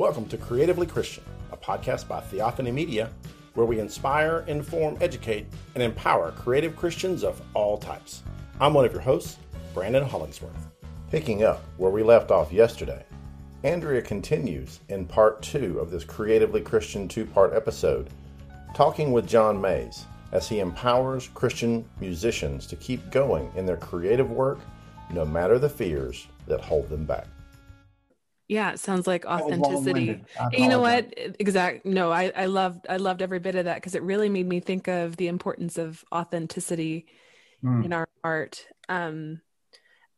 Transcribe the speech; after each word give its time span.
Welcome 0.00 0.24
to 0.28 0.38
Creatively 0.38 0.86
Christian, 0.86 1.24
a 1.52 1.58
podcast 1.58 2.08
by 2.08 2.20
Theophany 2.20 2.72
Media, 2.72 3.10
where 3.52 3.66
we 3.66 3.80
inspire, 3.80 4.46
inform, 4.46 4.96
educate, 5.02 5.44
and 5.74 5.82
empower 5.82 6.32
creative 6.32 6.74
Christians 6.74 7.22
of 7.22 7.42
all 7.52 7.76
types. 7.76 8.22
I'm 8.62 8.72
one 8.72 8.86
of 8.86 8.94
your 8.94 9.02
hosts, 9.02 9.36
Brandon 9.74 10.02
Hollingsworth. 10.02 10.70
Picking 11.10 11.42
up 11.42 11.62
where 11.76 11.90
we 11.90 12.02
left 12.02 12.30
off 12.30 12.50
yesterday, 12.50 13.04
Andrea 13.62 14.00
continues 14.00 14.80
in 14.88 15.04
part 15.04 15.42
two 15.42 15.78
of 15.78 15.90
this 15.90 16.02
Creatively 16.02 16.62
Christian 16.62 17.06
two 17.06 17.26
part 17.26 17.52
episode, 17.52 18.08
talking 18.74 19.12
with 19.12 19.28
John 19.28 19.60
Mays 19.60 20.06
as 20.32 20.48
he 20.48 20.60
empowers 20.60 21.28
Christian 21.34 21.84
musicians 22.00 22.66
to 22.68 22.76
keep 22.76 23.10
going 23.10 23.52
in 23.54 23.66
their 23.66 23.76
creative 23.76 24.30
work 24.30 24.60
no 25.12 25.26
matter 25.26 25.58
the 25.58 25.68
fears 25.68 26.26
that 26.46 26.62
hold 26.62 26.88
them 26.88 27.04
back. 27.04 27.26
Yeah, 28.50 28.72
it 28.72 28.80
sounds 28.80 29.06
like 29.06 29.26
authenticity. 29.26 30.24
You 30.50 30.68
know 30.68 30.80
what? 30.80 31.14
Exact. 31.38 31.86
No, 31.86 32.10
I 32.10 32.32
I 32.34 32.46
loved 32.46 32.84
I 32.88 32.96
loved 32.96 33.22
every 33.22 33.38
bit 33.38 33.54
of 33.54 33.66
that 33.66 33.76
because 33.76 33.94
it 33.94 34.02
really 34.02 34.28
made 34.28 34.48
me 34.48 34.58
think 34.58 34.88
of 34.88 35.16
the 35.16 35.28
importance 35.28 35.78
of 35.78 36.04
authenticity 36.12 37.06
mm. 37.62 37.84
in 37.84 37.92
our 37.92 38.08
art, 38.24 38.66
um, 38.88 39.40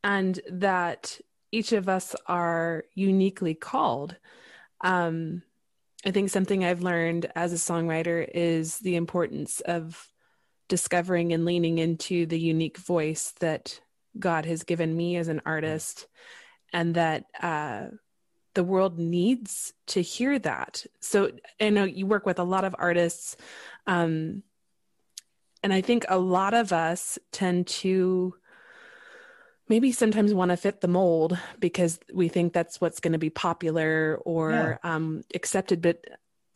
and 0.03 0.39
that 0.49 1.19
each 1.51 1.73
of 1.73 1.87
us 1.87 2.15
are 2.25 2.85
uniquely 2.95 3.53
called. 3.53 4.15
Um, 4.81 5.43
I 6.03 6.09
think 6.09 6.31
something 6.31 6.65
I've 6.65 6.81
learned 6.81 7.31
as 7.35 7.53
a 7.53 7.57
songwriter 7.57 8.27
is 8.33 8.79
the 8.79 8.95
importance 8.95 9.59
of 9.59 10.07
discovering 10.69 11.33
and 11.33 11.45
leaning 11.45 11.77
into 11.77 12.25
the 12.25 12.39
unique 12.39 12.79
voice 12.79 13.35
that 13.41 13.79
God 14.17 14.47
has 14.47 14.63
given 14.63 14.97
me 14.97 15.17
as 15.17 15.27
an 15.27 15.43
artist, 15.45 16.07
and 16.73 16.95
that. 16.95 17.25
Uh, 17.39 17.89
the 18.53 18.63
world 18.63 18.99
needs 18.99 19.73
to 19.87 20.01
hear 20.01 20.37
that. 20.39 20.85
So 20.99 21.31
I 21.59 21.69
know 21.69 21.83
you 21.83 22.05
work 22.05 22.25
with 22.25 22.39
a 22.39 22.43
lot 22.43 22.65
of 22.65 22.75
artists. 22.77 23.35
Um, 23.87 24.43
and 25.63 25.73
I 25.73 25.81
think 25.81 26.05
a 26.09 26.17
lot 26.17 26.53
of 26.53 26.73
us 26.73 27.17
tend 27.31 27.67
to 27.67 28.35
maybe 29.69 29.91
sometimes 29.91 30.33
want 30.33 30.51
to 30.51 30.57
fit 30.57 30.81
the 30.81 30.87
mold 30.87 31.37
because 31.59 31.99
we 32.13 32.27
think 32.27 32.53
that's 32.53 32.81
what's 32.81 32.99
going 32.99 33.13
to 33.13 33.19
be 33.19 33.29
popular 33.29 34.19
or 34.25 34.51
yeah. 34.83 34.95
um, 34.95 35.23
accepted. 35.33 35.81
But 35.81 36.05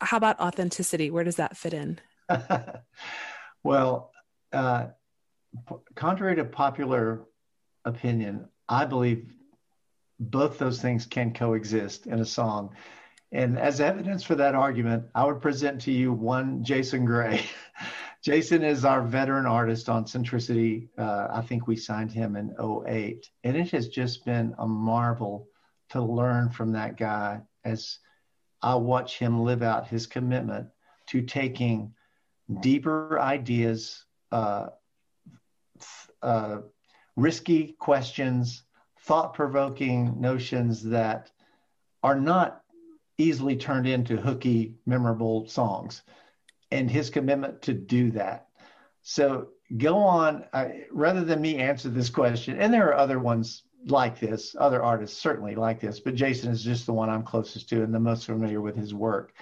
how 0.00 0.18
about 0.18 0.38
authenticity? 0.38 1.10
Where 1.10 1.24
does 1.24 1.36
that 1.36 1.56
fit 1.56 1.74
in? 1.74 1.98
well, 3.64 4.12
uh, 4.52 4.88
contrary 5.94 6.36
to 6.36 6.44
popular 6.44 7.24
opinion, 7.84 8.48
I 8.68 8.84
believe 8.84 9.32
both 10.20 10.58
those 10.58 10.80
things 10.80 11.06
can 11.06 11.32
coexist 11.32 12.06
in 12.06 12.20
a 12.20 12.24
song. 12.24 12.70
And 13.30 13.58
as 13.58 13.80
evidence 13.80 14.22
for 14.22 14.34
that 14.36 14.54
argument, 14.54 15.04
I 15.14 15.24
would 15.24 15.42
present 15.42 15.82
to 15.82 15.92
you 15.92 16.12
one 16.12 16.64
Jason 16.64 17.04
Gray. 17.04 17.44
Jason 18.24 18.64
is 18.64 18.84
our 18.84 19.02
veteran 19.02 19.46
artist 19.46 19.88
on 19.88 20.04
Centricity. 20.04 20.88
Uh, 20.98 21.28
I 21.30 21.42
think 21.42 21.66
we 21.66 21.76
signed 21.76 22.10
him 22.10 22.36
in 22.36 22.54
08. 22.58 23.30
And 23.44 23.56
it 23.56 23.70
has 23.70 23.88
just 23.88 24.24
been 24.24 24.54
a 24.58 24.66
marvel 24.66 25.48
to 25.90 26.02
learn 26.02 26.50
from 26.50 26.72
that 26.72 26.96
guy 26.96 27.42
as 27.64 27.98
I 28.60 28.74
watch 28.74 29.18
him 29.18 29.44
live 29.44 29.62
out 29.62 29.86
his 29.86 30.06
commitment 30.06 30.68
to 31.08 31.22
taking 31.22 31.94
deeper 32.60 33.20
ideas, 33.20 34.04
uh, 34.32 34.68
uh, 36.22 36.58
risky 37.14 37.76
questions, 37.78 38.64
thought 39.08 39.32
provoking 39.32 40.20
notions 40.20 40.82
that 40.82 41.30
are 42.02 42.20
not 42.20 42.60
easily 43.16 43.56
turned 43.56 43.88
into 43.88 44.18
hooky, 44.18 44.74
memorable 44.84 45.48
songs, 45.48 46.02
and 46.70 46.90
his 46.90 47.08
commitment 47.08 47.62
to 47.62 47.72
do 47.72 48.10
that. 48.10 48.48
So 49.00 49.48
go 49.78 49.96
on, 49.96 50.44
I, 50.52 50.84
rather 50.92 51.24
than 51.24 51.40
me 51.40 51.56
answer 51.56 51.88
this 51.88 52.10
question, 52.10 52.60
and 52.60 52.72
there 52.72 52.86
are 52.88 52.98
other 52.98 53.18
ones 53.18 53.62
like 53.86 54.20
this, 54.20 54.54
other 54.60 54.82
artists 54.82 55.18
certainly 55.18 55.54
like 55.54 55.80
this, 55.80 56.00
but 56.00 56.14
Jason 56.14 56.52
is 56.52 56.62
just 56.62 56.84
the 56.84 56.92
one 56.92 57.08
I'm 57.08 57.22
closest 57.22 57.70
to 57.70 57.82
and 57.82 57.94
the 57.94 57.98
most 57.98 58.26
familiar 58.26 58.60
with 58.60 58.76
his 58.76 58.92
work. 58.92 59.32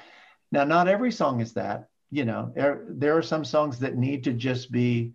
Now, 0.53 0.63
not 0.63 0.87
every 0.87 1.11
song 1.11 1.41
is 1.41 1.53
that. 1.55 1.89
You 2.13 2.25
know, 2.25 2.53
there, 2.55 2.85
there 2.89 3.17
are 3.17 3.23
some 3.23 3.45
songs 3.45 3.81
that 3.81 3.97
need 3.97 4.23
to 4.25 4.33
just 4.33 4.71
be 4.71 5.15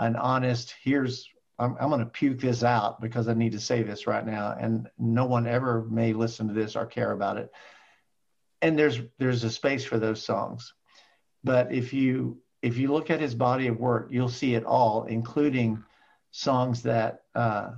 an 0.00 0.16
honest, 0.16 0.74
here's 0.82 1.28
I'm, 1.62 1.76
I'm 1.80 1.88
going 1.88 2.00
to 2.00 2.06
puke 2.06 2.40
this 2.40 2.64
out 2.64 3.00
because 3.00 3.28
I 3.28 3.34
need 3.34 3.52
to 3.52 3.60
say 3.60 3.82
this 3.82 4.06
right 4.06 4.26
now, 4.26 4.56
and 4.58 4.90
no 4.98 5.26
one 5.26 5.46
ever 5.46 5.84
may 5.84 6.12
listen 6.12 6.48
to 6.48 6.54
this 6.54 6.76
or 6.76 6.86
care 6.86 7.12
about 7.12 7.36
it. 7.36 7.52
And 8.60 8.78
there's 8.78 9.00
there's 9.18 9.44
a 9.44 9.50
space 9.50 9.84
for 9.84 9.98
those 9.98 10.22
songs, 10.22 10.74
but 11.42 11.72
if 11.72 11.92
you 11.92 12.38
if 12.62 12.76
you 12.78 12.92
look 12.92 13.10
at 13.10 13.20
his 13.20 13.34
body 13.34 13.68
of 13.68 13.78
work, 13.78 14.08
you'll 14.10 14.28
see 14.28 14.54
it 14.54 14.64
all, 14.64 15.04
including 15.04 15.82
songs 16.30 16.82
that 16.82 17.22
uh, 17.34 17.70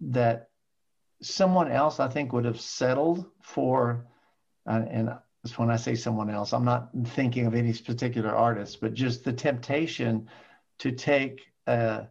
that 0.00 0.48
someone 1.22 1.70
else 1.70 2.00
I 2.00 2.08
think 2.08 2.32
would 2.32 2.44
have 2.44 2.60
settled 2.60 3.26
for. 3.42 4.06
Uh, 4.66 4.82
and 4.90 5.14
when 5.56 5.70
I 5.70 5.76
say 5.76 5.94
someone 5.94 6.30
else, 6.30 6.52
I'm 6.52 6.64
not 6.64 6.90
thinking 7.08 7.46
of 7.46 7.54
any 7.54 7.72
particular 7.74 8.34
artist, 8.34 8.80
but 8.80 8.94
just 8.94 9.24
the 9.24 9.32
temptation 9.32 10.28
to 10.78 10.92
take 10.92 11.42
a, 11.66 12.06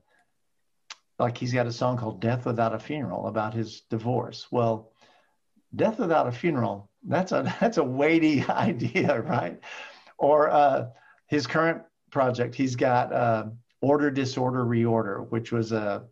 like 1.23 1.37
he's 1.37 1.53
got 1.53 1.65
a 1.65 1.71
song 1.71 1.97
called 1.97 2.21
Death 2.21 2.45
Without 2.45 2.75
a 2.75 2.79
Funeral 2.79 3.27
about 3.27 3.53
his 3.53 3.81
divorce. 3.89 4.47
Well, 4.51 4.91
Death 5.75 5.97
Without 5.97 6.27
a 6.27 6.31
Funeral, 6.31 6.89
that's 7.03 7.31
a 7.31 7.55
that's 7.59 7.77
a 7.77 7.83
weighty 7.83 8.43
idea, 8.49 9.21
right? 9.21 9.59
Or 10.17 10.49
uh, 10.49 10.89
his 11.27 11.47
current 11.47 11.81
project, 12.11 12.55
he's 12.55 12.75
got 12.75 13.11
uh, 13.11 13.45
Order 13.81 14.11
Disorder 14.11 14.63
Reorder, 14.65 15.29
which 15.29 15.51
was 15.51 15.71
a 15.71 16.03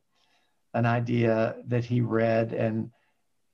an 0.74 0.86
idea 0.86 1.58
that 1.68 1.84
he 1.84 2.00
read 2.00 2.54
and 2.54 2.92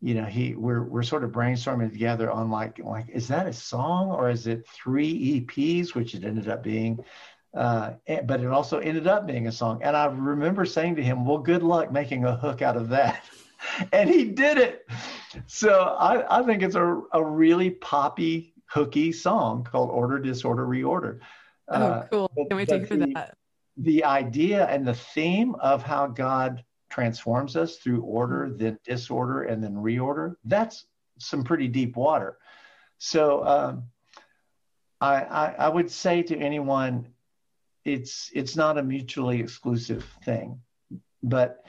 you 0.01 0.13
know 0.13 0.25
he 0.25 0.53
we're 0.53 0.84
we're 0.84 1.01
sort 1.01 1.24
of 1.24 1.31
brainstorming 1.31 1.91
together 1.91 2.29
on 2.29 2.51
like 2.51 2.78
like 2.78 3.09
is 3.09 3.28
that 3.28 3.47
a 3.47 3.53
song 3.53 4.12
or 4.12 4.29
is 4.29 4.45
it 4.45 4.68
three 4.68 5.41
EPs 5.41 5.95
which 5.95 6.13
it 6.13 6.24
ended 6.24 6.47
up 6.47 6.62
being 6.62 7.00
uh, 7.53 7.94
but 8.25 8.41
it 8.41 8.47
also 8.47 8.80
ended 8.80 9.08
up 9.08 9.25
being 9.25 9.47
a 9.47 9.52
song. 9.52 9.81
And 9.84 9.96
I 9.96 10.06
remember 10.06 10.66
saying 10.66 10.96
to 10.97 11.03
him, 11.03 11.25
Well, 11.25 11.40
good 11.40 11.63
luck 11.63 11.91
making 11.91 12.25
a 12.25 12.35
hook 12.35 12.62
out 12.62 12.78
of 12.78 12.90
that. 12.90 13.24
and 13.94 14.09
he 14.09 14.25
did 14.25 14.58
it. 14.58 14.88
So 15.46 15.96
I, 16.00 16.40
I 16.40 16.44
think 16.44 16.63
it's 16.63 16.75
a, 16.75 17.02
a 17.13 17.24
really 17.24 17.72
poppy, 17.72 18.53
hooky 18.66 19.12
song 19.12 19.63
called 19.63 19.90
Order, 19.90 20.19
Disorder, 20.19 20.66
Reorder. 20.66 21.19
Oh, 21.69 21.75
uh, 21.75 22.07
cool. 22.07 22.31
Can't 22.36 22.53
wait 22.56 22.69
to 22.69 22.86
hear 22.86 23.07
that. 23.13 23.38
The 23.78 24.03
idea 24.03 24.66
and 24.68 24.88
the 24.88 24.94
theme 24.94 25.56
of 25.56 25.84
how 25.84 26.07
God 26.07 26.63
transforms 26.90 27.56
us 27.56 27.78
through 27.78 28.02
order, 28.02 28.50
then 28.50 28.80
disorder, 28.84 29.44
and 29.44 29.63
then 29.63 29.75
reorder, 29.75 30.36
that's 30.46 30.86
some 31.19 31.44
pretty 31.44 31.68
deep 31.68 31.96
water. 31.96 32.38
So 32.97 33.46
um, 33.46 33.84
I, 35.02 35.16
I, 35.16 35.56
I 35.59 35.69
would 35.69 35.91
say 35.91 36.24
to 36.24 36.38
anyone, 36.38 37.07
it's 37.88 38.30
it's 38.34 38.56
not 38.56 38.78
a 38.78 38.84
mutually 38.84 39.40
exclusive 39.40 40.06
thing 40.25 40.59
but 41.24 41.64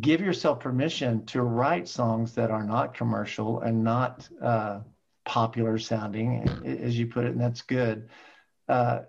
give 0.00 0.22
yourself 0.22 0.58
permission 0.60 1.24
to 1.26 1.42
write 1.42 1.86
songs 1.86 2.32
that 2.34 2.50
are 2.50 2.64
not 2.64 2.94
commercial 2.94 3.60
and 3.60 3.84
not 3.84 4.26
uh, 4.42 4.80
popular 5.26 5.78
sounding 5.78 6.48
as 6.64 6.98
you 6.98 7.06
put 7.06 7.24
it 7.24 7.32
and 7.32 7.40
that's 7.40 7.60
good 7.60 8.08
because 8.66 9.02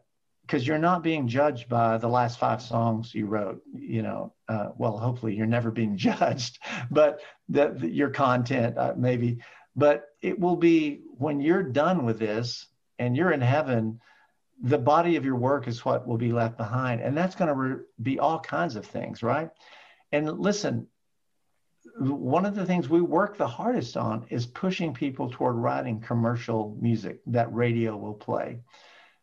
uh, 0.53 0.57
you're 0.57 0.78
not 0.78 1.01
being 1.01 1.29
judged 1.29 1.69
by 1.69 1.97
the 1.97 2.09
last 2.09 2.39
five 2.39 2.62
songs 2.62 3.16
you 3.16 3.25
wrote 3.25 3.62
you 3.73 4.01
know 4.01 4.33
uh, 4.50 4.69
well 4.77 4.97
hopefully 4.97 5.33
you're 5.33 5.45
never 5.45 5.72
being 5.72 5.95
judged 6.09 6.59
but 6.91 7.22
the, 7.47 7.73
your 7.89 8.09
content 8.09 8.77
uh, 8.77 8.94
maybe 8.97 9.38
but 9.77 10.09
it 10.22 10.38
will 10.38 10.57
be 10.57 11.01
when 11.18 11.39
you're 11.39 11.63
done 11.63 12.06
with 12.06 12.19
this 12.19 12.68
and 13.00 13.15
you're 13.15 13.31
in 13.31 13.42
heaven 13.42 14.00
the 14.62 14.78
body 14.78 15.16
of 15.16 15.25
your 15.25 15.36
work 15.36 15.68
is 15.68 15.84
what 15.84 16.07
will 16.07 16.18
be 16.18 16.31
left 16.31 16.57
behind. 16.57 17.02
And 17.02 17.18
that's 17.18 17.36
going 17.36 17.50
to 17.50 17.54
re- 17.54 17.84
be 18.02 18.19
all 18.19 18.40
kinds 18.40 18.75
of 18.75 18.86
things, 18.86 19.22
right? 19.22 19.50
And 20.12 20.40
listen, 20.40 20.88
one 21.98 22.46
of 22.46 22.56
the 22.56 22.66
things 22.66 22.90
we 22.90 23.02
work 23.02 23.38
the 23.38 23.48
hardest 23.48 23.98
on 23.98 24.25
is 24.30 24.46
pushing 24.46 24.94
people 24.94 25.30
toward 25.30 25.56
writing 25.56 26.00
commercial 26.00 26.78
music 26.81 27.19
that 27.28 27.54
radio 27.54 27.96
will 27.96 28.13
play. 28.13 28.60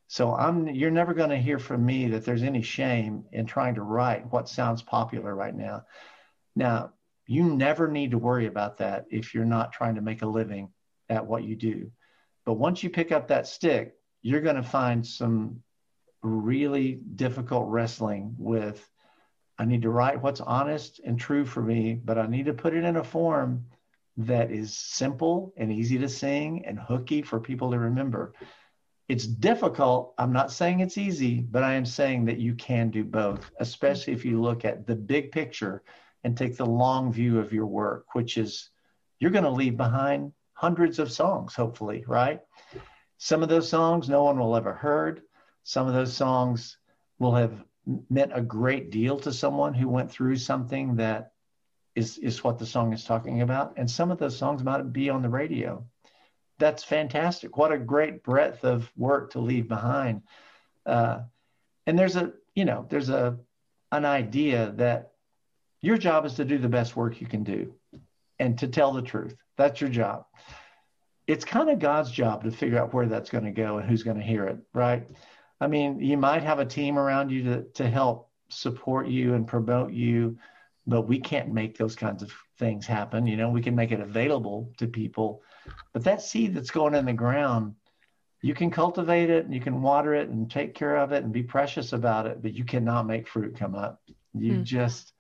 So 0.06 0.34
I'm 0.34 0.69
you're 0.69 0.90
never 0.90 1.14
going 1.14 1.31
to 1.31 1.38
hear 1.38 1.58
from 1.58 1.84
me 1.84 2.08
that 2.08 2.25
there's 2.25 2.43
any 2.43 2.62
shame 2.62 3.25
in 3.32 3.46
trying 3.46 3.76
to 3.76 3.82
write 3.82 4.31
what 4.31 4.49
sounds 4.49 4.82
popular 4.82 5.34
right 5.34 5.55
now. 5.55 5.84
Now, 6.55 6.93
you 7.26 7.44
never 7.44 7.88
need 7.88 8.11
to 8.11 8.19
worry 8.19 8.46
about 8.46 8.79
that 8.79 9.06
if 9.11 9.34
you're 9.34 9.44
not 9.44 9.73
trying 9.73 9.94
to 9.94 10.02
make 10.02 10.23
a 10.23 10.26
living 10.26 10.69
at 11.08 11.26
what 11.26 11.44
you 11.44 11.56
do. 11.56 11.90
But 12.44 12.55
once 12.55 12.82
you 12.82 12.90
pick 12.90 13.12
up 13.12 13.29
that 13.29 13.46
stick, 13.46 13.94
you're 14.22 14.40
going 14.40 14.56
to 14.56 14.62
find 14.62 15.06
some 15.06 15.62
really 16.22 17.00
difficult 17.14 17.69
wrestling 17.69 18.34
with 18.38 18.88
I 19.58 19.64
need 19.64 19.82
to 19.82 19.90
write 19.90 20.22
what's 20.22 20.40
honest 20.40 21.00
and 21.04 21.20
true 21.20 21.44
for 21.44 21.62
me, 21.62 21.94
but 21.94 22.19
I 22.19 22.26
need 22.26 22.46
to 22.46 22.54
put 22.54 22.74
it 22.74 22.84
in 22.84 22.96
a 22.96 23.04
form 23.04 23.66
that 24.16 24.50
is 24.50 24.76
simple 24.76 25.52
and 25.56 25.72
easy 25.72 25.98
to 25.98 26.08
sing 26.08 26.64
and 26.66 26.78
hooky 26.78 27.22
for 27.22 27.38
people 27.38 27.70
to 27.70 27.78
remember. 27.78 28.32
It's 29.08 29.26
difficult. 29.26 30.14
I'm 30.19 30.32
not 30.32 30.50
saying 30.50 30.80
it's 30.80 30.98
easy, 30.98 31.40
but 31.40 31.62
I 31.62 31.74
am 31.74 31.84
saying 31.84 32.24
that 32.24 32.38
you 32.38 32.54
can 32.54 32.90
do 32.90 33.04
both, 33.04 33.50
especially 33.60 34.14
if 34.14 34.24
you 34.24 34.40
look 34.40 34.64
at 34.64 34.86
the 34.86 34.96
big 34.96 35.32
picture 35.32 35.82
and 36.24 36.36
take 36.36 36.56
the 36.56 36.66
long 36.66 37.12
view 37.12 37.38
of 37.38 37.52
your 37.52 37.66
work, 37.66 38.06
which 38.14 38.38
is 38.38 38.70
you're 39.19 39.30
going 39.30 39.44
to 39.44 39.50
leave 39.50 39.76
behind 39.76 40.32
hundreds 40.54 40.98
of 40.98 41.12
songs, 41.12 41.54
hopefully, 41.54 42.04
right? 42.06 42.40
Some 43.22 43.44
of 43.44 43.48
those 43.48 43.69
songs 43.69 44.08
no 44.08 44.24
one 44.24 44.36
will 44.36 44.56
ever 44.56 44.72
heard. 44.72 45.22
Some 45.62 45.86
of 45.86 45.94
those 45.94 46.12
songs 46.12 46.78
will 47.20 47.36
have 47.36 47.62
meant 48.10 48.32
a 48.34 48.42
great 48.42 48.90
deal 48.90 49.16
to 49.20 49.32
someone 49.32 49.74
who 49.74 49.88
went 49.88 50.10
through 50.10 50.38
something 50.38 50.96
that 50.96 51.30
is 51.94 52.19
is 52.19 52.42
what 52.42 52.58
the 52.58 52.66
song 52.66 52.92
is 52.92 53.04
talking 53.04 53.40
about. 53.40 53.74
And 53.76 53.88
some 53.88 54.10
of 54.10 54.19
those 54.19 54.36
songs 54.36 54.64
might 54.64 54.92
be 54.92 55.08
on 55.08 55.22
the 55.22 55.28
radio. 55.28 55.86
That's 56.58 56.82
fantastic. 56.82 57.56
What 57.56 57.70
a 57.70 57.78
great 57.78 58.24
breadth 58.24 58.64
of 58.64 58.90
work 58.96 59.30
to 59.34 59.38
leave 59.38 59.69
behind. 59.69 60.22
Uh, 60.84 61.20
and 61.86 61.96
there's 61.96 62.16
a 62.16 62.32
you 62.56 62.64
know 62.64 62.86
there's 62.88 63.08
a 63.08 63.38
an 63.92 64.04
idea 64.04 64.72
that 64.78 65.12
your 65.80 65.96
job 65.96 66.26
is 66.26 66.34
to 66.34 66.44
do 66.44 66.58
the 66.58 66.69
best 66.69 66.96
work 66.96 67.20
you 67.20 67.28
can 67.28 67.44
do 67.44 67.72
and 68.40 68.58
to 68.58 68.66
tell 68.66 68.92
the 68.92 69.00
truth. 69.00 69.36
That's 69.56 69.80
your 69.80 69.90
job. 69.90 70.26
It's 71.26 71.44
kind 71.44 71.70
of 71.70 71.78
God's 71.78 72.10
job 72.10 72.44
to 72.44 72.50
figure 72.50 72.78
out 72.78 72.92
where 72.92 73.06
that's 73.06 73.30
going 73.30 73.44
to 73.44 73.50
go 73.52 73.78
and 73.78 73.88
who's 73.88 74.02
going 74.02 74.16
to 74.16 74.22
hear 74.22 74.46
it, 74.46 74.58
right? 74.72 75.08
I 75.60 75.69
mean, 75.69 76.00
you 76.00 76.16
might 76.16 76.42
have 76.42 76.58
a 76.58 76.66
team 76.66 76.98
around 76.98 77.30
you 77.30 77.44
to, 77.44 77.62
to 77.74 77.88
help 77.88 78.30
support 78.48 79.06
you 79.06 79.34
and 79.34 79.46
promote 79.46 79.92
you, 79.92 80.36
but 80.86 81.02
we 81.02 81.20
can't 81.20 81.52
make 81.52 81.78
those 81.78 81.94
kinds 81.94 82.22
of 82.22 82.32
things 82.58 82.86
happen. 82.86 83.26
You 83.26 83.36
know, 83.36 83.50
we 83.50 83.62
can 83.62 83.76
make 83.76 83.92
it 83.92 84.00
available 84.00 84.72
to 84.78 84.86
people, 84.86 85.42
but 85.92 86.04
that 86.04 86.22
seed 86.22 86.54
that's 86.54 86.70
going 86.70 86.94
in 86.94 87.06
the 87.06 87.12
ground, 87.12 87.74
you 88.40 88.54
can 88.54 88.72
cultivate 88.72 89.30
it 89.30 89.44
and 89.44 89.54
you 89.54 89.60
can 89.60 89.82
water 89.82 90.14
it 90.14 90.28
and 90.28 90.50
take 90.50 90.74
care 90.74 90.96
of 90.96 91.12
it 91.12 91.22
and 91.22 91.32
be 91.32 91.44
precious 91.44 91.92
about 91.92 92.26
it, 92.26 92.42
but 92.42 92.54
you 92.54 92.64
cannot 92.64 93.06
make 93.06 93.28
fruit 93.28 93.56
come 93.56 93.76
up. 93.76 94.02
You 94.34 94.54
mm. 94.54 94.64
just, 94.64 95.12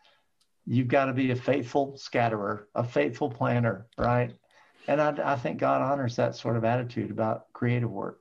you've 0.66 0.88
got 0.88 1.04
to 1.04 1.12
be 1.12 1.30
a 1.30 1.36
faithful 1.36 1.96
scatterer, 1.96 2.68
a 2.74 2.82
faithful 2.82 3.30
planter, 3.30 3.86
right? 3.96 4.32
And 4.88 5.00
I, 5.00 5.32
I 5.32 5.36
think 5.36 5.58
God 5.58 5.80
honors 5.80 6.16
that 6.16 6.36
sort 6.36 6.56
of 6.56 6.64
attitude 6.64 7.10
about 7.10 7.52
creative 7.52 7.90
work. 7.90 8.20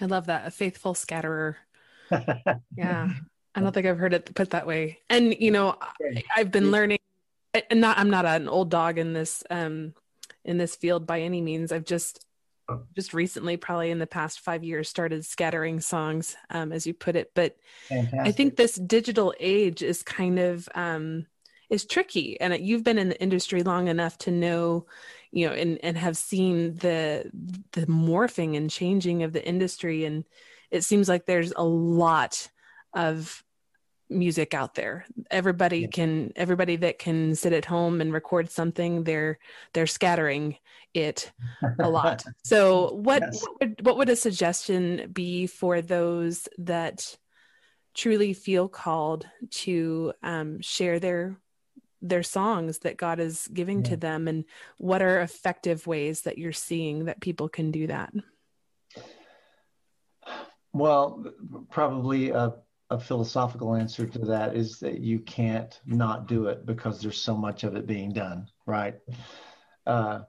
I 0.00 0.06
love 0.06 0.26
that. 0.26 0.46
A 0.46 0.50
faithful 0.50 0.94
scatterer. 0.94 1.56
yeah. 2.76 3.10
I 3.54 3.60
don't 3.60 3.72
think 3.72 3.86
I've 3.86 3.98
heard 3.98 4.14
it 4.14 4.34
put 4.34 4.50
that 4.50 4.66
way. 4.66 4.98
And 5.10 5.36
you 5.38 5.50
know, 5.50 5.76
I've 6.34 6.50
been 6.50 6.70
learning 6.70 6.98
and 7.70 7.80
not 7.80 7.98
I'm 7.98 8.10
not 8.10 8.24
an 8.24 8.48
old 8.48 8.70
dog 8.70 8.98
in 8.98 9.12
this 9.12 9.44
um 9.50 9.94
in 10.44 10.56
this 10.56 10.74
field 10.74 11.06
by 11.06 11.20
any 11.20 11.40
means. 11.40 11.70
I've 11.70 11.84
just 11.84 12.24
just 12.94 13.12
recently, 13.12 13.56
probably 13.56 13.90
in 13.90 13.98
the 13.98 14.06
past 14.06 14.40
five 14.40 14.64
years, 14.64 14.88
started 14.88 15.24
scattering 15.24 15.80
songs, 15.80 16.36
um, 16.50 16.72
as 16.72 16.86
you 16.86 16.94
put 16.94 17.16
it. 17.16 17.32
But 17.34 17.56
Fantastic. 17.88 18.20
I 18.20 18.32
think 18.32 18.56
this 18.56 18.76
digital 18.76 19.34
age 19.40 19.82
is 19.82 20.02
kind 20.02 20.38
of 20.38 20.68
um, 20.74 21.26
is 21.70 21.84
tricky, 21.84 22.40
and 22.40 22.56
you've 22.58 22.84
been 22.84 22.98
in 22.98 23.08
the 23.08 23.20
industry 23.20 23.62
long 23.62 23.88
enough 23.88 24.16
to 24.18 24.30
know, 24.30 24.86
you 25.32 25.48
know, 25.48 25.54
and 25.54 25.78
and 25.82 25.96
have 25.96 26.16
seen 26.16 26.76
the 26.76 27.30
the 27.72 27.86
morphing 27.86 28.56
and 28.56 28.70
changing 28.70 29.22
of 29.22 29.32
the 29.32 29.44
industry, 29.44 30.04
and 30.04 30.24
it 30.70 30.84
seems 30.84 31.08
like 31.08 31.26
there's 31.26 31.52
a 31.56 31.64
lot 31.64 32.48
of 32.94 33.42
music 34.12 34.54
out 34.54 34.74
there 34.74 35.06
everybody 35.30 35.80
yeah. 35.80 35.86
can 35.86 36.32
everybody 36.36 36.76
that 36.76 36.98
can 36.98 37.34
sit 37.34 37.52
at 37.52 37.64
home 37.64 38.00
and 38.00 38.12
record 38.12 38.50
something 38.50 39.04
they're 39.04 39.38
they're 39.72 39.86
scattering 39.86 40.56
it 40.94 41.32
a 41.80 41.88
lot 41.88 42.22
so 42.44 42.92
what 42.92 43.22
yes. 43.22 43.42
what, 43.42 43.60
would, 43.60 43.86
what 43.86 43.96
would 43.96 44.08
a 44.10 44.16
suggestion 44.16 45.10
be 45.12 45.46
for 45.46 45.80
those 45.80 46.48
that 46.58 47.16
truly 47.94 48.32
feel 48.32 48.68
called 48.68 49.26
to 49.50 50.12
um, 50.22 50.60
share 50.60 50.98
their 50.98 51.36
their 52.02 52.22
songs 52.22 52.80
that 52.80 52.96
god 52.96 53.18
is 53.20 53.48
giving 53.52 53.78
yeah. 53.78 53.90
to 53.90 53.96
them 53.96 54.28
and 54.28 54.44
what 54.78 55.00
are 55.00 55.20
effective 55.20 55.86
ways 55.86 56.22
that 56.22 56.38
you're 56.38 56.52
seeing 56.52 57.06
that 57.06 57.20
people 57.20 57.48
can 57.48 57.70
do 57.70 57.86
that 57.86 58.12
well 60.72 61.24
probably 61.70 62.30
a 62.30 62.52
a 62.92 63.00
philosophical 63.00 63.74
answer 63.74 64.06
to 64.06 64.18
that 64.18 64.54
is 64.54 64.78
that 64.78 65.00
you 65.00 65.18
can't 65.18 65.80
not 65.86 66.28
do 66.28 66.46
it 66.46 66.66
because 66.66 67.00
there's 67.00 67.20
so 67.20 67.34
much 67.34 67.64
of 67.64 67.74
it 67.74 67.86
being 67.86 68.12
done, 68.12 68.46
right? 68.66 68.96
Uh, 69.86 70.20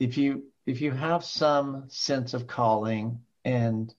if 0.00 0.16
you 0.16 0.44
if 0.66 0.80
you 0.80 0.90
have 0.90 1.22
some 1.22 1.84
sense 1.88 2.32
of 2.32 2.46
calling 2.46 3.20
and 3.44 3.94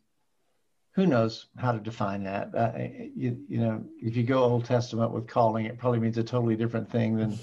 who 0.99 1.07
knows 1.07 1.47
how 1.57 1.71
to 1.71 1.79
define 1.79 2.23
that 2.23 2.53
uh, 2.55 2.71
you, 3.15 3.37
you 3.47 3.59
know 3.59 3.83
if 4.01 4.15
you 4.15 4.23
go 4.23 4.43
old 4.43 4.65
testament 4.65 5.11
with 5.11 5.27
calling 5.27 5.65
it 5.65 5.77
probably 5.77 5.99
means 5.99 6.17
a 6.17 6.23
totally 6.23 6.55
different 6.55 6.89
thing 6.91 7.15
than 7.15 7.37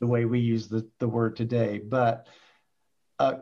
the 0.00 0.06
way 0.06 0.24
we 0.24 0.40
use 0.40 0.68
the, 0.68 0.88
the 0.98 1.08
word 1.08 1.36
today 1.36 1.78
but 1.78 2.26
uh, 3.18 3.34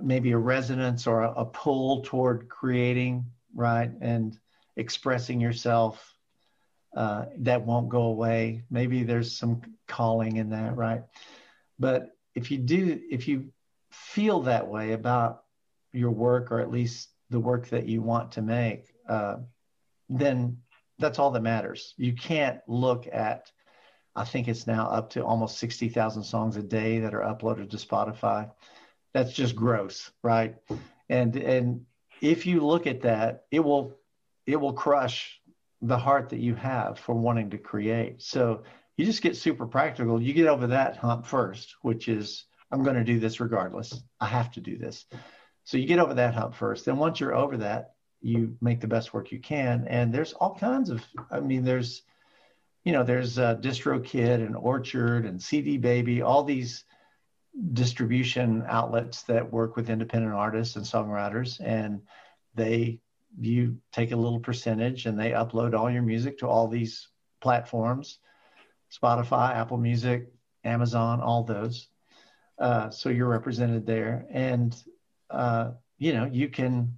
maybe 0.00 0.32
a 0.32 0.38
resonance 0.38 1.06
or 1.06 1.22
a, 1.22 1.32
a 1.32 1.44
pull 1.46 2.02
toward 2.02 2.48
creating 2.48 3.24
right 3.54 3.90
and 4.00 4.38
expressing 4.76 5.40
yourself 5.40 6.16
uh, 6.96 7.26
that 7.38 7.64
won't 7.64 7.90
go 7.90 8.02
away. 8.02 8.64
Maybe 8.70 9.02
there's 9.02 9.36
some 9.36 9.60
calling 9.86 10.36
in 10.36 10.50
that, 10.50 10.76
right? 10.76 11.02
But 11.78 12.16
if 12.34 12.50
you 12.50 12.58
do, 12.58 13.00
if 13.10 13.28
you 13.28 13.52
feel 13.90 14.40
that 14.42 14.66
way 14.66 14.92
about 14.92 15.42
your 15.92 16.10
work, 16.10 16.50
or 16.50 16.60
at 16.60 16.70
least 16.70 17.10
the 17.28 17.40
work 17.40 17.68
that 17.68 17.86
you 17.86 18.00
want 18.00 18.32
to 18.32 18.42
make, 18.42 18.95
uh, 19.08 19.36
then 20.08 20.58
that's 20.98 21.18
all 21.18 21.30
that 21.32 21.42
matters. 21.42 21.94
You 21.96 22.14
can't 22.14 22.60
look 22.66 23.06
at, 23.10 23.50
I 24.14 24.24
think 24.24 24.48
it's 24.48 24.66
now 24.66 24.88
up 24.88 25.10
to 25.10 25.24
almost 25.24 25.58
60,000 25.58 26.22
songs 26.22 26.56
a 26.56 26.62
day 26.62 27.00
that 27.00 27.14
are 27.14 27.20
uploaded 27.20 27.70
to 27.70 27.76
Spotify. 27.76 28.50
That's 29.12 29.32
just 29.32 29.56
gross, 29.56 30.10
right? 30.22 30.56
And, 31.08 31.36
and 31.36 31.86
if 32.20 32.46
you 32.46 32.60
look 32.60 32.86
at 32.86 33.02
that, 33.02 33.44
it 33.50 33.60
will 33.60 33.94
it 34.46 34.56
will 34.56 34.72
crush 34.72 35.40
the 35.82 35.98
heart 35.98 36.30
that 36.30 36.38
you 36.38 36.54
have 36.54 36.98
for 36.98 37.14
wanting 37.14 37.50
to 37.50 37.58
create. 37.58 38.22
So 38.22 38.62
you 38.96 39.04
just 39.04 39.22
get 39.22 39.36
super 39.36 39.66
practical. 39.66 40.22
You 40.22 40.32
get 40.32 40.46
over 40.46 40.68
that 40.68 40.96
hump 40.96 41.26
first, 41.26 41.74
which 41.82 42.08
is 42.08 42.44
I'm 42.70 42.82
going 42.82 42.96
to 42.96 43.04
do 43.04 43.18
this 43.18 43.40
regardless. 43.40 44.02
I 44.20 44.26
have 44.26 44.50
to 44.52 44.60
do 44.60 44.78
this. 44.78 45.04
So 45.64 45.76
you 45.76 45.86
get 45.86 45.98
over 45.98 46.14
that 46.14 46.34
hump 46.34 46.54
first. 46.54 46.84
Then 46.84 46.96
once 46.96 47.20
you're 47.20 47.34
over 47.34 47.56
that, 47.58 47.95
you 48.26 48.56
make 48.60 48.80
the 48.80 48.86
best 48.86 49.14
work 49.14 49.30
you 49.30 49.38
can. 49.38 49.86
And 49.88 50.12
there's 50.12 50.32
all 50.32 50.54
kinds 50.54 50.90
of, 50.90 51.04
I 51.30 51.40
mean, 51.40 51.64
there's, 51.64 52.02
you 52.84 52.92
know, 52.92 53.04
there's 53.04 53.38
uh, 53.38 53.56
DistroKid 53.56 54.44
and 54.44 54.56
Orchard 54.56 55.26
and 55.26 55.40
CD 55.42 55.76
Baby, 55.76 56.22
all 56.22 56.42
these 56.44 56.84
distribution 57.72 58.64
outlets 58.68 59.22
that 59.24 59.52
work 59.52 59.76
with 59.76 59.90
independent 59.90 60.34
artists 60.34 60.76
and 60.76 60.84
songwriters, 60.84 61.60
and 61.64 62.02
they 62.54 63.00
you 63.38 63.76
take 63.92 64.12
a 64.12 64.16
little 64.16 64.40
percentage 64.40 65.04
and 65.06 65.18
they 65.18 65.30
upload 65.30 65.74
all 65.74 65.90
your 65.90 66.02
music 66.02 66.38
to 66.38 66.48
all 66.48 66.68
these 66.68 67.08
platforms 67.40 68.18
Spotify, 68.90 69.54
Apple 69.54 69.78
Music, 69.78 70.28
Amazon, 70.64 71.20
all 71.20 71.42
those. 71.42 71.88
Uh, 72.58 72.88
so 72.90 73.08
you're 73.08 73.28
represented 73.28 73.84
there. 73.84 74.26
And, 74.30 74.74
uh, 75.28 75.72
you 75.98 76.12
know, 76.12 76.24
you 76.24 76.48
can, 76.48 76.96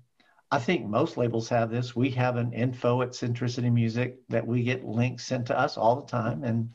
I 0.51 0.59
think 0.59 0.87
most 0.87 1.17
labels 1.17 1.49
have 1.51 1.71
this. 1.71 1.95
We 1.95 2.11
have 2.13 2.37
an 2.37 2.53
info 2.53 3.03
at 3.03 3.11
Centricity 3.11 3.73
Music 3.73 4.17
that 4.29 4.47
we 4.47 4.63
get 4.63 4.85
links 4.85 5.27
sent 5.27 5.47
to 5.47 5.59
us 5.59 5.77
all 5.77 5.97
the 6.01 6.07
time. 6.07 6.43
And, 6.43 6.75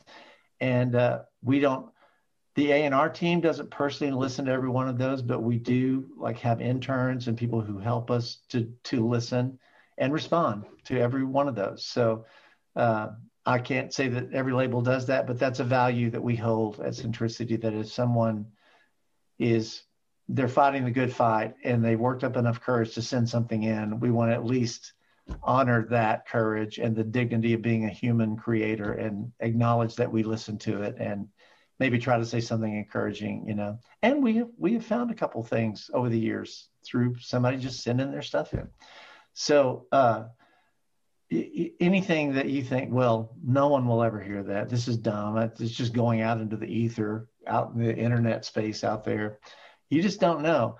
and 0.60 0.94
uh, 0.94 1.22
we 1.42 1.58
don't, 1.58 1.90
the 2.54 2.70
A&R 2.70 3.08
team 3.08 3.40
doesn't 3.40 3.70
personally 3.70 4.12
listen 4.12 4.44
to 4.44 4.52
every 4.52 4.68
one 4.68 4.88
of 4.88 4.96
those, 4.96 5.22
but 5.22 5.42
we 5.42 5.58
do 5.58 6.08
like 6.16 6.38
have 6.38 6.60
interns 6.60 7.26
and 7.26 7.36
people 7.36 7.60
who 7.60 7.78
help 7.78 8.10
us 8.10 8.38
to 8.50 8.72
to 8.84 9.08
listen 9.08 9.58
and 9.98 10.12
respond 10.12 10.64
to 10.84 11.00
every 11.00 11.24
one 11.24 11.48
of 11.48 11.56
those. 11.56 11.84
So 11.84 12.26
uh, 12.76 13.08
I 13.44 13.58
can't 13.58 13.92
say 13.92 14.08
that 14.08 14.32
every 14.32 14.52
label 14.52 14.82
does 14.82 15.06
that, 15.06 15.26
but 15.26 15.38
that's 15.38 15.60
a 15.60 15.64
value 15.64 16.10
that 16.10 16.22
we 16.22 16.36
hold 16.36 16.80
at 16.80 16.92
Centricity. 16.92 17.60
That 17.60 17.74
if 17.74 17.90
someone 17.90 18.46
is 19.38 19.82
they're 20.28 20.48
fighting 20.48 20.84
the 20.84 20.90
good 20.90 21.12
fight 21.12 21.54
and 21.64 21.84
they 21.84 21.96
worked 21.96 22.24
up 22.24 22.36
enough 22.36 22.60
courage 22.60 22.94
to 22.94 23.02
send 23.02 23.28
something 23.28 23.64
in, 23.64 24.00
we 24.00 24.10
want 24.10 24.30
to 24.30 24.34
at 24.34 24.44
least 24.44 24.94
honor 25.42 25.86
that 25.90 26.26
courage 26.26 26.78
and 26.78 26.94
the 26.94 27.04
dignity 27.04 27.54
of 27.54 27.62
being 27.62 27.84
a 27.84 27.90
human 27.90 28.36
creator 28.36 28.92
and 28.92 29.30
acknowledge 29.40 29.94
that 29.96 30.10
we 30.10 30.22
listen 30.22 30.58
to 30.58 30.82
it 30.82 30.96
and 30.98 31.28
maybe 31.78 31.98
try 31.98 32.18
to 32.18 32.24
say 32.24 32.40
something 32.40 32.76
encouraging, 32.76 33.44
you 33.46 33.54
know. 33.54 33.78
And 34.02 34.22
we 34.22 34.36
have 34.36 34.48
we 34.58 34.74
have 34.74 34.84
found 34.84 35.10
a 35.10 35.14
couple 35.14 35.42
things 35.42 35.90
over 35.92 36.08
the 36.08 36.18
years 36.18 36.68
through 36.84 37.16
somebody 37.18 37.56
just 37.56 37.82
sending 37.82 38.10
their 38.10 38.22
stuff 38.22 38.52
in. 38.54 38.68
So 39.32 39.86
uh, 39.90 40.24
anything 41.30 42.34
that 42.34 42.48
you 42.48 42.62
think, 42.62 42.92
well, 42.92 43.34
no 43.44 43.68
one 43.68 43.86
will 43.88 44.02
ever 44.02 44.20
hear 44.20 44.42
that. 44.44 44.68
This 44.68 44.88
is 44.88 44.96
dumb. 44.96 45.36
It's 45.38 45.72
just 45.72 45.92
going 45.92 46.20
out 46.20 46.40
into 46.40 46.56
the 46.56 46.66
ether. 46.66 47.28
out 47.46 47.72
in 47.74 47.84
the 47.84 47.94
internet 47.94 48.44
space 48.44 48.84
out 48.84 49.04
there. 49.04 49.38
You 49.94 50.02
just 50.02 50.18
don't 50.18 50.42
know. 50.42 50.76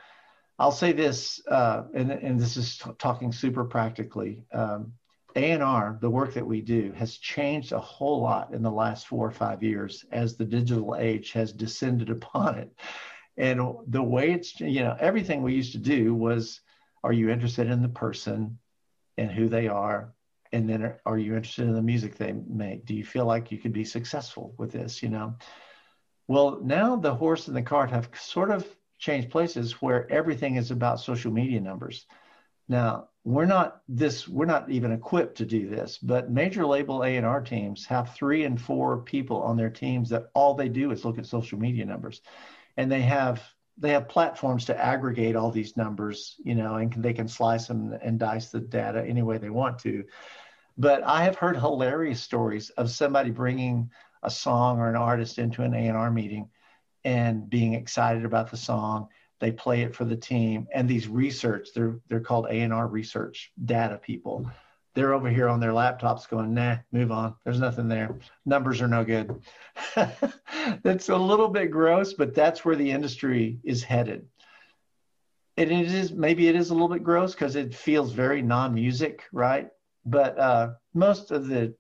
I'll 0.59 0.73
say 0.73 0.91
this, 0.91 1.41
uh, 1.47 1.85
and, 1.95 2.11
and 2.11 2.41
this 2.41 2.57
is 2.57 2.79
t- 2.79 2.91
talking 2.99 3.31
super 3.31 3.65
practically. 3.65 4.43
Um, 4.53 4.93
A&R, 5.37 5.99
the 6.01 6.11
work 6.11 6.35
that 6.35 6.47
we 6.47 6.61
do, 6.61 6.93
has 6.97 7.19
changed 7.19 7.71
a 7.71 7.79
whole 7.79 8.21
lot 8.21 8.53
in 8.53 8.61
the 8.61 8.73
last 8.73 9.07
four 9.07 9.25
or 9.25 9.31
five 9.31 9.63
years 9.63 10.05
as 10.11 10.37
the 10.37 10.45
digital 10.45 10.97
age 10.97 11.31
has 11.31 11.53
descended 11.53 12.11
upon 12.19 12.59
it. 12.59 12.73
And 13.37 13.61
the 13.87 14.03
way 14.03 14.33
it's, 14.33 14.59
you 14.61 14.81
know, 14.81 14.97
everything 14.99 15.43
we 15.43 15.55
used 15.55 15.73
to 15.73 15.79
do 15.79 16.13
was, 16.13 16.61
are 17.05 17.13
you 17.13 17.31
interested 17.31 17.71
in 17.71 17.83
the 17.83 17.89
person 17.89 18.59
and 19.17 19.31
who 19.31 19.49
they 19.49 19.69
are? 19.69 20.13
And 20.53 20.69
then 20.69 20.95
are 21.07 21.19
you 21.19 21.37
interested 21.37 21.69
in 21.69 21.75
the 21.75 21.83
music 21.83 22.17
they 22.17 22.33
make? 22.33 22.85
Do 22.85 22.95
you 22.95 23.05
feel 23.05 23.27
like 23.27 23.53
you 23.53 23.59
could 23.59 23.73
be 23.73 23.85
successful 23.85 24.55
with 24.59 24.73
this, 24.73 25.05
you 25.05 25.09
know? 25.09 25.35
Well, 26.27 26.61
now 26.65 26.97
the 26.97 27.15
horse 27.15 27.47
and 27.47 27.57
the 27.57 27.63
cart 27.63 27.91
have 27.91 28.09
sort 28.15 28.51
of 28.51 28.67
changed 28.99 29.31
places 29.31 29.83
where 29.83 30.11
everything 30.11 30.57
is 30.57 30.71
about 30.71 31.01
social 31.01 31.33
media 31.33 31.61
numbers. 31.61 32.07
Now, 32.69 33.09
we're 33.25 33.47
not 33.47 33.81
this 33.89 34.29
we're 34.29 34.45
not 34.45 34.71
even 34.71 34.93
equipped 34.93 35.39
to 35.39 35.47
do 35.47 35.69
this, 35.69 35.99
but 35.99 36.31
major 36.31 36.67
label 36.67 37.03
A&R 37.03 37.41
teams 37.41 37.87
have 37.87 38.15
3 38.15 38.45
and 38.45 38.61
4 38.61 38.99
people 39.03 39.43
on 39.43 39.57
their 39.57 39.71
teams 39.71 40.11
that 40.11 40.27
all 40.35 40.55
they 40.55 40.69
do 40.69 40.91
is 40.91 41.05
look 41.05 41.19
at 41.19 41.27
social 41.27 41.59
media 41.59 41.85
numbers. 41.85 42.21
And 42.77 42.91
they 42.91 43.03
have 43.03 43.43
they 43.77 43.91
have 43.91 44.09
platforms 44.09 44.67
to 44.67 44.85
aggregate 44.85 45.37
all 45.37 45.51
these 45.51 45.77
numbers, 45.77 46.37
you 46.45 46.55
know, 46.55 46.77
and 46.77 46.93
they 46.93 47.13
can 47.13 47.27
slice 47.27 47.67
them 47.67 47.97
and 48.03 48.19
dice 48.19 48.51
the 48.51 48.61
data 48.61 49.05
any 49.05 49.23
way 49.23 49.39
they 49.39 49.51
want 49.51 49.79
to. 49.81 50.05
But 50.79 51.03
I 51.05 51.25
have 51.25 51.37
heard 51.37 51.57
hilarious 51.57 52.21
stories 52.21 52.71
of 52.71 52.91
somebody 52.91 53.31
bringing 53.31 53.91
a 54.23 54.31
song 54.31 54.79
or 54.79 54.89
an 54.89 54.97
artist 54.97 55.39
into 55.39 55.63
an 55.63 55.75
A&R 55.75 56.11
meeting 56.11 56.49
and 57.05 57.49
being 57.49 57.75
excited 57.75 58.25
about 58.25 58.51
the 58.51 58.57
song. 58.57 59.09
They 59.41 59.53
play 59.53 59.83
it 59.83 59.95
for 59.95 60.05
the 60.05 60.17
team, 60.17 60.67
and 60.73 60.89
these 60.89 61.09
research 61.09 61.69
they're 61.75 61.99
they're 62.09 62.21
called 62.21 62.47
A&R 62.49 62.87
research 62.87 63.53
data 63.65 63.99
people. 63.99 64.51
They're 64.95 65.13
over 65.13 65.29
here 65.29 65.49
on 65.49 65.59
their 65.59 65.73
laptops 65.73 66.29
going, 66.29 66.55
nah, 66.55 66.77
move 66.93 67.11
on. 67.11 67.35
There's 67.45 67.59
nothing 67.59 67.89
there. 67.89 68.17
Numbers 68.47 68.81
are 68.81 68.87
no 68.87 69.05
good. 69.05 69.43
that's 70.85 71.09
a 71.09 71.17
little 71.17 71.49
bit 71.49 71.73
gross, 71.73 72.15
but 72.15 72.33
that's 72.33 72.65
where 72.65 72.77
the 72.77 72.93
industry 72.93 73.59
is 73.65 73.83
headed. 73.83 74.29
And 75.57 75.71
it 75.71 75.93
is 75.93 76.13
maybe 76.13 76.49
it 76.49 76.55
is 76.55 76.71
a 76.71 76.75
little 76.75 76.89
bit 76.89 77.03
gross 77.03 77.35
because 77.35 77.57
it 77.57 77.75
feels 77.75 78.13
very 78.13 78.41
non-music, 78.41 79.25
right? 79.33 79.69
But 80.07 80.39
uh, 80.39 80.75
most 80.95 81.33
of 81.33 81.49
the 81.49 81.75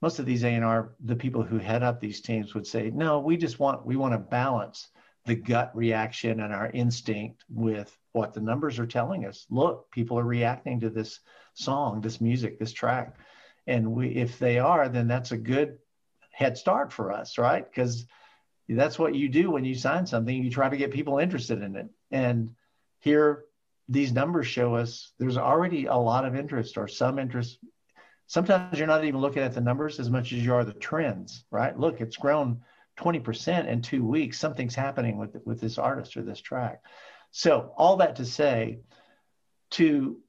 most 0.00 0.18
of 0.18 0.26
these 0.26 0.44
A&R, 0.44 0.94
the 1.04 1.16
people 1.16 1.42
who 1.42 1.58
head 1.58 1.82
up 1.82 2.00
these 2.00 2.20
teams 2.20 2.54
would 2.54 2.66
say, 2.66 2.90
no, 2.90 3.18
we 3.18 3.36
just 3.36 3.58
want, 3.58 3.84
we 3.84 3.96
want 3.96 4.14
to 4.14 4.18
balance 4.18 4.88
the 5.26 5.34
gut 5.34 5.70
reaction 5.74 6.40
and 6.40 6.54
our 6.54 6.70
instinct 6.70 7.44
with 7.50 7.96
what 8.12 8.32
the 8.32 8.40
numbers 8.40 8.78
are 8.78 8.86
telling 8.86 9.26
us. 9.26 9.46
Look, 9.50 9.90
people 9.90 10.18
are 10.18 10.24
reacting 10.24 10.80
to 10.80 10.90
this 10.90 11.20
song, 11.54 12.00
this 12.00 12.20
music, 12.20 12.58
this 12.58 12.72
track. 12.72 13.16
And 13.66 13.92
we, 13.92 14.08
if 14.08 14.38
they 14.38 14.58
are, 14.58 14.88
then 14.88 15.08
that's 15.08 15.32
a 15.32 15.36
good 15.36 15.78
head 16.30 16.56
start 16.56 16.92
for 16.92 17.12
us, 17.12 17.36
right? 17.36 17.68
Because 17.68 18.06
that's 18.68 18.98
what 18.98 19.14
you 19.14 19.28
do 19.28 19.50
when 19.50 19.64
you 19.64 19.74
sign 19.74 20.06
something. 20.06 20.42
You 20.42 20.50
try 20.50 20.68
to 20.68 20.76
get 20.76 20.92
people 20.92 21.18
interested 21.18 21.62
in 21.62 21.76
it. 21.76 21.88
And 22.10 22.54
here, 23.00 23.44
these 23.88 24.12
numbers 24.12 24.46
show 24.46 24.74
us 24.74 25.12
there's 25.18 25.38
already 25.38 25.86
a 25.86 25.96
lot 25.96 26.24
of 26.24 26.36
interest 26.36 26.76
or 26.76 26.86
some 26.88 27.18
interest 27.18 27.58
sometimes 28.28 28.78
you're 28.78 28.86
not 28.86 29.04
even 29.04 29.20
looking 29.20 29.42
at 29.42 29.54
the 29.54 29.60
numbers 29.60 29.98
as 29.98 30.10
much 30.10 30.32
as 30.32 30.44
you 30.44 30.54
are 30.54 30.64
the 30.64 30.74
trends, 30.74 31.44
right? 31.50 31.76
Look, 31.76 32.00
it's 32.00 32.16
grown 32.16 32.60
20% 32.98 33.66
in 33.66 33.82
two 33.82 34.04
weeks. 34.04 34.38
Something's 34.38 34.74
happening 34.74 35.18
with, 35.18 35.36
with 35.44 35.60
this 35.60 35.78
artist 35.78 36.16
or 36.16 36.22
this 36.22 36.40
track. 36.40 36.82
So, 37.30 37.72
all 37.76 37.96
that 37.96 38.16
to 38.16 38.24
say, 38.24 38.80
to 39.70 40.20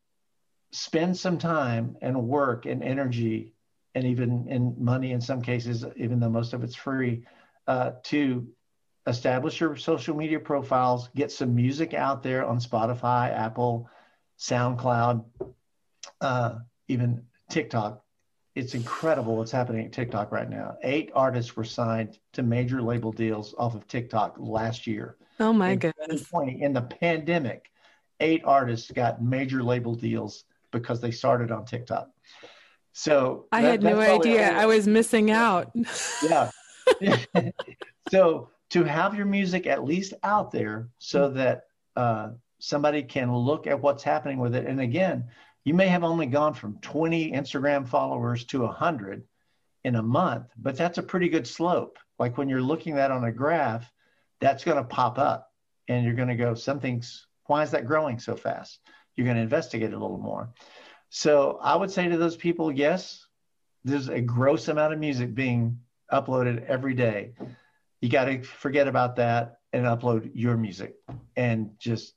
spend 0.71 1.17
some 1.17 1.37
time 1.37 1.97
and 2.01 2.27
work 2.27 2.65
and 2.65 2.83
energy 2.83 3.53
and 3.95 4.05
even 4.05 4.47
in 4.47 4.75
money 4.77 5.11
in 5.11 5.21
some 5.21 5.41
cases, 5.41 5.85
even 5.95 6.19
though 6.19 6.29
most 6.29 6.53
of 6.53 6.63
it's 6.63 6.75
free, 6.75 7.25
uh, 7.67 7.91
to 8.03 8.47
establish 9.07 9.59
your 9.59 9.75
social 9.75 10.15
media 10.15 10.39
profiles, 10.39 11.09
get 11.15 11.31
some 11.31 11.55
music 11.55 11.93
out 11.93 12.21
there 12.21 12.45
on 12.45 12.59
Spotify, 12.59 13.33
Apple, 13.35 13.89
SoundCloud, 14.37 15.25
uh, 16.21 16.55
even 16.87 17.23
TikTok. 17.49 18.03
It's 18.55 18.73
incredible 18.73 19.37
what's 19.37 19.51
happening 19.51 19.85
at 19.85 19.93
TikTok 19.93 20.31
right 20.31 20.49
now. 20.49 20.77
Eight 20.83 21.11
artists 21.13 21.55
were 21.55 21.63
signed 21.63 22.19
to 22.33 22.43
major 22.43 22.81
label 22.81 23.11
deals 23.11 23.55
off 23.57 23.75
of 23.75 23.87
TikTok 23.87 24.35
last 24.37 24.87
year. 24.87 25.17
Oh 25.39 25.53
my 25.53 25.71
in 25.71 25.79
goodness. 25.79 26.29
In 26.33 26.73
the 26.73 26.81
pandemic, 26.81 27.71
eight 28.19 28.41
artists 28.45 28.91
got 28.91 29.21
major 29.21 29.63
label 29.63 29.95
deals 29.95 30.43
because 30.71 30.99
they 30.99 31.11
started 31.11 31.51
on 31.51 31.65
TikTok. 31.65 32.09
So 32.91 33.45
I 33.51 33.61
that, 33.61 33.69
had 33.69 33.83
no 33.83 33.99
idea. 33.99 34.51
I 34.51 34.65
was 34.65 34.87
missing 34.87 35.31
out. 35.31 35.71
Yeah. 36.23 36.49
so 38.11 38.49
to 38.71 38.83
have 38.83 39.15
your 39.15 39.25
music 39.25 39.67
at 39.67 39.83
least 39.83 40.13
out 40.23 40.51
there 40.51 40.89
so 40.97 41.29
that 41.29 41.63
uh, 41.95 42.31
somebody 42.59 43.03
can 43.03 43.33
look 43.33 43.67
at 43.67 43.79
what's 43.79 44.03
happening 44.03 44.39
with 44.39 44.55
it. 44.55 44.65
And 44.65 44.81
again, 44.81 45.25
you 45.65 45.73
may 45.73 45.87
have 45.87 46.03
only 46.03 46.25
gone 46.25 46.53
from 46.53 46.79
20 46.81 47.31
Instagram 47.31 47.87
followers 47.87 48.45
to 48.45 48.61
100 48.61 49.23
in 49.83 49.95
a 49.95 50.01
month, 50.01 50.47
but 50.57 50.77
that's 50.77 50.97
a 50.97 51.03
pretty 51.03 51.29
good 51.29 51.47
slope. 51.47 51.97
Like 52.17 52.37
when 52.37 52.49
you're 52.49 52.61
looking 52.61 52.97
at 52.97 53.11
on 53.11 53.23
a 53.23 53.31
graph, 53.31 53.91
that's 54.41 54.63
going 54.63 54.77
to 54.77 54.83
pop 54.83 55.17
up 55.17 55.51
and 55.87 56.05
you're 56.05 56.13
going 56.13 56.27
to 56.29 56.35
go, 56.35 56.53
something's, 56.53 57.27
why 57.45 57.63
is 57.63 57.71
that 57.71 57.85
growing 57.85 58.19
so 58.19 58.35
fast? 58.35 58.79
You're 59.15 59.25
going 59.25 59.37
to 59.37 59.43
investigate 59.43 59.93
a 59.93 59.99
little 59.99 60.17
more. 60.17 60.49
So 61.09 61.59
I 61.61 61.75
would 61.75 61.91
say 61.91 62.07
to 62.07 62.17
those 62.17 62.37
people, 62.37 62.71
yes, 62.71 63.25
there's 63.83 64.09
a 64.09 64.21
gross 64.21 64.67
amount 64.67 64.93
of 64.93 64.99
music 64.99 65.33
being 65.33 65.79
uploaded 66.11 66.65
every 66.65 66.93
day. 66.93 67.33
You 68.01 68.09
got 68.09 68.25
to 68.25 68.41
forget 68.43 68.87
about 68.87 69.15
that 69.17 69.59
and 69.73 69.85
upload 69.85 70.31
your 70.33 70.57
music 70.57 70.95
and 71.35 71.71
just 71.79 72.13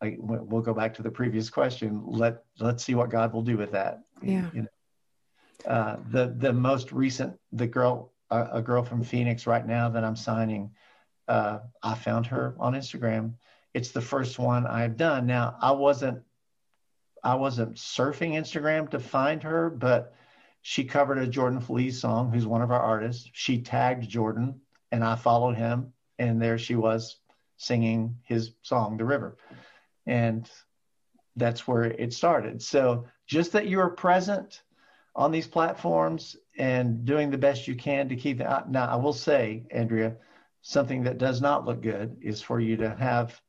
like 0.00 0.16
we'll 0.18 0.62
go 0.62 0.74
back 0.74 0.94
to 0.94 1.02
the 1.02 1.10
previous 1.10 1.50
question. 1.50 2.02
Let 2.06 2.42
let's 2.58 2.82
see 2.82 2.94
what 2.94 3.10
God 3.10 3.32
will 3.32 3.42
do 3.42 3.56
with 3.56 3.72
that. 3.72 4.00
Yeah. 4.22 4.48
You 4.52 4.62
know, 4.62 5.70
uh, 5.70 5.96
the 6.10 6.34
the 6.36 6.52
most 6.52 6.92
recent 6.92 7.38
the 7.52 7.66
girl 7.66 8.12
uh, 8.30 8.46
a 8.52 8.62
girl 8.62 8.82
from 8.82 9.04
Phoenix 9.04 9.46
right 9.46 9.66
now 9.66 9.90
that 9.90 10.04
I'm 10.04 10.16
signing. 10.16 10.70
Uh, 11.28 11.60
I 11.82 11.94
found 11.94 12.26
her 12.26 12.56
on 12.58 12.72
Instagram. 12.72 13.34
It's 13.72 13.90
the 13.90 14.00
first 14.00 14.38
one 14.38 14.66
I've 14.66 14.96
done. 14.96 15.26
Now 15.26 15.56
I 15.60 15.72
wasn't 15.72 16.22
I 17.22 17.34
wasn't 17.34 17.76
surfing 17.76 18.32
Instagram 18.32 18.88
to 18.90 18.98
find 18.98 19.42
her, 19.42 19.68
but 19.68 20.14
she 20.62 20.84
covered 20.84 21.18
a 21.18 21.26
Jordan 21.26 21.60
Feliz 21.60 22.00
song, 22.00 22.32
who's 22.32 22.46
one 22.46 22.62
of 22.62 22.70
our 22.70 22.80
artists. 22.80 23.28
She 23.32 23.60
tagged 23.60 24.08
Jordan, 24.08 24.60
and 24.90 25.04
I 25.04 25.16
followed 25.16 25.56
him, 25.56 25.92
and 26.18 26.40
there 26.40 26.58
she 26.58 26.74
was 26.74 27.16
singing 27.58 28.16
his 28.24 28.52
song, 28.62 28.96
The 28.96 29.04
River 29.04 29.36
and 30.10 30.50
that's 31.36 31.68
where 31.68 31.84
it 31.84 32.12
started. 32.12 32.60
So 32.60 33.06
just 33.28 33.52
that 33.52 33.68
you're 33.68 33.90
present 33.90 34.62
on 35.14 35.30
these 35.30 35.46
platforms 35.46 36.36
and 36.58 37.04
doing 37.04 37.30
the 37.30 37.38
best 37.38 37.68
you 37.68 37.76
can 37.76 38.08
to 38.08 38.16
keep 38.16 38.38
that. 38.38 38.68
Now, 38.68 38.86
I 38.86 38.96
will 38.96 39.12
say, 39.12 39.66
Andrea, 39.70 40.16
something 40.62 41.04
that 41.04 41.18
does 41.18 41.40
not 41.40 41.64
look 41.64 41.80
good 41.80 42.16
is 42.20 42.42
for 42.42 42.58
you 42.58 42.76
to 42.78 42.90
have 42.96 43.40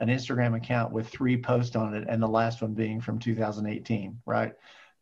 an 0.00 0.08
Instagram 0.08 0.54
account 0.56 0.92
with 0.92 1.08
three 1.08 1.38
posts 1.38 1.74
on 1.74 1.94
it 1.94 2.06
and 2.06 2.22
the 2.22 2.28
last 2.28 2.60
one 2.60 2.74
being 2.74 3.00
from 3.00 3.18
2018, 3.18 4.20
right? 4.26 4.52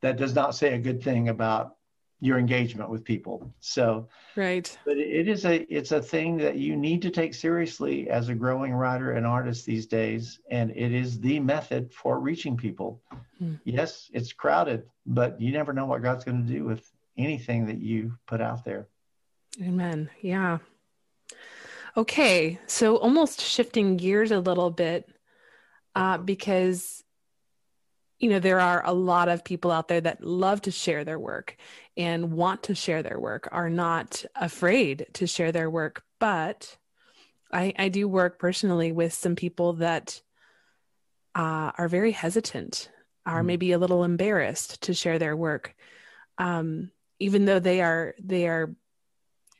That 0.02 0.18
does 0.18 0.36
not 0.36 0.54
say 0.54 0.74
a 0.74 0.78
good 0.78 1.02
thing 1.02 1.28
about 1.28 1.74
your 2.20 2.38
engagement 2.38 2.90
with 2.90 3.04
people. 3.04 3.52
So, 3.60 4.08
right. 4.34 4.76
But 4.84 4.96
it 4.96 5.28
is 5.28 5.44
a 5.44 5.60
it's 5.72 5.92
a 5.92 6.02
thing 6.02 6.36
that 6.38 6.56
you 6.56 6.76
need 6.76 7.02
to 7.02 7.10
take 7.10 7.34
seriously 7.34 8.10
as 8.10 8.28
a 8.28 8.34
growing 8.34 8.72
writer 8.72 9.12
and 9.12 9.26
artist 9.26 9.64
these 9.66 9.86
days, 9.86 10.40
and 10.50 10.70
it 10.70 10.92
is 10.92 11.20
the 11.20 11.38
method 11.38 11.92
for 11.92 12.18
reaching 12.18 12.56
people. 12.56 13.00
Hmm. 13.38 13.54
Yes, 13.64 14.10
it's 14.12 14.32
crowded, 14.32 14.84
but 15.06 15.40
you 15.40 15.52
never 15.52 15.72
know 15.72 15.86
what 15.86 16.02
God's 16.02 16.24
going 16.24 16.44
to 16.44 16.52
do 16.52 16.64
with 16.64 16.90
anything 17.16 17.66
that 17.66 17.78
you 17.78 18.18
put 18.26 18.40
out 18.40 18.64
there. 18.64 18.88
Amen. 19.62 20.10
Yeah. 20.20 20.58
Okay, 21.96 22.58
so 22.66 22.96
almost 22.96 23.40
shifting 23.40 23.96
gears 23.96 24.30
a 24.30 24.38
little 24.38 24.70
bit, 24.70 25.08
uh, 25.94 26.18
because 26.18 27.02
you 28.18 28.28
know 28.28 28.38
there 28.38 28.60
are 28.60 28.84
a 28.84 28.92
lot 28.92 29.28
of 29.28 29.44
people 29.44 29.70
out 29.70 29.88
there 29.88 30.00
that 30.00 30.22
love 30.22 30.62
to 30.62 30.70
share 30.70 31.04
their 31.04 31.18
work 31.18 31.56
and 31.96 32.32
want 32.32 32.64
to 32.64 32.74
share 32.74 33.02
their 33.02 33.18
work 33.18 33.48
are 33.52 33.70
not 33.70 34.24
afraid 34.34 35.06
to 35.14 35.26
share 35.26 35.52
their 35.52 35.70
work 35.70 36.02
but 36.18 36.76
i 37.52 37.72
i 37.78 37.88
do 37.88 38.08
work 38.08 38.38
personally 38.38 38.92
with 38.92 39.12
some 39.12 39.36
people 39.36 39.74
that 39.74 40.20
uh, 41.34 41.70
are 41.78 41.88
very 41.88 42.10
hesitant 42.10 42.90
are 43.24 43.42
mm. 43.42 43.46
maybe 43.46 43.72
a 43.72 43.78
little 43.78 44.02
embarrassed 44.02 44.82
to 44.82 44.94
share 44.94 45.18
their 45.18 45.36
work 45.36 45.74
um, 46.38 46.90
even 47.18 47.44
though 47.44 47.60
they 47.60 47.80
are 47.80 48.14
they 48.22 48.48
are 48.48 48.74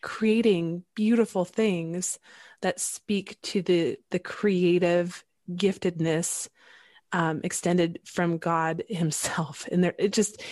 creating 0.00 0.85
beautiful 0.95 1.45
things 1.45 2.19
that 2.62 2.81
speak 2.81 3.41
to 3.43 3.62
the 3.62 3.99
the 4.11 4.19
creative 4.19 5.25
giftedness 5.50 6.49
um, 7.12 7.41
extended 7.45 8.00
from 8.05 8.38
God 8.38 8.85
Himself. 8.88 9.69
And 9.71 9.83
there, 9.83 9.95
it 9.99 10.12
just, 10.12 10.43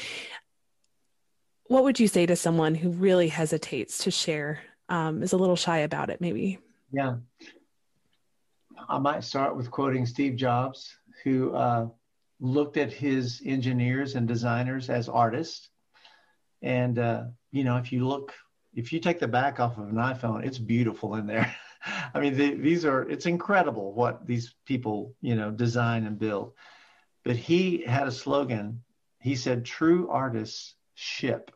what 1.66 1.84
would 1.84 2.00
you 2.00 2.08
say 2.08 2.26
to 2.26 2.36
someone 2.36 2.75
who 2.75 2.90
really 2.90 3.28
hesitates 3.28 4.04
to 4.04 4.10
share, 4.10 4.60
um, 4.88 5.22
is 5.22 5.32
a 5.32 5.36
little 5.36 5.56
shy 5.56 5.78
about 5.78 6.10
it, 6.10 6.20
maybe? 6.20 6.58
Yeah. 6.92 7.16
I 8.88 8.98
might 8.98 9.25
start 9.25 9.56
with 9.56 9.70
quoting 9.70 10.06
Steve 10.06 10.36
Jobs, 10.36 10.96
who 11.25 11.54
uh, 11.54 11.88
looked 12.40 12.76
at 12.76 12.92
his 12.92 13.42
engineers 13.44 14.14
and 14.14 14.28
designers 14.28 14.90
as 14.90 15.08
artists. 15.08 15.70
And, 16.62 16.98
uh, 16.98 17.25
you 17.50 17.64
know, 17.64 17.76
if 17.76 17.92
you 17.92 18.06
look, 18.06 18.32
if 18.75 18.92
you 18.92 19.00
take 19.00 19.18
the 19.18 19.28
back 19.28 19.58
off 19.58 19.78
of 19.78 19.88
an 19.88 19.96
iPhone, 19.96 20.44
it's 20.44 20.58
beautiful 20.58 21.16
in 21.16 21.26
there. 21.26 21.54
I 22.14 22.20
mean, 22.20 22.36
the, 22.36 22.54
these 22.54 22.84
are, 22.84 23.02
it's 23.02 23.26
incredible 23.26 23.92
what 23.92 24.26
these 24.26 24.54
people, 24.64 25.14
you 25.20 25.34
know, 25.34 25.50
design 25.50 26.06
and 26.06 26.18
build. 26.18 26.52
But 27.24 27.36
he 27.36 27.82
had 27.84 28.06
a 28.06 28.12
slogan. 28.12 28.82
He 29.20 29.36
said, 29.36 29.64
true 29.64 30.08
artists 30.10 30.74
ship, 30.94 31.50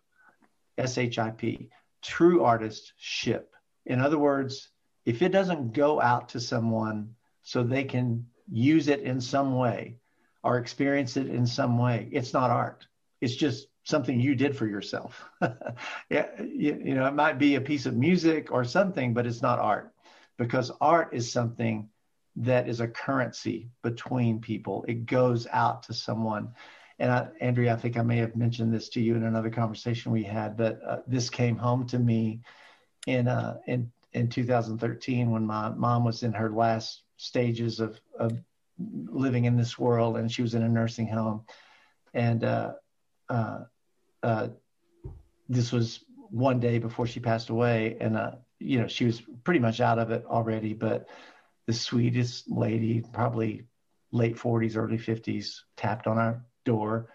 S 0.78 0.98
H 0.98 1.18
I 1.18 1.30
P, 1.30 1.68
true 2.02 2.42
artists 2.42 2.92
ship. 2.96 3.54
In 3.86 4.00
other 4.00 4.18
words, 4.18 4.68
if 5.06 5.22
it 5.22 5.30
doesn't 5.30 5.72
go 5.72 6.00
out 6.00 6.30
to 6.30 6.40
someone 6.40 7.14
so 7.42 7.62
they 7.62 7.84
can 7.84 8.26
use 8.50 8.88
it 8.88 9.00
in 9.00 9.20
some 9.20 9.56
way 9.56 9.96
or 10.42 10.58
experience 10.58 11.16
it 11.16 11.28
in 11.28 11.46
some 11.46 11.78
way, 11.78 12.08
it's 12.12 12.32
not 12.32 12.50
art. 12.50 12.86
It's 13.20 13.36
just 13.36 13.66
something 13.84 14.20
you 14.20 14.34
did 14.34 14.56
for 14.56 14.66
yourself. 14.66 15.24
yeah, 16.10 16.26
you, 16.38 16.80
you 16.84 16.94
know, 16.94 17.06
it 17.06 17.14
might 17.14 17.38
be 17.38 17.54
a 17.54 17.60
piece 17.60 17.86
of 17.86 17.96
music 17.96 18.50
or 18.50 18.64
something, 18.64 19.14
but 19.14 19.26
it's 19.26 19.42
not 19.42 19.58
art 19.58 19.92
because 20.40 20.72
art 20.80 21.10
is 21.12 21.30
something 21.30 21.86
that 22.34 22.66
is 22.66 22.80
a 22.80 22.88
currency 22.88 23.68
between 23.82 24.40
people. 24.40 24.86
It 24.88 25.04
goes 25.04 25.46
out 25.52 25.82
to 25.82 25.92
someone. 25.92 26.54
And 26.98 27.12
I, 27.12 27.28
Andrea, 27.42 27.74
I 27.74 27.76
think 27.76 27.98
I 27.98 28.02
may 28.02 28.16
have 28.16 28.34
mentioned 28.34 28.72
this 28.72 28.88
to 28.90 29.02
you 29.02 29.16
in 29.16 29.24
another 29.24 29.50
conversation 29.50 30.12
we 30.12 30.22
had, 30.22 30.56
but 30.56 30.80
uh, 30.82 30.96
this 31.06 31.28
came 31.28 31.58
home 31.58 31.86
to 31.88 31.98
me 31.98 32.40
in 33.06 33.28
uh, 33.28 33.58
in 33.66 33.92
in 34.14 34.28
2013 34.28 35.30
when 35.30 35.46
my 35.46 35.68
mom 35.68 36.04
was 36.04 36.22
in 36.22 36.32
her 36.32 36.50
last 36.50 37.02
stages 37.18 37.78
of, 37.78 38.00
of 38.18 38.38
living 38.78 39.44
in 39.44 39.58
this 39.58 39.78
world, 39.78 40.16
and 40.16 40.32
she 40.32 40.40
was 40.40 40.54
in 40.54 40.62
a 40.62 40.68
nursing 40.68 41.06
home, 41.06 41.44
and 42.14 42.44
uh, 42.44 42.72
uh, 43.28 43.58
uh 44.22 44.48
this 45.50 45.70
was 45.70 46.02
one 46.30 46.60
day 46.60 46.78
before 46.78 47.06
she 47.06 47.20
passed 47.20 47.50
away, 47.50 47.98
and 48.00 48.16
uh, 48.16 48.32
you 48.60 48.80
know, 48.80 48.86
she 48.86 49.04
was 49.06 49.22
pretty 49.44 49.60
much 49.60 49.80
out 49.80 49.98
of 49.98 50.10
it 50.10 50.24
already, 50.26 50.74
but 50.74 51.08
the 51.66 51.72
sweetest 51.72 52.50
lady, 52.50 53.02
probably 53.12 53.64
late 54.12 54.36
40s, 54.36 54.76
early 54.76 54.98
50s, 54.98 55.60
tapped 55.76 56.06
on 56.06 56.18
our 56.18 56.44
door. 56.64 57.12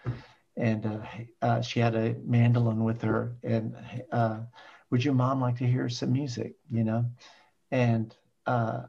And 0.56 0.86
uh, 0.86 0.98
uh, 1.42 1.60
she 1.60 1.80
had 1.80 1.94
a 1.94 2.16
mandolin 2.24 2.82
with 2.82 3.02
her. 3.02 3.36
And 3.42 3.76
uh, 4.10 4.40
would 4.90 5.04
your 5.04 5.14
mom 5.14 5.40
like 5.40 5.58
to 5.58 5.66
hear 5.66 5.88
some 5.88 6.12
music? 6.12 6.54
You 6.70 6.84
know, 6.84 7.06
and 7.70 8.14
uh, 8.46 8.84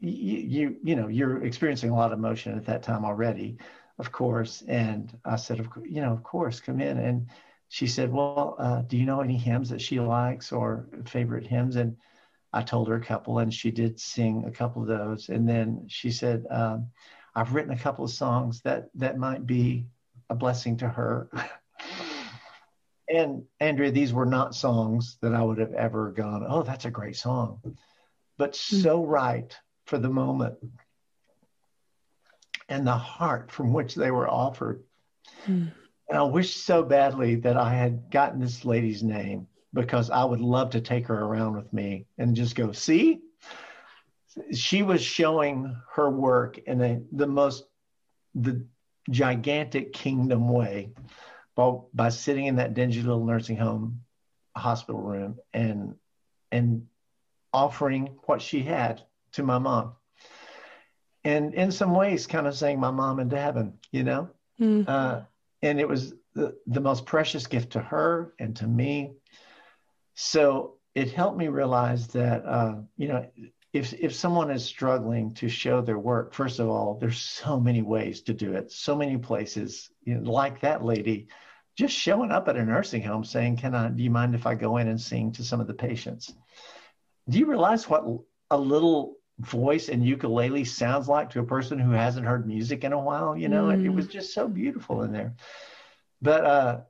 you, 0.00 0.36
you 0.36 0.76
you 0.82 0.96
know 0.96 1.08
you're 1.08 1.44
experiencing 1.44 1.90
a 1.90 1.96
lot 1.96 2.12
of 2.12 2.18
emotion 2.18 2.56
at 2.56 2.66
that 2.66 2.82
time 2.82 3.04
already, 3.04 3.58
of 3.98 4.12
course. 4.12 4.62
And 4.68 5.16
I 5.24 5.36
said, 5.36 5.60
of 5.60 5.68
you 5.84 6.02
know, 6.02 6.12
of 6.12 6.22
course, 6.22 6.60
come 6.60 6.80
in. 6.80 6.98
And 6.98 7.26
she 7.68 7.86
said, 7.86 8.12
Well, 8.12 8.56
uh, 8.58 8.82
do 8.82 8.96
you 8.96 9.04
know 9.04 9.20
any 9.20 9.36
hymns 9.36 9.68
that 9.70 9.80
she 9.80 10.00
likes 10.00 10.52
or 10.52 10.86
favorite 11.06 11.46
hymns? 11.46 11.76
And 11.76 11.96
I 12.52 12.62
told 12.62 12.88
her 12.88 12.96
a 12.96 13.04
couple, 13.04 13.38
and 13.38 13.52
she 13.52 13.70
did 13.70 14.00
sing 14.00 14.44
a 14.46 14.50
couple 14.50 14.82
of 14.82 14.88
those. 14.88 15.28
And 15.28 15.48
then 15.48 15.84
she 15.86 16.10
said, 16.10 16.46
um, 16.50 16.88
I've 17.34 17.54
written 17.54 17.72
a 17.72 17.78
couple 17.78 18.04
of 18.04 18.10
songs 18.10 18.62
that, 18.62 18.88
that 18.94 19.18
might 19.18 19.46
be 19.46 19.86
a 20.30 20.34
blessing 20.34 20.76
to 20.78 20.88
her. 20.88 21.30
and 23.08 23.44
Andrea, 23.60 23.90
these 23.90 24.12
were 24.12 24.26
not 24.26 24.54
songs 24.54 25.18
that 25.20 25.34
I 25.34 25.42
would 25.42 25.58
have 25.58 25.74
ever 25.74 26.10
gone, 26.10 26.44
Oh, 26.48 26.62
that's 26.62 26.86
a 26.86 26.90
great 26.90 27.16
song, 27.16 27.60
but 28.38 28.56
hmm. 28.56 28.76
so 28.76 29.04
right 29.04 29.54
for 29.84 29.98
the 29.98 30.08
moment 30.08 30.54
and 32.68 32.86
the 32.86 32.96
heart 32.96 33.50
from 33.50 33.72
which 33.72 33.94
they 33.94 34.10
were 34.10 34.28
offered. 34.28 34.82
Mm. 35.46 35.72
And 36.08 36.18
I 36.18 36.22
wish 36.22 36.56
so 36.56 36.82
badly 36.82 37.36
that 37.36 37.56
I 37.56 37.72
had 37.72 38.10
gotten 38.10 38.40
this 38.40 38.64
lady's 38.64 39.02
name 39.02 39.46
because 39.74 40.10
I 40.10 40.24
would 40.24 40.40
love 40.40 40.70
to 40.70 40.80
take 40.80 41.06
her 41.06 41.24
around 41.24 41.56
with 41.56 41.72
me 41.72 42.06
and 42.16 42.34
just 42.34 42.54
go, 42.54 42.72
see? 42.72 43.20
She 44.52 44.82
was 44.82 45.02
showing 45.02 45.76
her 45.94 46.10
work 46.10 46.58
in 46.58 46.80
a, 46.80 47.00
the 47.12 47.26
most 47.26 47.64
the 48.34 48.64
gigantic 49.10 49.92
kingdom 49.92 50.48
way 50.48 50.90
by, 51.54 51.72
by 51.94 52.08
sitting 52.08 52.46
in 52.46 52.56
that 52.56 52.74
dingy 52.74 53.02
little 53.02 53.24
nursing 53.24 53.56
home 53.56 54.02
hospital 54.56 55.00
room 55.00 55.38
and 55.54 55.94
and 56.50 56.86
offering 57.52 58.18
what 58.26 58.42
she 58.42 58.62
had 58.62 59.02
to 59.32 59.42
my 59.42 59.58
mom. 59.58 59.92
And 61.24 61.54
in 61.54 61.72
some 61.72 61.94
ways, 61.94 62.26
kind 62.26 62.46
of 62.46 62.56
saying 62.56 62.80
my 62.80 62.90
mom 62.90 63.20
into 63.20 63.38
heaven, 63.38 63.78
you 63.90 64.02
know? 64.02 64.30
Mm. 64.60 64.88
Uh, 64.88 65.20
and 65.62 65.80
it 65.80 65.88
was 65.88 66.14
the, 66.34 66.56
the 66.66 66.80
most 66.80 67.06
precious 67.06 67.46
gift 67.46 67.72
to 67.72 67.80
her 67.80 68.34
and 68.38 68.56
to 68.56 68.66
me. 68.66 69.12
So 70.14 70.74
it 70.94 71.12
helped 71.12 71.38
me 71.38 71.48
realize 71.48 72.08
that, 72.08 72.44
uh, 72.44 72.76
you 72.96 73.08
know, 73.08 73.28
if, 73.72 73.92
if 73.92 74.14
someone 74.14 74.50
is 74.50 74.64
struggling 74.64 75.34
to 75.34 75.48
show 75.48 75.80
their 75.80 75.98
work, 75.98 76.32
first 76.32 76.58
of 76.58 76.68
all, 76.68 76.98
there's 76.98 77.20
so 77.20 77.60
many 77.60 77.82
ways 77.82 78.22
to 78.22 78.34
do 78.34 78.54
it, 78.54 78.72
so 78.72 78.96
many 78.96 79.18
places, 79.18 79.90
you 80.04 80.14
know, 80.14 80.30
like 80.30 80.60
that 80.60 80.84
lady, 80.84 81.28
just 81.76 81.94
showing 81.94 82.32
up 82.32 82.48
at 82.48 82.56
a 82.56 82.64
nursing 82.64 83.02
home 83.02 83.24
saying, 83.24 83.56
Can 83.58 83.74
I, 83.74 83.88
do 83.90 84.02
you 84.02 84.10
mind 84.10 84.34
if 84.34 84.46
I 84.46 84.54
go 84.54 84.78
in 84.78 84.88
and 84.88 85.00
sing 85.00 85.32
to 85.32 85.44
some 85.44 85.60
of 85.60 85.66
the 85.66 85.74
patients? 85.74 86.32
Do 87.28 87.38
you 87.38 87.46
realize 87.46 87.88
what 87.88 88.04
a 88.50 88.58
little 88.58 89.17
voice 89.40 89.88
and 89.88 90.04
ukulele 90.04 90.64
sounds 90.64 91.08
like 91.08 91.30
to 91.30 91.40
a 91.40 91.44
person 91.44 91.78
who 91.78 91.92
hasn't 91.92 92.26
heard 92.26 92.46
music 92.46 92.82
in 92.82 92.92
a 92.92 92.98
while 92.98 93.36
you 93.36 93.48
know 93.48 93.66
mm. 93.66 93.74
it, 93.74 93.86
it, 93.86 93.88
was 93.88 94.06
mm. 94.06 94.10
just 94.10 94.34
so 94.34 94.48
beautiful 94.48 95.02
in 95.02 95.12
there 95.12 95.34
but 96.20 96.44
uh 96.44 96.80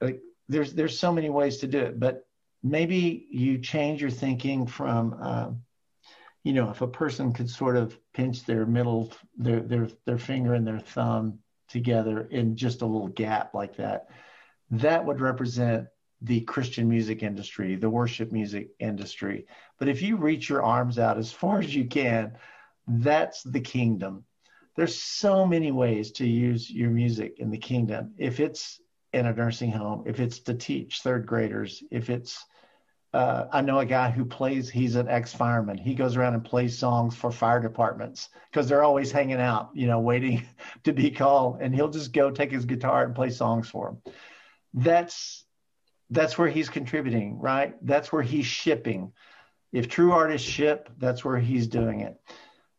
like 0.00 0.20
there's 0.48 0.74
there's 0.74 0.98
so 0.98 1.10
many 1.10 1.30
ways 1.30 1.58
to 1.58 1.66
do 1.66 1.78
it 1.78 1.98
but 1.98 2.26
maybe 2.62 3.26
you 3.30 3.58
change 3.58 4.00
your 4.00 4.10
thinking 4.10 4.66
from 4.66 5.16
uh, 5.20 5.50
you 6.44 6.52
know 6.52 6.70
if 6.70 6.82
a 6.82 6.86
person 6.86 7.32
could 7.32 7.48
sort 7.48 7.76
of 7.76 7.98
pinch 8.12 8.44
their 8.44 8.66
middle 8.66 9.12
their 9.36 9.60
their 9.60 9.88
their 10.04 10.18
finger 10.18 10.54
and 10.54 10.66
their 10.66 10.80
thumb 10.80 11.38
together 11.68 12.28
in 12.30 12.56
just 12.56 12.82
a 12.82 12.86
little 12.86 13.08
gap 13.08 13.54
like 13.54 13.76
that 13.76 14.08
that 14.70 15.04
would 15.04 15.20
represent 15.20 15.86
the 16.26 16.40
Christian 16.40 16.88
music 16.88 17.22
industry, 17.22 17.76
the 17.76 17.88
worship 17.88 18.32
music 18.32 18.70
industry. 18.80 19.46
But 19.78 19.88
if 19.88 20.02
you 20.02 20.16
reach 20.16 20.48
your 20.48 20.62
arms 20.62 20.98
out 20.98 21.18
as 21.18 21.30
far 21.40 21.60
as 21.60 21.74
you 21.74 21.86
can, 21.86 22.32
that's 22.88 23.42
the 23.42 23.60
kingdom. 23.60 24.24
There's 24.76 25.00
so 25.00 25.46
many 25.46 25.70
ways 25.70 26.10
to 26.12 26.26
use 26.26 26.70
your 26.70 26.90
music 26.90 27.36
in 27.38 27.50
the 27.50 27.58
kingdom. 27.58 28.12
If 28.18 28.40
it's 28.40 28.80
in 29.12 29.26
a 29.26 29.32
nursing 29.32 29.70
home, 29.70 30.02
if 30.06 30.20
it's 30.20 30.40
to 30.40 30.54
teach 30.54 31.00
third 31.00 31.26
graders, 31.26 31.82
if 31.90 32.10
it's 32.10 32.44
uh, 33.14 33.48
I 33.50 33.62
know 33.62 33.78
a 33.78 33.86
guy 33.86 34.10
who 34.10 34.26
plays, 34.26 34.68
he's 34.68 34.96
an 34.96 35.08
ex 35.08 35.32
fireman. 35.32 35.78
He 35.78 35.94
goes 35.94 36.16
around 36.16 36.34
and 36.34 36.44
plays 36.44 36.76
songs 36.76 37.14
for 37.14 37.30
fire 37.30 37.60
departments 37.60 38.28
because 38.50 38.68
they're 38.68 38.82
always 38.82 39.10
hanging 39.10 39.40
out, 39.40 39.70
you 39.72 39.86
know, 39.86 40.00
waiting 40.00 40.46
to 40.84 40.92
be 40.92 41.10
called. 41.10 41.62
And 41.62 41.74
he'll 41.74 41.88
just 41.88 42.12
go 42.12 42.30
take 42.30 42.52
his 42.52 42.66
guitar 42.66 43.04
and 43.04 43.14
play 43.14 43.30
songs 43.30 43.70
for 43.70 43.86
them. 43.86 44.12
That's 44.74 45.45
that's 46.10 46.38
where 46.38 46.48
he's 46.48 46.68
contributing, 46.68 47.38
right? 47.38 47.74
That's 47.82 48.12
where 48.12 48.22
he's 48.22 48.46
shipping. 48.46 49.12
If 49.72 49.88
true 49.88 50.12
artists 50.12 50.48
ship, 50.48 50.90
that's 50.98 51.24
where 51.24 51.38
he's 51.38 51.66
doing 51.66 52.00
it. 52.00 52.20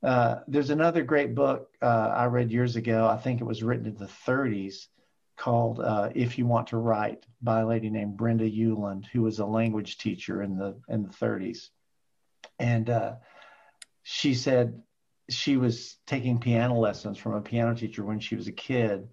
Uh, 0.03 0.39
there's 0.47 0.69
another 0.69 1.03
great 1.03 1.35
book 1.35 1.69
uh, 1.81 1.85
I 1.85 2.25
read 2.25 2.51
years 2.51 2.75
ago. 2.75 3.07
I 3.07 3.17
think 3.17 3.41
it 3.41 3.45
was 3.45 3.63
written 3.63 3.87
in 3.87 3.95
the 3.95 4.05
30s 4.05 4.87
called 5.35 5.79
uh, 5.79 6.09
"If 6.15 6.37
You 6.37 6.45
Want 6.45 6.67
to 6.67 6.77
Write" 6.77 7.25
by 7.41 7.61
a 7.61 7.67
lady 7.67 7.89
named 7.89 8.17
Brenda 8.17 8.49
Ueland, 8.49 9.05
who 9.07 9.23
was 9.23 9.39
a 9.39 9.45
language 9.45 9.97
teacher 9.97 10.41
in 10.41 10.57
the 10.57 10.79
in 10.87 11.03
the 11.03 11.09
30s, 11.09 11.69
and 12.59 12.89
uh, 12.89 13.15
she 14.03 14.33
said 14.33 14.81
she 15.29 15.57
was 15.57 15.97
taking 16.05 16.39
piano 16.39 16.75
lessons 16.75 17.17
from 17.17 17.33
a 17.33 17.41
piano 17.41 17.75
teacher 17.75 18.05
when 18.05 18.19
she 18.19 18.35
was 18.35 18.47
a 18.47 18.53
kid, 18.53 19.09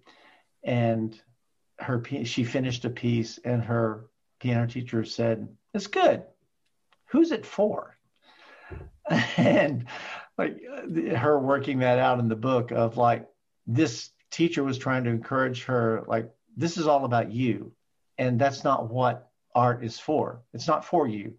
and 0.63 1.19
her 1.79 2.03
she 2.23 2.43
finished 2.43 2.85
a 2.85 2.89
piece 2.89 3.37
and 3.39 3.63
her 3.63 4.05
piano 4.39 4.67
teacher 4.67 5.03
said, 5.05 5.47
"It's 5.73 5.87
good. 5.87 6.23
Who's 7.07 7.31
it 7.31 7.45
for?" 7.45 7.97
and 9.37 9.85
like 10.37 10.61
uh, 10.71 11.15
her 11.15 11.39
working 11.39 11.79
that 11.79 11.99
out 11.99 12.19
in 12.19 12.27
the 12.27 12.35
book 12.35 12.71
of 12.71 12.97
like 12.97 13.27
this 13.67 14.11
teacher 14.31 14.63
was 14.63 14.77
trying 14.77 15.03
to 15.05 15.09
encourage 15.09 15.65
her 15.65 16.03
like 16.07 16.31
this 16.57 16.77
is 16.77 16.87
all 16.87 17.05
about 17.05 17.31
you 17.31 17.71
and 18.17 18.39
that's 18.39 18.63
not 18.63 18.89
what 18.89 19.29
art 19.53 19.83
is 19.83 19.99
for 19.99 20.41
it's 20.53 20.67
not 20.67 20.85
for 20.85 21.07
you 21.07 21.35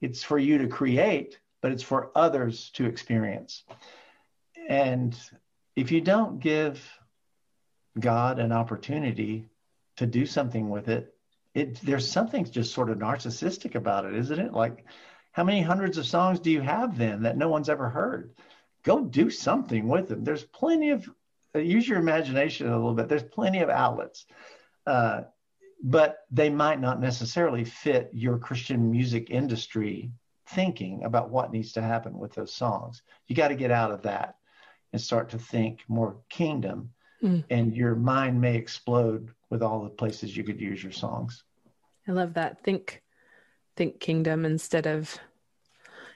It's 0.00 0.22
for 0.22 0.38
you 0.38 0.58
to 0.58 0.68
create, 0.68 1.38
but 1.62 1.72
it's 1.72 1.82
for 1.82 2.10
others 2.14 2.70
to 2.74 2.86
experience. 2.86 3.64
And 4.68 5.18
if 5.76 5.92
you 5.92 6.00
don't 6.02 6.40
give 6.40 6.82
God 7.98 8.38
an 8.38 8.52
opportunity 8.52 9.48
to 9.96 10.06
do 10.06 10.26
something 10.26 10.70
with 10.70 10.88
it, 10.88 11.14
it 11.54 11.80
there's 11.82 12.10
something 12.10 12.44
just 12.44 12.74
sort 12.74 12.90
of 12.90 12.98
narcissistic 12.98 13.74
about 13.74 14.04
it, 14.04 14.14
isn't 14.14 14.38
it? 14.38 14.52
Like, 14.52 14.84
how 15.32 15.44
many 15.44 15.62
hundreds 15.62 15.98
of 15.98 16.06
songs 16.06 16.40
do 16.40 16.50
you 16.50 16.60
have 16.60 16.96
then 16.96 17.22
that 17.22 17.36
no 17.36 17.48
one's 17.48 17.68
ever 17.68 17.88
heard? 17.88 18.34
Go 18.82 19.04
do 19.04 19.30
something 19.30 19.88
with 19.88 20.08
them. 20.08 20.24
There's 20.24 20.44
plenty 20.44 20.90
of 20.90 21.08
use 21.54 21.88
your 21.88 21.98
imagination 21.98 22.68
a 22.68 22.76
little 22.76 22.94
bit. 22.94 23.08
There's 23.08 23.22
plenty 23.22 23.60
of 23.60 23.70
outlets, 23.70 24.26
uh, 24.86 25.22
but 25.82 26.18
they 26.30 26.50
might 26.50 26.80
not 26.80 27.00
necessarily 27.00 27.64
fit 27.64 28.10
your 28.12 28.38
Christian 28.38 28.90
music 28.90 29.30
industry 29.30 30.10
thinking 30.48 31.04
about 31.04 31.30
what 31.30 31.52
needs 31.52 31.72
to 31.72 31.82
happen 31.82 32.18
with 32.18 32.34
those 32.34 32.52
songs. 32.52 33.02
You 33.26 33.36
got 33.36 33.48
to 33.48 33.54
get 33.54 33.70
out 33.70 33.92
of 33.92 34.02
that 34.02 34.36
and 34.92 35.00
start 35.00 35.30
to 35.30 35.38
think 35.38 35.80
more 35.88 36.16
kingdom, 36.28 36.90
mm. 37.22 37.44
and 37.50 37.74
your 37.74 37.94
mind 37.94 38.40
may 38.40 38.56
explode 38.56 39.30
with 39.54 39.62
all 39.62 39.84
the 39.84 39.88
places 39.88 40.36
you 40.36 40.42
could 40.42 40.60
use 40.60 40.82
your 40.82 40.90
songs. 40.90 41.44
I 42.08 42.10
love 42.10 42.34
that. 42.34 42.64
Think, 42.64 43.00
think 43.76 44.00
kingdom 44.00 44.44
instead 44.44 44.88
of. 44.88 45.16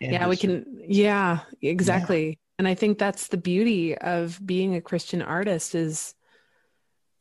Yeah, 0.01 0.29
we 0.29 0.37
can. 0.37 0.83
Yeah, 0.89 1.39
exactly. 1.63 2.27
Yeah. 2.27 2.35
And 2.59 2.67
I 2.67 2.75
think 2.75 2.99
that's 2.99 3.29
the 3.29 3.37
beauty 3.37 3.97
of 3.97 4.45
being 4.45 4.75
a 4.75 4.81
Christian 4.81 5.23
artist 5.23 5.77
is. 5.77 6.15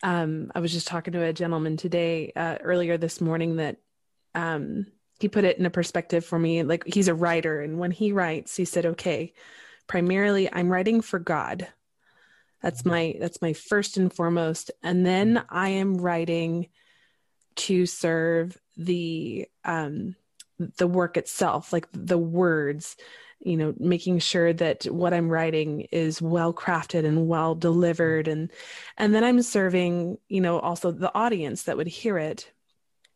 Um, 0.02 0.52
I 0.54 0.60
was 0.60 0.72
just 0.72 0.88
talking 0.88 1.14
to 1.14 1.24
a 1.24 1.34
gentleman 1.34 1.78
today, 1.78 2.32
uh, 2.36 2.58
earlier 2.62 2.98
this 2.98 3.22
morning, 3.22 3.58
that 3.58 3.78
um, 4.34 4.88
he 5.20 5.28
put 5.28 5.44
it 5.44 5.58
in 5.58 5.66
a 5.68 5.72
perspective 5.72 6.26
for 6.26 6.40
me. 6.40 6.64
Like 6.64 6.84
he's 6.86 7.08
a 7.08 7.16
writer, 7.16 7.62
and 7.62 7.78
when 7.78 7.92
he 7.92 8.12
writes, 8.12 8.56
he 8.56 8.66
said, 8.66 8.88
"Okay, 8.88 9.34
primarily 9.88 10.52
i'm 10.54 10.70
writing 10.70 11.02
for 11.02 11.18
god 11.18 11.68
that's 12.62 12.86
my 12.86 13.16
that's 13.20 13.42
my 13.42 13.54
first 13.54 13.98
and 13.98 14.14
foremost. 14.14 14.72
And 14.84 15.06
then 15.06 15.44
i 15.50 15.70
am 15.70 15.98
writing 15.98 16.70
to 17.56 17.86
serve 17.86 18.58
the 18.76 19.48
um 19.64 20.16
the 20.78 20.88
work 20.88 21.18
itself 21.18 21.72
like 21.72 21.88
the 21.92 22.18
words 22.18 22.96
you 23.40 23.58
know 23.58 23.74
making 23.78 24.18
sure 24.20 24.54
that 24.54 24.86
what 24.86 25.14
i'm 25.14 25.30
writing 25.30 25.82
is 25.92 26.22
well 26.22 26.54
crafted 26.54 27.06
and 27.06 27.28
well 27.28 27.54
delivered. 27.56 28.28
And 28.28 28.52
and 28.98 29.14
then 29.14 29.24
i'm 29.24 29.42
serving 29.42 30.18
you 30.28 30.42
know 30.42 30.60
also 30.60 30.92
the 30.92 31.14
audience 31.14 31.64
that 31.64 31.78
would 31.78 31.88
hear 31.88 32.18
it. 32.18 32.52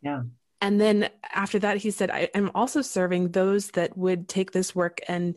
Yeah. 0.02 0.24
And 0.64 0.80
then 0.80 1.10
after 1.34 1.58
that 1.60 1.78
he 1.78 1.90
said 1.90 2.12
I, 2.12 2.30
am 2.36 2.52
also 2.54 2.84
serving 2.84 3.32
those 3.32 3.72
that 3.72 3.98
would 3.98 4.30
take 4.30 4.52
this 4.52 4.76
work 4.76 5.00
and 5.08 5.36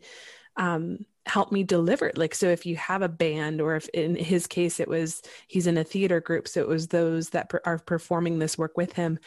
um 0.57 1.07
help 1.27 1.51
me 1.51 1.63
deliver 1.63 2.07
it. 2.07 2.19
Like 2.19 2.35
so 2.35 2.49
if 2.49 2.67
you 2.67 2.77
have 2.77 3.03
a 3.03 3.09
band 3.09 3.61
or 3.61 3.77
if 3.77 3.89
in 3.91 4.15
his 4.15 4.47
case 4.47 4.81
it 4.81 4.89
was 4.89 5.23
he's 5.47 5.67
in 5.67 5.79
a 5.79 5.85
theater 5.85 6.21
group 6.21 6.47
so 6.49 6.61
it 6.61 6.69
was 6.69 6.89
those 6.89 7.31
that 7.31 7.49
per, 7.49 7.61
are 7.65 7.79
performing 7.79 8.39
this 8.39 8.59
work 8.59 8.77
with 8.77 8.93
him. 8.93 9.19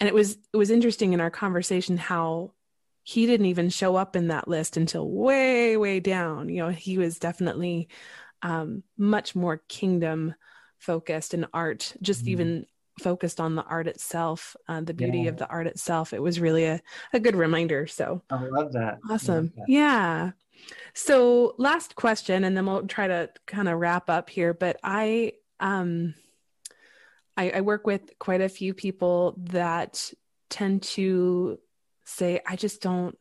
And 0.00 0.08
it 0.08 0.14
was 0.14 0.36
it 0.52 0.56
was 0.56 0.70
interesting 0.70 1.12
in 1.12 1.20
our 1.20 1.30
conversation 1.30 1.96
how 1.96 2.52
he 3.02 3.24
didn't 3.24 3.46
even 3.46 3.70
show 3.70 3.96
up 3.96 4.16
in 4.16 4.28
that 4.28 4.48
list 4.48 4.76
until 4.76 5.08
way 5.10 5.76
way 5.76 6.00
down. 6.00 6.48
You 6.50 6.64
know 6.64 6.68
he 6.68 6.98
was 6.98 7.18
definitely 7.18 7.88
um, 8.42 8.82
much 8.96 9.34
more 9.34 9.62
kingdom 9.68 10.34
focused 10.78 11.34
and 11.34 11.46
art 11.52 11.94
just 12.02 12.26
mm. 12.26 12.28
even 12.28 12.66
focused 13.00 13.40
on 13.40 13.54
the 13.54 13.62
art 13.62 13.86
itself 13.86 14.56
uh, 14.68 14.80
the 14.80 14.94
beauty 14.94 15.20
yeah. 15.20 15.30
of 15.30 15.38
the 15.38 15.48
art 15.48 15.66
itself. 15.66 16.12
It 16.12 16.20
was 16.20 16.40
really 16.40 16.64
a, 16.64 16.80
a 17.12 17.20
good 17.20 17.36
reminder. 17.36 17.86
So 17.86 18.22
i 18.30 18.44
love 18.44 18.72
that. 18.74 18.98
Awesome 19.08 19.46
love 19.46 19.52
that. 19.56 19.64
yeah 19.68 20.30
so, 20.94 21.54
last 21.58 21.94
question, 21.94 22.44
and 22.44 22.56
then 22.56 22.66
we'll 22.66 22.86
try 22.86 23.06
to 23.06 23.30
kind 23.46 23.68
of 23.68 23.78
wrap 23.78 24.10
up 24.10 24.30
here. 24.30 24.54
But 24.54 24.78
I, 24.82 25.34
um, 25.60 26.14
I, 27.36 27.50
I 27.50 27.60
work 27.60 27.86
with 27.86 28.18
quite 28.18 28.40
a 28.40 28.48
few 28.48 28.74
people 28.74 29.34
that 29.50 30.12
tend 30.50 30.82
to 30.82 31.58
say, 32.04 32.40
"I 32.46 32.56
just 32.56 32.82
don't, 32.82 33.16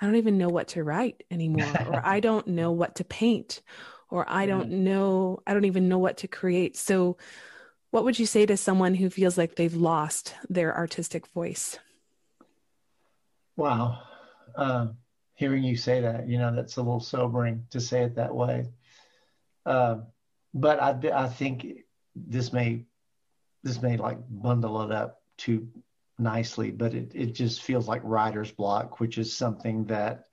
I 0.00 0.06
don't 0.06 0.16
even 0.16 0.38
know 0.38 0.48
what 0.48 0.68
to 0.68 0.84
write 0.84 1.22
anymore, 1.30 1.72
or 1.88 2.02
I 2.04 2.20
don't 2.20 2.46
know 2.48 2.72
what 2.72 2.96
to 2.96 3.04
paint, 3.04 3.62
or 4.10 4.24
I 4.28 4.46
don't 4.46 4.70
know, 4.70 5.40
I 5.46 5.54
don't 5.54 5.64
even 5.64 5.88
know 5.88 5.98
what 5.98 6.18
to 6.18 6.28
create." 6.28 6.76
So, 6.76 7.16
what 7.90 8.04
would 8.04 8.18
you 8.18 8.26
say 8.26 8.44
to 8.46 8.56
someone 8.56 8.94
who 8.94 9.08
feels 9.08 9.38
like 9.38 9.56
they've 9.56 9.74
lost 9.74 10.34
their 10.48 10.76
artistic 10.76 11.26
voice? 11.28 11.78
Wow. 13.56 14.02
Uh, 14.54 14.88
hearing 15.34 15.64
you 15.64 15.76
say 15.76 16.00
that. 16.00 16.28
You 16.28 16.38
know, 16.38 16.54
that's 16.54 16.76
a 16.76 16.82
little 16.82 17.00
sobering 17.00 17.66
to 17.70 17.80
say 17.80 18.02
it 18.02 18.16
that 18.16 18.34
way. 18.34 18.68
Uh, 19.66 19.98
but 20.52 20.80
I, 20.82 21.24
I 21.24 21.28
think 21.28 21.66
this 22.14 22.52
may 22.52 22.84
this 23.62 23.80
may 23.80 23.96
like 23.96 24.18
bundle 24.28 24.82
it 24.82 24.92
up 24.92 25.22
too 25.38 25.66
nicely, 26.18 26.70
but 26.70 26.94
it, 26.94 27.12
it 27.14 27.34
just 27.34 27.62
feels 27.62 27.88
like 27.88 28.02
writer's 28.04 28.52
block, 28.52 29.00
which 29.00 29.18
is 29.18 29.34
something 29.34 29.86
that 29.86 30.26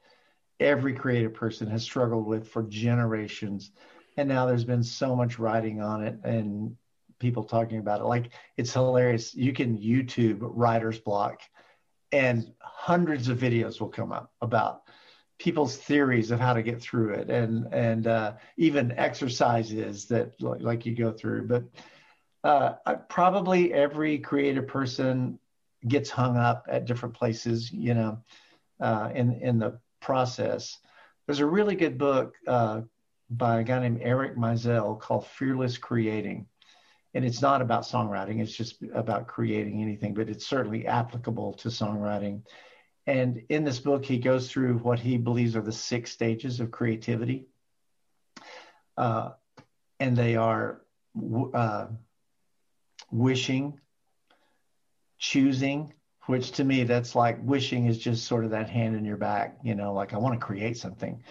every 0.60 0.94
creative 0.94 1.34
person 1.34 1.68
has 1.68 1.82
struggled 1.82 2.28
with 2.28 2.48
for 2.48 2.64
generations. 2.64 3.72
And 4.18 4.28
now 4.28 4.46
there's 4.46 4.66
been 4.66 4.84
so 4.84 5.16
much 5.16 5.40
writing 5.40 5.82
on 5.82 6.04
it 6.04 6.20
and 6.24 6.76
people 7.20 7.44
talking 7.44 7.80
about 7.80 8.02
it. 8.02 8.06
Like 8.06 8.32
it's 8.58 8.74
hilarious. 8.74 9.34
You 9.34 9.54
can 9.54 9.78
YouTube 9.78 10.40
writer's 10.42 11.00
block 11.00 11.40
and 12.12 12.52
hundreds 12.60 13.30
of 13.30 13.40
videos 13.40 13.80
will 13.80 13.90
come 13.90 14.12
up 14.12 14.32
about 14.42 14.82
people's 15.42 15.76
theories 15.76 16.30
of 16.30 16.40
how 16.40 16.54
to 16.54 16.62
get 16.62 16.80
through 16.80 17.14
it 17.16 17.32
and 17.32 17.68
and 17.74 18.06
uh, 18.06 18.34
even 18.58 18.92
exercises 18.92 20.06
that 20.06 20.40
like 20.40 20.86
you 20.86 20.96
go 20.96 21.12
through. 21.12 21.48
But 21.48 21.64
uh, 22.44 22.96
probably 23.10 23.74
every 23.74 24.20
creative 24.20 24.68
person 24.68 25.40
gets 25.88 26.12
hung 26.12 26.38
up 26.38 26.68
at 26.70 26.86
different 26.86 27.16
places 27.16 27.72
you 27.72 27.96
know 27.96 28.20
uh, 28.80 29.10
in 29.16 29.34
in 29.42 29.58
the 29.58 29.80
process. 30.00 30.78
There's 31.26 31.40
a 31.40 31.46
really 31.46 31.76
good 31.76 31.98
book 31.98 32.36
uh, 32.46 32.82
by 33.32 33.62
a 33.62 33.64
guy 33.64 33.80
named 33.80 34.02
Eric 34.04 34.38
Maisel 34.38 35.00
called 35.00 35.26
fearless 35.26 35.78
creating. 35.78 36.46
And 37.14 37.26
it's 37.26 37.42
not 37.42 37.62
about 37.62 37.84
songwriting 37.84 38.42
it's 38.42 38.56
just 38.56 38.82
about 38.94 39.28
creating 39.28 39.82
anything 39.82 40.14
but 40.14 40.30
it's 40.30 40.48
certainly 40.48 40.88
applicable 40.88 41.52
to 41.56 41.68
songwriting 41.68 42.42
and 43.08 43.44
in 43.50 43.64
this 43.64 43.80
book, 43.80 44.06
he 44.06 44.20
goes 44.20 44.50
through 44.50 44.78
what 44.80 45.00
he 45.00 45.18
believes 45.18 45.56
are 45.56 45.62
the 45.62 45.72
six 45.72 46.12
stages 46.12 46.60
of 46.60 46.72
creativity. 46.72 47.48
Uh, 48.98 49.32
and 50.00 50.16
they 50.16 50.36
are 50.36 50.82
uh, 51.54 51.88
wishing, 53.12 53.80
choosing, 55.18 55.94
which 56.28 56.52
to 56.52 56.64
me, 56.64 56.84
that's 56.84 57.16
like 57.16 57.40
wishing 57.42 57.88
is 57.88 57.98
just 57.98 58.26
sort 58.26 58.46
of 58.46 58.52
that 58.52 58.70
hand 58.70 58.96
in 58.96 59.04
your 59.04 59.18
back, 59.18 59.58
you 59.64 59.74
know, 59.74 59.94
like 59.94 60.14
I 60.14 60.18
want 60.18 60.40
to 60.40 60.46
create 60.46 60.78
something. 60.78 61.24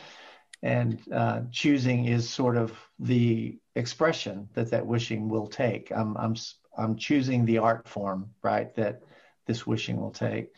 And 0.63 1.01
uh, 1.13 1.43
choosing 1.53 2.07
is 2.07 2.29
sort 2.29 2.57
of 2.57 2.77
the 2.99 3.59
expression 3.77 4.49
that 4.55 4.71
that 4.73 4.87
wishing 4.87 5.29
will 5.29 5.47
take. 5.47 5.91
I'm, 5.95 6.17
I'm, 6.17 6.35
I'm 6.77 6.97
choosing 6.97 7.45
the 7.45 7.59
art 7.59 7.89
form, 7.89 8.31
right, 8.43 8.75
that 8.75 9.03
this 9.47 9.67
wishing 9.67 10.01
will 10.01 10.11
take 10.11 10.53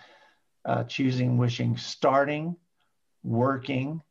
uh, 0.64 0.85
choosing, 0.85 1.38
wishing, 1.38 1.77
starting, 1.77 2.57
working, 3.22 4.03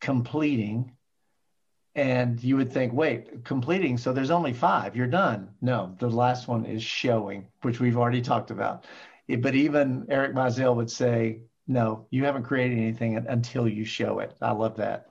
completing. 0.00 0.92
And 1.94 2.42
you 2.42 2.56
would 2.56 2.72
think, 2.72 2.92
wait, 2.92 3.44
completing, 3.44 3.98
so 3.98 4.12
there's 4.12 4.30
only 4.30 4.52
five, 4.52 4.94
you're 4.94 5.06
done. 5.06 5.50
No, 5.60 5.96
the 5.98 6.08
last 6.08 6.46
one 6.46 6.64
is 6.64 6.82
showing, 6.82 7.48
which 7.62 7.80
we've 7.80 7.96
already 7.96 8.22
talked 8.22 8.50
about. 8.50 8.86
It, 9.26 9.42
but 9.42 9.54
even 9.54 10.06
Eric 10.08 10.34
Maisel 10.34 10.76
would 10.76 10.90
say, 10.90 11.40
no, 11.66 12.06
you 12.10 12.24
haven't 12.24 12.44
created 12.44 12.78
anything 12.78 13.16
until 13.16 13.68
you 13.68 13.84
show 13.84 14.20
it. 14.20 14.36
I 14.40 14.52
love 14.52 14.76
that. 14.76 15.10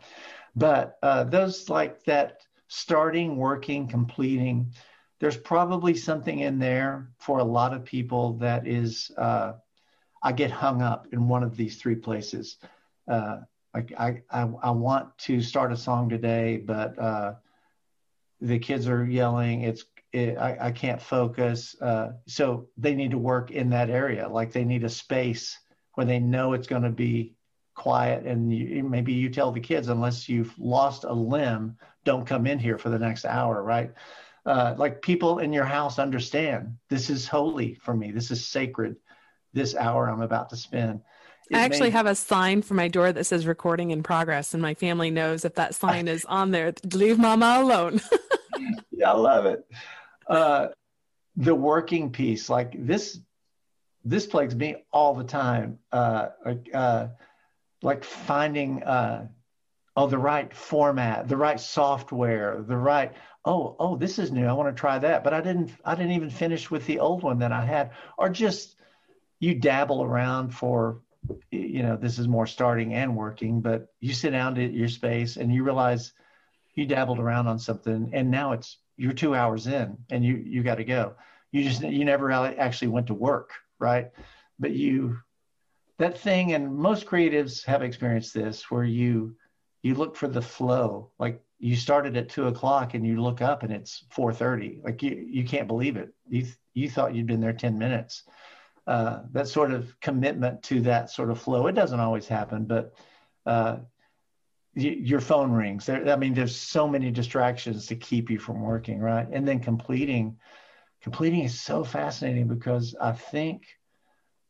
But 0.55 0.97
uh, 1.03 1.25
those 1.25 1.69
like 1.69 2.03
that 2.05 2.41
starting, 2.67 3.37
working, 3.37 3.87
completing, 3.87 4.73
there's 5.19 5.37
probably 5.37 5.95
something 5.95 6.39
in 6.39 6.59
there 6.59 7.09
for 7.17 7.39
a 7.39 7.43
lot 7.43 7.73
of 7.73 7.83
people 7.83 8.33
that 8.37 8.67
is 8.67 9.11
uh, 9.17 9.53
I 10.21 10.31
get 10.31 10.51
hung 10.51 10.81
up 10.81 11.07
in 11.11 11.27
one 11.27 11.43
of 11.43 11.55
these 11.55 11.77
three 11.77 11.95
places. 11.95 12.57
Uh, 13.07 13.39
like 13.73 13.93
I, 13.97 14.21
I, 14.29 14.49
I, 14.61 14.71
want 14.71 15.17
to 15.19 15.41
start 15.41 15.71
a 15.71 15.77
song 15.77 16.09
today, 16.09 16.57
but 16.57 16.97
uh, 16.97 17.33
the 18.41 18.59
kids 18.59 18.87
are 18.87 19.05
yelling. 19.05 19.61
It's 19.61 19.85
it, 20.11 20.37
I, 20.37 20.57
I 20.59 20.71
can't 20.71 21.01
focus. 21.01 21.79
Uh, 21.79 22.13
so 22.25 22.67
they 22.77 22.95
need 22.95 23.11
to 23.11 23.17
work 23.17 23.51
in 23.51 23.69
that 23.69 23.89
area. 23.89 24.27
Like 24.27 24.51
they 24.51 24.65
need 24.65 24.83
a 24.83 24.89
space 24.89 25.57
where 25.93 26.05
they 26.05 26.19
know 26.19 26.53
it's 26.53 26.67
going 26.67 26.83
to 26.83 26.89
be 26.89 27.35
quiet. 27.75 28.25
And 28.25 28.53
you, 28.53 28.83
maybe 28.83 29.13
you 29.13 29.29
tell 29.29 29.51
the 29.51 29.59
kids, 29.59 29.89
unless 29.89 30.27
you've 30.27 30.57
lost 30.57 31.03
a 31.03 31.13
limb, 31.13 31.77
don't 32.05 32.25
come 32.25 32.47
in 32.47 32.59
here 32.59 32.77
for 32.77 32.89
the 32.89 32.99
next 32.99 33.25
hour, 33.25 33.61
right? 33.63 33.91
Uh, 34.45 34.73
like 34.77 35.01
people 35.01 35.39
in 35.39 35.53
your 35.53 35.65
house 35.65 35.99
understand 35.99 36.75
this 36.89 37.09
is 37.09 37.27
holy 37.27 37.75
for 37.75 37.93
me. 37.93 38.11
This 38.11 38.31
is 38.31 38.45
sacred 38.45 38.95
this 39.53 39.75
hour 39.75 40.09
I'm 40.09 40.21
about 40.21 40.49
to 40.49 40.57
spend. 40.57 41.01
I 41.51 41.59
actually 41.59 41.87
made... 41.89 41.93
have 41.93 42.05
a 42.05 42.15
sign 42.15 42.61
for 42.61 42.75
my 42.75 42.87
door 42.87 43.11
that 43.11 43.23
says 43.23 43.47
recording 43.47 43.91
in 43.91 44.03
progress, 44.03 44.53
and 44.53 44.61
my 44.61 44.73
family 44.75 45.09
knows 45.09 45.45
if 45.45 45.55
that 45.55 45.73
sign 45.75 46.07
is 46.07 46.25
on 46.25 46.51
there, 46.51 46.73
leave 46.93 47.17
mama 47.17 47.57
alone. 47.59 48.01
yeah, 48.91 49.11
I 49.11 49.17
love 49.17 49.45
it. 49.45 49.65
Uh, 50.27 50.67
the 51.35 51.55
working 51.55 52.11
piece, 52.11 52.49
like 52.49 52.73
this, 52.85 53.19
this 54.05 54.27
plagues 54.27 54.55
me 54.55 54.83
all 54.91 55.15
the 55.15 55.23
time. 55.23 55.79
Uh, 55.91 56.27
uh, 56.73 57.07
like 57.81 58.03
finding 58.03 58.83
uh, 58.83 59.27
oh 59.95 60.07
the 60.07 60.17
right 60.17 60.53
format, 60.53 61.27
the 61.27 61.37
right 61.37 61.59
software, 61.59 62.63
the 62.67 62.77
right 62.77 63.13
oh 63.45 63.75
oh 63.79 63.95
this 63.95 64.19
is 64.19 64.31
new. 64.31 64.45
I 64.45 64.53
want 64.53 64.75
to 64.75 64.79
try 64.79 64.99
that, 64.99 65.23
but 65.23 65.33
I 65.33 65.41
didn't 65.41 65.71
I 65.85 65.95
didn't 65.95 66.11
even 66.11 66.29
finish 66.29 66.69
with 66.69 66.85
the 66.85 66.99
old 66.99 67.23
one 67.23 67.39
that 67.39 67.51
I 67.51 67.65
had, 67.65 67.91
or 68.17 68.29
just 68.29 68.75
you 69.39 69.55
dabble 69.55 70.03
around 70.03 70.49
for 70.49 71.01
you 71.51 71.83
know 71.83 71.97
this 71.97 72.17
is 72.17 72.27
more 72.27 72.47
starting 72.47 72.93
and 72.93 73.15
working, 73.15 73.61
but 73.61 73.87
you 73.99 74.13
sit 74.13 74.31
down 74.31 74.57
at 74.57 74.73
your 74.73 74.87
space 74.87 75.37
and 75.37 75.53
you 75.53 75.63
realize 75.63 76.13
you 76.75 76.85
dabbled 76.85 77.19
around 77.19 77.47
on 77.47 77.59
something 77.59 78.09
and 78.13 78.29
now 78.31 78.53
it's 78.53 78.77
you're 78.97 79.13
two 79.13 79.35
hours 79.35 79.67
in 79.67 79.97
and 80.09 80.23
you 80.23 80.35
you 80.35 80.63
got 80.63 80.75
to 80.75 80.83
go. 80.83 81.13
You 81.51 81.63
just 81.63 81.81
you 81.81 82.05
never 82.05 82.31
actually 82.31 82.89
went 82.89 83.07
to 83.07 83.13
work, 83.13 83.51
right? 83.79 84.11
But 84.59 84.71
you 84.71 85.17
that 85.99 86.17
thing 86.17 86.53
and 86.53 86.75
most 86.75 87.05
creatives 87.05 87.63
have 87.65 87.83
experienced 87.83 88.33
this 88.33 88.71
where 88.71 88.85
you 88.85 89.35
you 89.83 89.95
look 89.95 90.15
for 90.15 90.27
the 90.27 90.41
flow 90.41 91.11
like 91.19 91.41
you 91.59 91.75
started 91.75 92.17
at 92.17 92.29
two 92.29 92.47
o'clock 92.47 92.93
and 92.93 93.05
you 93.05 93.21
look 93.21 93.41
up 93.41 93.63
and 93.63 93.71
it's 93.71 94.05
4.30 94.15 94.83
like 94.83 95.03
you, 95.03 95.25
you 95.29 95.43
can't 95.43 95.67
believe 95.67 95.97
it 95.97 96.13
you, 96.27 96.47
you 96.73 96.89
thought 96.89 97.13
you'd 97.13 97.27
been 97.27 97.41
there 97.41 97.53
10 97.53 97.77
minutes 97.77 98.23
uh, 98.89 99.21
that 99.31 99.47
sort 99.47 99.71
of 99.71 99.99
commitment 99.99 100.63
to 100.63 100.81
that 100.81 101.09
sort 101.09 101.29
of 101.29 101.39
flow 101.39 101.67
it 101.67 101.73
doesn't 101.73 101.99
always 101.99 102.27
happen 102.27 102.65
but 102.65 102.93
uh, 103.45 103.77
your 104.73 105.21
phone 105.21 105.51
rings 105.51 105.85
there, 105.85 106.09
i 106.09 106.15
mean 106.15 106.33
there's 106.33 106.55
so 106.55 106.87
many 106.87 107.11
distractions 107.11 107.85
to 107.87 107.95
keep 107.95 108.29
you 108.29 108.39
from 108.39 108.61
working 108.61 108.99
right 108.99 109.27
and 109.31 109.47
then 109.47 109.59
completing 109.59 110.37
completing 111.01 111.43
is 111.43 111.59
so 111.59 111.83
fascinating 111.83 112.47
because 112.47 112.95
i 113.01 113.11
think 113.11 113.63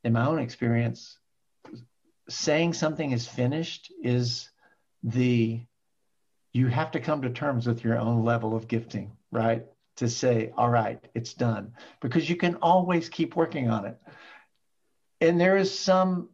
in 0.04 0.14
my 0.14 0.26
own 0.26 0.40
experience 0.40 1.18
saying 2.30 2.74
something 2.74 3.12
is 3.12 3.28
finished 3.28 3.92
is 4.04 4.50
the 5.04 5.62
you 6.54 6.68
have 6.68 6.92
to 6.92 7.00
come 7.00 7.22
to 7.22 7.30
terms 7.30 7.68
with 7.68 7.84
your 7.84 7.98
own 7.98 8.24
level 8.24 8.56
of 8.56 8.68
gifting, 8.68 9.12
right? 9.32 9.66
To 9.98 10.10
say, 10.10 10.52
all 10.58 10.70
right, 10.70 11.04
it's 11.14 11.34
done, 11.34 11.74
because 12.02 12.30
you 12.30 12.36
can 12.36 12.56
always 12.56 13.10
keep 13.10 13.36
working 13.36 13.70
on 13.70 13.86
it. 13.86 14.00
And 15.22 15.40
there 15.40 15.58
is 15.58 15.78
some 15.78 16.30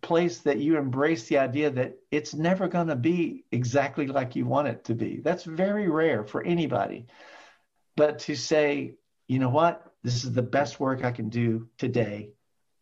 place 0.00 0.38
that 0.38 0.58
you 0.58 0.78
embrace 0.78 1.28
the 1.28 1.38
idea 1.38 1.70
that 1.70 1.98
it's 2.10 2.34
never 2.34 2.68
going 2.68 2.88
to 2.88 2.96
be 2.96 3.44
exactly 3.52 4.06
like 4.06 4.34
you 4.36 4.46
want 4.46 4.68
it 4.68 4.84
to 4.84 4.94
be. 4.94 5.20
That's 5.20 5.44
very 5.44 5.88
rare 5.88 6.24
for 6.24 6.42
anybody. 6.42 7.06
But 7.96 8.20
to 8.20 8.34
say, 8.34 8.94
you 9.28 9.38
know 9.38 9.50
what, 9.50 9.92
this 10.02 10.24
is 10.24 10.32
the 10.32 10.42
best 10.42 10.80
work 10.80 11.04
I 11.04 11.12
can 11.12 11.28
do 11.28 11.68
today. 11.76 12.30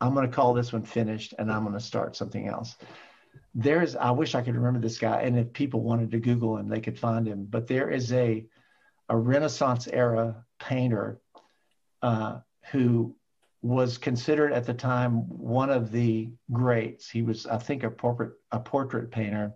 I'm 0.01 0.15
going 0.15 0.29
to 0.29 0.35
call 0.35 0.55
this 0.55 0.73
one 0.73 0.85
finished 0.85 1.35
and 1.39 1.51
I'm 1.51 1.63
going 1.63 1.75
to 1.75 1.81
start 1.81 2.15
something 2.15 2.47
else. 2.47 2.77
There's, 3.55 3.97
I 3.97 4.13
wish 4.13 4.37
I 4.37 4.43
could 4.43 4.55
remember 4.55 4.79
this 4.79 4.99
guy. 4.99 5.23
And 5.23 5.37
if 5.37 5.53
people 5.53 5.81
wanted 5.81 6.13
to 6.13 6.21
Google 6.21 6.57
him, 6.57 6.69
they 6.69 6.81
could 6.81 6.99
find 6.99 7.27
him. 7.27 7.47
But 7.51 7.67
there 7.67 7.91
is 7.91 8.13
a, 8.13 8.47
a 9.09 9.17
Renaissance 9.17 9.89
era 9.89 10.45
painter 10.61 11.21
uh, 12.03 12.39
who 12.71 13.17
was 13.63 13.99
considered 13.99 14.53
at 14.53 14.65
the 14.65 14.75
time 14.75 15.29
one 15.29 15.71
of 15.71 15.91
the 15.91 16.31
greats. 16.53 17.11
He 17.11 17.23
was, 17.23 17.47
I 17.47 17.59
think, 17.59 17.83
a 17.83 17.91
portrait, 17.91 18.33
a 18.53 18.61
portrait 18.61 19.11
painter. 19.11 19.53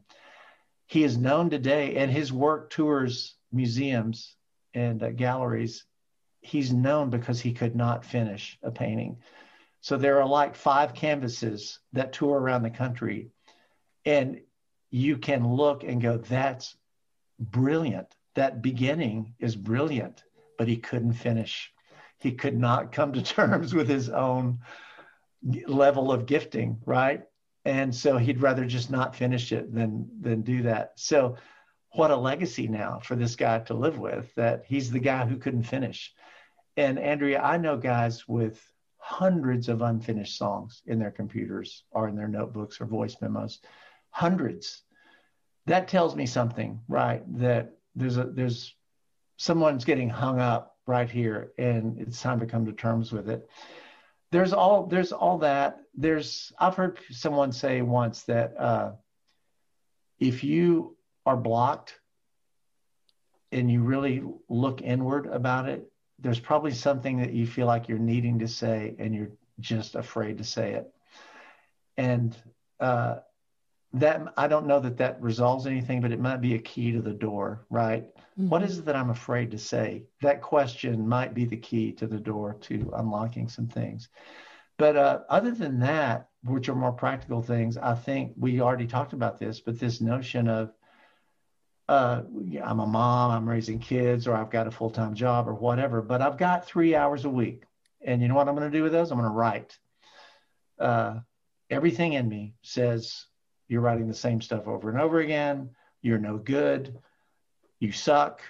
He 0.86 1.04
is 1.04 1.16
known 1.16 1.50
today, 1.50 1.96
and 1.96 2.10
his 2.10 2.32
work 2.32 2.70
tours 2.70 3.36
museums 3.52 4.36
and 4.74 5.02
uh, 5.02 5.10
galleries. 5.10 5.84
He's 6.40 6.72
known 6.72 7.10
because 7.10 7.40
he 7.40 7.52
could 7.52 7.76
not 7.76 8.04
finish 8.04 8.58
a 8.62 8.70
painting. 8.70 9.18
So 9.80 9.96
there 9.96 10.20
are 10.20 10.28
like 10.28 10.54
five 10.54 10.94
canvases 10.94 11.78
that 11.92 12.12
tour 12.12 12.38
around 12.38 12.62
the 12.62 12.70
country. 12.70 13.30
And 14.04 14.40
you 14.90 15.18
can 15.18 15.46
look 15.54 15.84
and 15.84 16.02
go, 16.02 16.18
that's 16.18 16.76
brilliant. 17.38 18.08
That 18.34 18.62
beginning 18.62 19.34
is 19.38 19.56
brilliant, 19.56 20.24
but 20.58 20.68
he 20.68 20.76
couldn't 20.76 21.14
finish. 21.14 21.72
He 22.22 22.32
could 22.32 22.58
not 22.58 22.92
come 22.92 23.12
to 23.12 23.22
terms 23.36 23.74
with 23.74 23.88
his 23.88 24.08
own 24.08 24.60
level 25.66 26.12
of 26.12 26.26
gifting, 26.26 26.78
right? 26.86 27.22
And 27.64 27.94
so 27.94 28.16
he'd 28.16 28.40
rather 28.40 28.64
just 28.64 28.90
not 28.90 29.14
finish 29.14 29.52
it 29.52 29.72
than 29.74 30.08
than 30.20 30.42
do 30.42 30.62
that. 30.62 30.92
So 30.96 31.36
what 31.92 32.10
a 32.10 32.16
legacy 32.16 32.68
now 32.68 33.00
for 33.02 33.16
this 33.16 33.36
guy 33.36 33.58
to 33.60 33.74
live 33.74 33.98
with 33.98 34.34
that 34.34 34.64
he's 34.66 34.90
the 34.90 34.98
guy 34.98 35.26
who 35.26 35.36
couldn't 35.36 35.64
finish. 35.64 36.12
And 36.76 36.98
Andrea, 36.98 37.40
I 37.42 37.58
know 37.58 37.76
guys 37.76 38.26
with 38.26 38.60
hundreds 38.96 39.68
of 39.68 39.82
unfinished 39.82 40.38
songs 40.38 40.82
in 40.86 40.98
their 40.98 41.10
computers 41.10 41.84
or 41.90 42.08
in 42.08 42.16
their 42.16 42.28
notebooks 42.28 42.80
or 42.80 42.86
voice 42.86 43.16
memos 43.20 43.58
hundreds 44.10 44.82
that 45.66 45.88
tells 45.88 46.14
me 46.14 46.26
something 46.26 46.80
right 46.88 47.22
that 47.38 47.72
there's 47.94 48.16
a 48.16 48.24
there's 48.24 48.74
someone's 49.36 49.84
getting 49.84 50.08
hung 50.08 50.38
up 50.40 50.71
right 50.86 51.10
here 51.10 51.52
and 51.58 51.98
it's 52.00 52.20
time 52.20 52.40
to 52.40 52.46
come 52.46 52.66
to 52.66 52.72
terms 52.72 53.12
with 53.12 53.28
it 53.28 53.48
there's 54.30 54.52
all 54.52 54.86
there's 54.86 55.12
all 55.12 55.38
that 55.38 55.80
there's 55.94 56.52
i've 56.58 56.74
heard 56.74 56.98
someone 57.10 57.52
say 57.52 57.82
once 57.82 58.22
that 58.22 58.54
uh, 58.58 58.92
if 60.18 60.42
you 60.42 60.96
are 61.26 61.36
blocked 61.36 61.98
and 63.52 63.70
you 63.70 63.82
really 63.82 64.22
look 64.48 64.80
inward 64.82 65.26
about 65.26 65.68
it 65.68 65.92
there's 66.22 66.40
probably 66.40 66.70
something 66.70 67.18
that 67.18 67.32
you 67.32 67.46
feel 67.46 67.66
like 67.66 67.88
you're 67.88 67.98
needing 67.98 68.38
to 68.38 68.48
say 68.48 68.94
and 68.98 69.14
you're 69.14 69.32
just 69.60 69.96
afraid 69.96 70.38
to 70.38 70.44
say 70.44 70.74
it. 70.74 70.92
And 71.96 72.36
uh, 72.80 73.16
that 73.94 74.32
I 74.36 74.48
don't 74.48 74.66
know 74.66 74.80
that 74.80 74.96
that 74.98 75.20
resolves 75.20 75.66
anything, 75.66 76.00
but 76.00 76.12
it 76.12 76.20
might 76.20 76.40
be 76.40 76.54
a 76.54 76.58
key 76.58 76.92
to 76.92 77.02
the 77.02 77.12
door, 77.12 77.66
right? 77.68 78.04
Mm-hmm. 78.38 78.48
What 78.48 78.62
is 78.62 78.78
it 78.78 78.86
that 78.86 78.96
I'm 78.96 79.10
afraid 79.10 79.50
to 79.50 79.58
say? 79.58 80.04
That 80.22 80.40
question 80.40 81.06
might 81.06 81.34
be 81.34 81.44
the 81.44 81.58
key 81.58 81.92
to 81.92 82.06
the 82.06 82.20
door 82.20 82.56
to 82.62 82.90
unlocking 82.96 83.48
some 83.48 83.68
things. 83.68 84.08
But 84.78 84.96
uh, 84.96 85.20
other 85.28 85.50
than 85.50 85.78
that, 85.80 86.28
which 86.44 86.68
are 86.68 86.74
more 86.74 86.92
practical 86.92 87.42
things, 87.42 87.76
I 87.76 87.94
think 87.94 88.32
we 88.36 88.60
already 88.60 88.86
talked 88.86 89.12
about 89.12 89.38
this, 89.38 89.60
but 89.60 89.78
this 89.78 90.00
notion 90.00 90.48
of 90.48 90.72
uh, 91.88 92.22
I'm 92.64 92.80
a 92.80 92.86
mom, 92.86 93.30
I'm 93.30 93.48
raising 93.48 93.78
kids, 93.78 94.26
or 94.26 94.34
I've 94.34 94.50
got 94.50 94.66
a 94.66 94.70
full 94.70 94.90
time 94.90 95.14
job 95.14 95.46
or 95.46 95.54
whatever, 95.54 96.00
but 96.00 96.22
I've 96.22 96.38
got 96.38 96.66
three 96.66 96.94
hours 96.94 97.26
a 97.26 97.30
week. 97.30 97.64
And 98.00 98.22
you 98.22 98.28
know 98.28 98.34
what 98.34 98.48
I'm 98.48 98.56
going 98.56 98.70
to 98.70 98.76
do 98.76 98.82
with 98.82 98.92
those? 98.92 99.10
I'm 99.10 99.18
going 99.18 99.30
to 99.30 99.34
write. 99.34 99.78
Uh, 100.78 101.20
everything 101.70 102.14
in 102.14 102.28
me 102.28 102.54
says 102.62 103.26
you're 103.68 103.80
writing 103.80 104.08
the 104.08 104.14
same 104.14 104.40
stuff 104.40 104.66
over 104.66 104.90
and 104.90 105.00
over 105.00 105.20
again. 105.20 105.70
You're 106.02 106.18
no 106.18 106.36
good. 106.36 106.98
You 107.78 107.92
suck. 107.92 108.40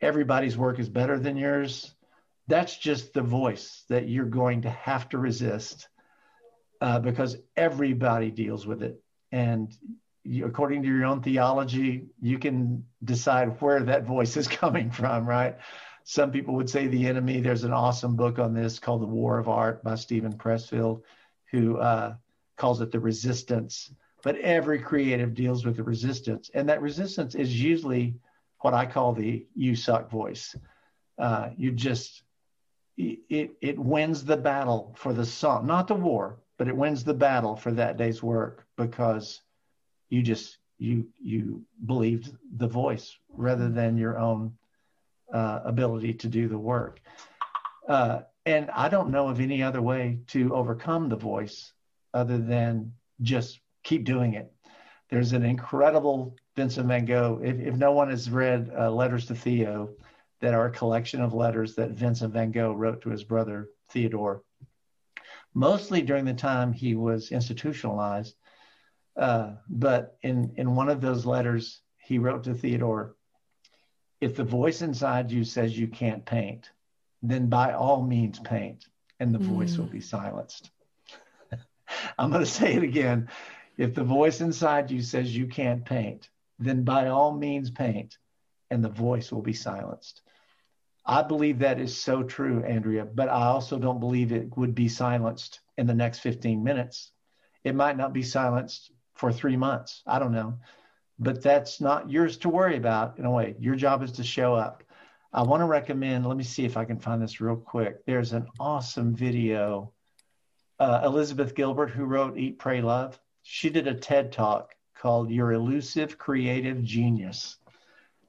Everybody's 0.00 0.56
work 0.56 0.78
is 0.78 0.88
better 0.88 1.18
than 1.18 1.36
yours. 1.36 1.94
That's 2.48 2.76
just 2.76 3.14
the 3.14 3.22
voice 3.22 3.84
that 3.88 4.08
you're 4.08 4.24
going 4.24 4.62
to 4.62 4.70
have 4.70 5.08
to 5.10 5.18
resist 5.18 5.88
uh, 6.80 6.98
because 6.98 7.36
everybody 7.56 8.30
deals 8.30 8.66
with 8.66 8.82
it. 8.82 9.00
And 9.30 9.74
you, 10.24 10.46
according 10.46 10.82
to 10.82 10.88
your 10.88 11.04
own 11.04 11.22
theology, 11.22 12.06
you 12.20 12.38
can 12.38 12.84
decide 13.04 13.60
where 13.60 13.80
that 13.84 14.04
voice 14.04 14.36
is 14.36 14.48
coming 14.62 14.90
from, 14.90 15.26
right? 15.26 15.56
Some 16.04 16.32
people 16.32 16.54
would 16.54 16.68
say 16.68 16.88
the 16.88 17.06
enemy. 17.06 17.40
There's 17.40 17.64
an 17.64 17.72
awesome 17.72 18.16
book 18.16 18.38
on 18.38 18.54
this 18.54 18.78
called 18.78 19.02
The 19.02 19.06
War 19.06 19.38
of 19.38 19.48
Art 19.48 19.84
by 19.84 19.94
Steven 19.94 20.32
Pressfield, 20.32 21.02
who 21.50 21.78
uh, 21.78 22.14
calls 22.56 22.80
it 22.80 22.90
the 22.90 23.00
resistance. 23.00 23.92
But 24.22 24.38
every 24.38 24.78
creative 24.78 25.34
deals 25.34 25.64
with 25.64 25.76
the 25.76 25.82
resistance. 25.82 26.50
And 26.54 26.68
that 26.68 26.80
resistance 26.80 27.34
is 27.34 27.60
usually 27.60 28.14
what 28.60 28.74
I 28.74 28.86
call 28.86 29.12
the 29.12 29.46
you 29.54 29.74
suck 29.74 30.10
voice. 30.10 30.54
Uh, 31.18 31.50
you 31.56 31.72
just, 31.72 32.22
it, 32.96 33.50
it 33.60 33.78
wins 33.78 34.24
the 34.24 34.36
battle 34.36 34.94
for 34.96 35.12
the 35.12 35.26
song, 35.26 35.66
not 35.66 35.88
the 35.88 35.94
war, 35.94 36.38
but 36.58 36.68
it 36.68 36.76
wins 36.76 37.02
the 37.02 37.14
battle 37.14 37.56
for 37.56 37.72
that 37.72 37.96
day's 37.96 38.22
work 38.22 38.66
because 38.76 39.40
you 40.10 40.22
just 40.22 40.58
you 40.78 41.06
you 41.20 41.62
believed 41.86 42.36
the 42.56 42.66
voice 42.66 43.16
rather 43.30 43.68
than 43.68 43.96
your 43.96 44.18
own 44.18 44.52
uh, 45.32 45.60
ability 45.64 46.12
to 46.12 46.28
do 46.28 46.48
the 46.48 46.58
work. 46.58 47.00
Uh, 47.88 48.20
and 48.46 48.70
I 48.70 48.88
don't 48.88 49.10
know 49.10 49.28
of 49.28 49.40
any 49.40 49.62
other 49.62 49.80
way 49.80 50.18
to 50.28 50.54
overcome 50.54 51.08
the 51.08 51.16
voice 51.16 51.72
other 52.12 52.38
than 52.38 52.92
just 53.22 53.60
keep 53.82 54.04
doing 54.04 54.34
it. 54.34 54.52
There's 55.10 55.32
an 55.32 55.44
incredible 55.44 56.36
Vincent 56.56 56.86
van 56.86 57.04
Gogh. 57.04 57.40
If, 57.42 57.58
if 57.60 57.76
no 57.76 57.92
one 57.92 58.10
has 58.10 58.30
read 58.30 58.70
uh, 58.76 58.90
Letters 58.90 59.26
to 59.26 59.34
Theo, 59.34 59.90
that 60.40 60.54
are 60.54 60.66
a 60.66 60.72
collection 60.72 61.22
of 61.22 61.32
letters 61.32 61.76
that 61.76 61.90
Vincent 61.92 62.32
van 62.32 62.50
Gogh 62.50 62.72
wrote 62.72 63.02
to 63.02 63.10
his 63.10 63.22
brother 63.22 63.68
Theodore, 63.90 64.42
mostly 65.54 66.02
during 66.02 66.24
the 66.24 66.34
time 66.34 66.72
he 66.72 66.94
was 66.94 67.30
institutionalized 67.30 68.34
Uh, 69.16 69.52
but 69.68 70.16
in, 70.22 70.54
in 70.56 70.74
one 70.74 70.88
of 70.88 71.00
those 71.00 71.26
letters, 71.26 71.82
he 71.98 72.18
wrote 72.18 72.44
to 72.44 72.54
Theodore, 72.54 73.14
if 74.20 74.36
the 74.36 74.44
voice 74.44 74.82
inside 74.82 75.30
you 75.30 75.44
says 75.44 75.78
you 75.78 75.88
can't 75.88 76.24
paint, 76.24 76.70
then 77.22 77.48
by 77.48 77.74
all 77.74 78.02
means 78.02 78.38
paint, 78.38 78.86
and 79.20 79.34
the 79.34 79.38
mm. 79.38 79.54
voice 79.54 79.76
will 79.76 79.86
mm. 79.86 79.92
be 79.92 80.00
silenced. 80.00 80.70
I'm 82.18 82.30
going 82.30 82.44
to 82.44 82.50
say 82.50 82.74
it 82.74 82.82
again. 82.82 83.28
If 83.76 83.94
the 83.94 84.04
voice 84.04 84.40
inside 84.40 84.90
you 84.90 85.00
says 85.00 85.36
you 85.36 85.46
can't 85.46 85.84
paint, 85.84 86.28
then 86.58 86.84
by 86.84 87.08
all 87.08 87.32
means 87.32 87.70
paint, 87.70 88.18
and 88.70 88.84
the 88.84 88.88
voice 88.88 89.32
will 89.32 89.42
be 89.42 89.54
silenced. 89.54 90.22
I 91.04 91.22
believe 91.22 91.58
that 91.58 91.80
is 91.80 91.96
so 91.96 92.22
true, 92.22 92.62
Andrea, 92.62 93.04
but 93.04 93.28
I 93.28 93.46
also 93.46 93.78
don't 93.78 93.98
believe 93.98 94.30
it 94.30 94.56
would 94.56 94.74
be 94.74 94.88
silenced 94.88 95.60
in 95.76 95.86
the 95.86 95.94
next 95.94 96.20
15 96.20 96.62
minutes. 96.62 97.10
It 97.64 97.74
might 97.74 97.96
not 97.96 98.12
be 98.12 98.22
silenced 98.22 98.92
for 99.14 99.32
three 99.32 99.56
months. 99.56 100.02
I 100.06 100.18
don't 100.18 100.32
know. 100.32 100.58
But 101.18 101.42
that's 101.42 101.80
not 101.80 102.10
yours 102.10 102.36
to 102.38 102.48
worry 102.48 102.76
about 102.76 103.18
in 103.18 103.24
a 103.24 103.30
way. 103.30 103.56
Your 103.58 103.74
job 103.74 104.02
is 104.02 104.12
to 104.12 104.24
show 104.24 104.54
up. 104.54 104.84
I 105.32 105.42
want 105.42 105.60
to 105.60 105.66
recommend, 105.66 106.26
let 106.26 106.36
me 106.36 106.44
see 106.44 106.64
if 106.64 106.76
I 106.76 106.84
can 106.84 106.98
find 106.98 107.22
this 107.22 107.40
real 107.40 107.56
quick. 107.56 108.04
There's 108.04 108.32
an 108.32 108.46
awesome 108.60 109.14
video. 109.14 109.92
Uh, 110.78 111.02
Elizabeth 111.04 111.54
Gilbert, 111.54 111.90
who 111.90 112.04
wrote 112.04 112.36
Eat, 112.36 112.58
Pray, 112.58 112.82
Love, 112.82 113.18
she 113.42 113.70
did 113.70 113.86
a 113.86 113.94
TED 113.94 114.32
talk 114.32 114.74
called 114.96 115.30
Your 115.30 115.52
Elusive 115.52 116.18
Creative 116.18 116.82
Genius. 116.82 117.56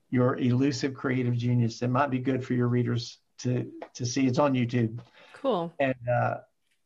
Your 0.09 0.37
Elusive 0.37 0.93
Creative 0.93 1.35
Genius. 1.35 1.81
It 1.81 1.89
might 1.89 2.09
be 2.11 2.19
good 2.19 2.43
for 2.43 2.53
your 2.53 2.67
readers 2.67 3.17
to, 3.39 3.71
to 3.95 4.05
see. 4.05 4.27
It's 4.27 4.39
on 4.39 4.53
YouTube. 4.53 4.99
Cool. 5.41 5.73
And 5.79 5.95
uh, 6.09 6.37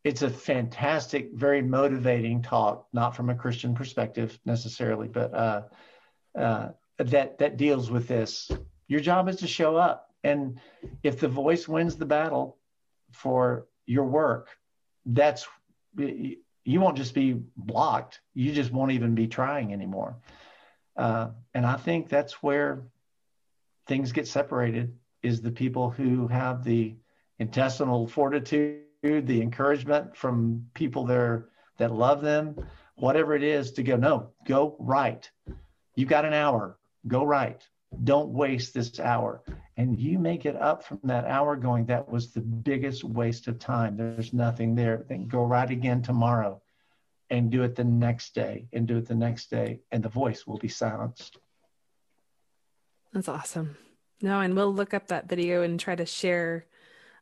it's 0.04 0.22
a 0.22 0.30
fantastic, 0.30 1.34
very 1.34 1.62
motivating 1.62 2.42
talk, 2.42 2.88
not 2.94 3.16
from 3.16 3.30
a 3.30 3.36
Christian 3.36 3.76
perspective 3.76 4.40
necessarily, 4.46 5.08
but 5.08 5.34
uh, 5.34 5.62
uh, 6.38 6.70
that 6.98 7.38
that 7.40 7.58
deals 7.58 7.92
with 7.92 8.08
this. 8.08 8.50
Your 8.88 9.02
job 9.02 9.28
is 9.28 9.36
to 9.38 9.48
show 9.48 9.76
up, 9.76 10.13
and 10.24 10.60
if 11.04 11.20
the 11.20 11.28
voice 11.28 11.68
wins 11.68 11.98
the 11.98 12.06
battle 12.06 12.58
for 13.12 13.68
your 13.86 14.06
work, 14.06 14.50
that's 15.06 15.46
you 16.67 16.82
won't 16.82 16.97
just 16.97 17.13
be 17.13 17.39
blocked. 17.56 18.19
You 18.34 18.51
just 18.51 18.71
won't 18.71 18.91
even 18.91 19.15
be 19.15 19.27
trying 19.27 19.71
anymore. 19.71 20.17
Uh, 20.97 21.30
and 21.53 21.65
I 21.65 21.77
think 21.77 22.10
that's 22.10 22.43
where 22.43 22.84
things 23.88 24.12
get 24.12 24.27
separated. 24.27 24.93
Is 25.23 25.41
the 25.41 25.51
people 25.51 25.89
who 25.89 26.27
have 26.27 26.63
the 26.63 26.95
intestinal 27.39 28.08
fortitude 28.08 28.84
the 29.01 29.41
encouragement 29.41 30.15
from 30.17 30.65
people 30.73 31.06
there 31.06 31.49
that 31.77 31.91
love 31.91 32.21
them, 32.21 32.56
whatever 32.95 33.36
it 33.36 33.43
is, 33.43 33.71
to 33.73 33.84
go, 33.84 33.95
no, 33.95 34.32
go 34.45 34.75
write. 34.80 35.30
You've 35.95 36.10
got 36.10 36.25
an 36.25 36.34
hour, 36.34 36.77
go 37.08 37.23
write. 37.23 37.67
Don't 38.04 38.30
waste 38.30 38.73
this 38.73 39.00
hour. 39.00 39.43
And 39.78 40.00
you 40.00 40.19
make 40.19 40.45
it 40.45 40.56
up 40.56 40.84
from 40.84 41.00
that 41.04 41.26
hour 41.26 41.56
going, 41.56 41.86
that 41.86 42.10
was 42.10 42.32
the 42.32 42.41
biggest 42.41 43.04
waste 43.04 43.47
of 43.47 43.60
time. 43.60 43.95
There's 43.95 44.34
nothing 44.34 44.76
there. 44.76 45.06
Then 45.08 45.28
go 45.28 45.43
write 45.43 45.71
again 45.71 46.02
tomorrow 46.02 46.62
and 47.30 47.52
do 47.52 47.63
it 47.63 47.76
the 47.76 47.84
next 47.84 48.34
day 48.34 48.67
and 48.73 48.88
do 48.88 48.97
it 48.97 49.08
the 49.08 49.15
next 49.15 49.50
day, 49.50 49.82
and 49.91 50.02
the 50.04 50.10
voice 50.10 50.47
will 50.47 50.58
be 50.58 50.69
silenced. 50.69 51.38
That's 53.13 53.28
awesome. 53.28 53.78
No, 54.21 54.39
and 54.39 54.56
we'll 54.56 54.73
look 54.73 54.93
up 54.93 55.08
that 55.08 55.30
video 55.30 55.62
and 55.62 55.80
try 55.80 55.95
to 55.95 56.06
share 56.06 56.65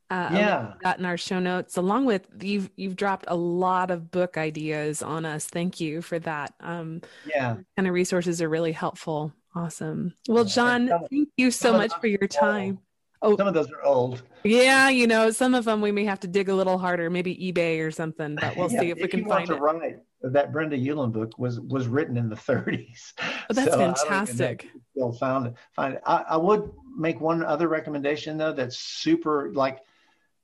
uh, 0.10 0.30
yeah, 0.34 0.74
that 0.84 1.00
in 1.00 1.06
our 1.06 1.18
show 1.18 1.40
notes, 1.40 1.78
along 1.78 2.06
with 2.06 2.28
you've 2.40 2.70
you've 2.76 2.96
dropped 2.96 3.26
a 3.28 3.36
lot 3.36 3.90
of 3.90 4.12
book 4.12 4.38
ideas 4.38 5.02
on 5.02 5.26
us. 5.26 5.48
Thank 5.48 5.80
you 5.80 6.02
for 6.02 6.20
that. 6.20 6.54
Um, 6.60 7.02
yeah, 7.26 7.58
kind 7.76 7.88
of 7.88 7.94
resources 7.94 8.42
are 8.42 8.50
really 8.50 8.72
helpful. 8.72 9.34
Awesome. 9.56 10.14
Well, 10.28 10.44
John, 10.44 10.90
some, 10.90 11.06
thank 11.10 11.30
you 11.38 11.50
so 11.50 11.74
much 11.74 11.94
for 12.02 12.08
your 12.08 12.28
time. 12.28 12.80
Oh, 13.22 13.38
some 13.38 13.48
of 13.48 13.54
those 13.54 13.72
are 13.72 13.84
old. 13.84 14.22
Yeah, 14.44 14.90
you 14.90 15.08
know, 15.08 15.32
some 15.32 15.56
of 15.56 15.66
them 15.66 15.82
we 15.82 15.92
may 15.92 16.06
have 16.06 16.20
to 16.22 16.28
dig 16.28 16.50
a 16.50 16.54
little 16.54 16.78
harder, 16.78 17.10
maybe 17.10 17.36
eBay 17.36 17.80
or 17.80 17.90
something, 17.90 18.36
but 18.36 18.56
we'll 18.56 18.72
yeah, 18.72 18.80
see 18.82 18.90
if, 18.92 18.98
if 18.98 19.04
we 19.04 19.08
can 19.08 19.26
find 19.26 19.50
it. 19.50 19.56
Right, 19.56 19.98
that 20.22 20.52
Brenda 20.52 20.78
Ueland 20.78 21.14
book 21.14 21.38
was 21.38 21.60
was 21.60 21.88
written 21.88 22.18
in 22.18 22.30
the 22.30 22.36
30s. 22.36 23.14
Oh, 23.48 23.54
that's 23.54 23.72
so 23.72 23.78
fantastic. 23.78 24.68
Still 24.92 25.12
found 25.14 25.46
it. 25.46 25.54
Find 25.76 25.94
it. 25.94 26.02
I, 26.04 26.24
I 26.30 26.38
would 26.38 26.72
make 26.98 27.22
one 27.22 27.44
other 27.44 27.68
recommendation 27.68 28.38
though. 28.38 28.54
That's 28.54 28.78
super 28.80 29.52
like 29.54 29.82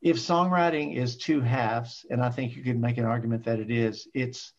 if 0.02 0.18
songwriting 0.18 0.96
is 0.96 1.18
two 1.18 1.42
halves, 1.42 2.06
and 2.12 2.22
I 2.22 2.30
think 2.30 2.56
you 2.56 2.64
could 2.64 2.80
make 2.80 3.00
an 3.00 3.06
argument 3.06 3.44
that 3.46 3.60
it 3.60 3.72
is, 3.72 4.08
it's 4.14 4.54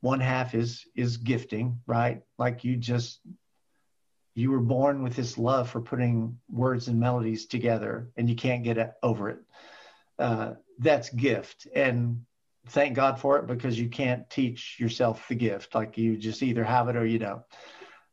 one 0.00 0.20
half 0.20 0.54
is 0.54 0.84
is 0.94 1.16
gifting, 1.16 1.80
right? 1.86 2.22
Like 2.38 2.62
you 2.62 2.76
just 2.76 3.20
you 4.38 4.50
were 4.50 4.60
born 4.60 5.02
with 5.02 5.16
this 5.16 5.36
love 5.36 5.68
for 5.68 5.80
putting 5.80 6.38
words 6.50 6.88
and 6.88 7.00
melodies 7.00 7.46
together, 7.46 8.10
and 8.16 8.28
you 8.28 8.36
can't 8.36 8.62
get 8.62 8.96
over 9.02 9.30
it. 9.30 9.38
Uh, 10.18 10.54
that's 10.78 11.10
gift, 11.10 11.66
and 11.74 12.24
thank 12.68 12.94
God 12.94 13.18
for 13.18 13.38
it 13.38 13.46
because 13.46 13.78
you 13.78 13.88
can't 13.88 14.28
teach 14.30 14.78
yourself 14.78 15.26
the 15.28 15.34
gift. 15.34 15.74
Like 15.74 15.98
you 15.98 16.16
just 16.16 16.42
either 16.42 16.62
have 16.62 16.88
it 16.88 16.96
or 16.96 17.04
you 17.04 17.18
don't. 17.18 17.42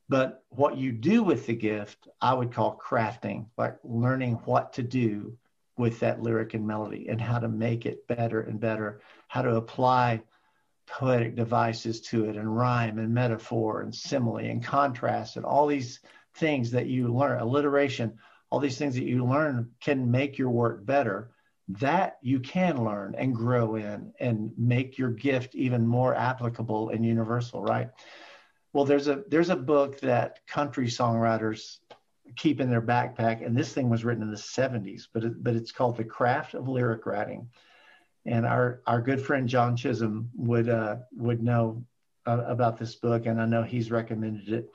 But 0.08 0.44
what 0.50 0.78
you 0.78 0.92
do 0.92 1.24
with 1.24 1.46
the 1.46 1.56
gift, 1.56 2.08
I 2.22 2.34
would 2.34 2.54
call 2.54 2.80
crafting, 2.84 3.48
like 3.58 3.78
learning 3.84 4.34
what 4.46 4.74
to 4.74 4.84
do 4.84 5.38
with 5.78 6.00
that 6.00 6.22
lyric 6.22 6.54
and 6.54 6.66
melody 6.66 7.08
and 7.10 7.20
how 7.20 7.40
to 7.40 7.48
make 7.48 7.86
it 7.86 8.08
better 8.08 8.42
and 8.42 8.60
better, 8.60 9.02
how 9.28 9.42
to 9.42 9.56
apply 9.56 10.22
poetic 10.88 11.36
devices 11.36 12.02
to 12.02 12.26
it 12.26 12.36
and 12.36 12.56
rhyme 12.56 13.00
and 13.00 13.14
metaphor 13.14 13.82
and 13.82 13.94
simile 13.94 14.38
and 14.38 14.64
contrast 14.64 15.36
and 15.36 15.46
all 15.46 15.68
these 15.68 16.00
things 16.36 16.72
that 16.72 16.88
you 16.88 17.14
learn, 17.14 17.40
alliteration, 17.40 18.18
all 18.50 18.60
these 18.60 18.78
things 18.78 18.96
that 18.96 19.06
you 19.06 19.26
learn 19.26 19.72
can 19.82 20.12
make 20.12 20.38
your 20.38 20.50
work 20.50 20.86
better. 20.86 21.32
That 21.68 22.18
you 22.22 22.40
can 22.42 22.84
learn 22.84 23.16
and 23.18 23.34
grow 23.34 23.76
in 23.76 24.14
and 24.20 24.52
make 24.56 25.00
your 25.00 25.10
gift 25.10 25.56
even 25.56 25.88
more 25.88 26.14
applicable 26.14 26.90
and 26.90 27.04
universal, 27.04 27.64
right? 27.64 27.90
Well, 28.72 28.86
there's 28.86 29.08
a 29.08 29.24
there's 29.28 29.50
a 29.50 29.56
book 29.56 30.00
that 30.02 30.46
country 30.46 30.88
songwriters 30.88 31.78
keep 32.36 32.60
in 32.60 32.70
their 32.70 32.82
backpack. 32.82 33.46
And 33.46 33.56
this 33.56 33.74
thing 33.74 33.90
was 33.90 34.04
written 34.04 34.24
in 34.24 34.32
the 34.32 34.38
70s, 34.38 35.08
but 35.14 35.24
it, 35.24 35.44
but 35.44 35.56
it's 35.56 35.72
called 35.72 35.98
The 35.98 36.04
Craft 36.04 36.54
of 36.54 36.68
Lyric 36.68 37.06
Writing. 37.06 37.50
And 38.26 38.46
our 38.46 38.82
our 38.88 39.02
good 39.02 39.22
friend 39.22 39.48
John 39.48 39.76
Chisholm 39.76 40.30
would 40.36 40.70
uh, 40.70 40.98
would 41.16 41.44
know 41.44 41.84
uh, 42.26 42.44
about 42.48 42.78
this 42.78 42.96
book, 42.96 43.26
and 43.26 43.40
I 43.42 43.46
know 43.46 43.64
he's 43.64 43.92
recommended 43.92 44.50
it. 44.52 44.70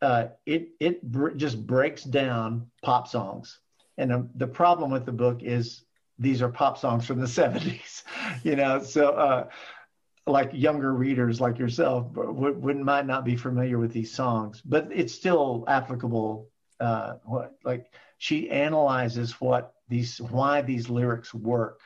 Uh, 0.00 0.28
it 0.46 0.68
it 0.80 1.02
br- 1.02 1.30
just 1.30 1.66
breaks 1.66 2.02
down 2.04 2.66
pop 2.82 3.06
songs, 3.06 3.60
and 3.98 4.12
um, 4.12 4.30
the 4.36 4.46
problem 4.46 4.90
with 4.90 5.04
the 5.04 5.12
book 5.12 5.42
is 5.42 5.84
these 6.18 6.42
are 6.42 6.48
pop 6.48 6.78
songs 6.78 7.06
from 7.06 7.20
the 7.20 7.26
70s, 7.40 8.04
you 8.42 8.56
know. 8.56 8.82
So 8.82 9.10
uh, 9.10 9.48
like 10.26 10.50
younger 10.52 10.94
readers 10.94 11.40
like 11.40 11.58
yourself 11.58 12.06
would, 12.14 12.62
would 12.62 12.76
might 12.76 13.06
not 13.06 13.24
be 13.24 13.36
familiar 13.36 13.78
with 13.78 13.92
these 13.92 14.12
songs, 14.12 14.62
but 14.64 14.88
it's 14.92 15.12
still 15.14 15.64
applicable 15.68 16.48
uh, 16.80 17.14
what 17.24 17.52
like 17.64 17.92
she 18.18 18.50
analyzes 18.50 19.40
what 19.40 19.74
these 19.88 20.20
why 20.20 20.62
these 20.62 20.88
lyrics 20.88 21.34
work 21.34 21.80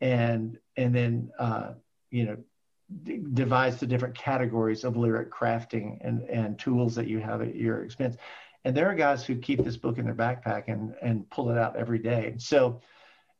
and 0.00 0.58
and 0.76 0.94
then 0.94 1.30
uh, 1.38 1.72
you 2.10 2.24
know 2.24 2.36
d- 3.02 3.20
divides 3.34 3.78
the 3.78 3.86
different 3.86 4.14
categories 4.16 4.84
of 4.84 4.96
lyric 4.96 5.30
crafting 5.32 5.98
and 6.00 6.22
and 6.28 6.58
tools 6.58 6.94
that 6.94 7.06
you 7.06 7.18
have 7.18 7.42
at 7.42 7.54
your 7.54 7.82
expense 7.82 8.16
and 8.64 8.76
there 8.76 8.88
are 8.88 8.94
guys 8.94 9.24
who 9.24 9.36
keep 9.36 9.62
this 9.64 9.76
book 9.76 9.98
in 9.98 10.04
their 10.04 10.14
backpack 10.14 10.64
and 10.68 10.94
and 11.02 11.28
pull 11.30 11.50
it 11.50 11.58
out 11.58 11.76
every 11.76 11.98
day 11.98 12.34
so 12.38 12.80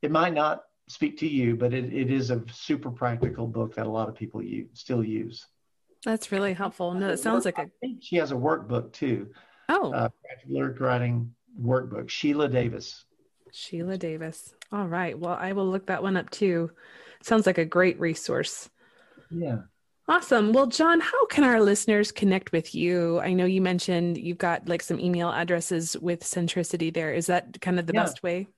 it 0.02 0.10
might 0.10 0.34
not 0.34 0.64
speak 0.88 1.18
to 1.18 1.28
you 1.28 1.56
but 1.56 1.72
it, 1.72 1.92
it 1.92 2.10
is 2.10 2.30
a 2.30 2.42
super 2.52 2.90
practical 2.90 3.46
book 3.46 3.74
that 3.74 3.86
a 3.86 3.90
lot 3.90 4.08
of 4.08 4.14
people 4.14 4.42
use, 4.42 4.68
still 4.74 5.04
use 5.04 5.46
that's 6.04 6.32
really 6.32 6.52
helpful 6.52 6.94
no 6.94 7.10
it 7.10 7.18
sounds 7.18 7.44
like 7.44 7.58
a 7.58 7.68
she 8.00 8.16
has 8.16 8.32
a 8.32 8.34
workbook 8.34 8.92
too 8.92 9.28
Oh, 9.68 9.92
uh, 9.92 10.08
lyric 10.48 10.80
writing 10.80 11.34
workbook. 11.60 12.08
Sheila 12.08 12.48
Davis. 12.48 13.04
Sheila 13.52 13.98
Davis. 13.98 14.54
All 14.70 14.86
right. 14.86 15.18
Well, 15.18 15.36
I 15.38 15.52
will 15.52 15.68
look 15.68 15.86
that 15.86 16.02
one 16.02 16.16
up 16.16 16.30
too. 16.30 16.70
Sounds 17.22 17.46
like 17.46 17.58
a 17.58 17.64
great 17.64 17.98
resource. 17.98 18.68
Yeah. 19.30 19.62
Awesome. 20.08 20.52
Well, 20.52 20.66
John, 20.66 21.00
how 21.00 21.26
can 21.26 21.44
our 21.44 21.60
listeners 21.60 22.10
connect 22.12 22.52
with 22.52 22.74
you? 22.74 23.20
I 23.20 23.34
know 23.34 23.44
you 23.44 23.60
mentioned 23.60 24.16
you've 24.16 24.38
got 24.38 24.66
like 24.66 24.80
some 24.82 24.98
email 24.98 25.30
addresses 25.30 25.98
with 25.98 26.22
Centricity 26.22 26.90
there. 26.92 27.12
Is 27.12 27.26
that 27.26 27.60
kind 27.60 27.78
of 27.78 27.86
the 27.86 27.92
yeah. 27.92 28.04
best 28.04 28.22
way? 28.22 28.48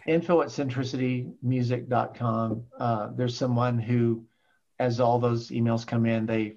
Okay. 0.00 0.14
Info 0.14 0.42
at 0.42 0.48
centricitymusic.com. 0.48 2.64
Uh, 2.78 3.08
there's 3.14 3.36
someone 3.36 3.78
who, 3.78 4.24
as 4.80 4.98
all 4.98 5.20
those 5.20 5.50
emails 5.50 5.86
come 5.86 6.06
in, 6.06 6.26
they 6.26 6.56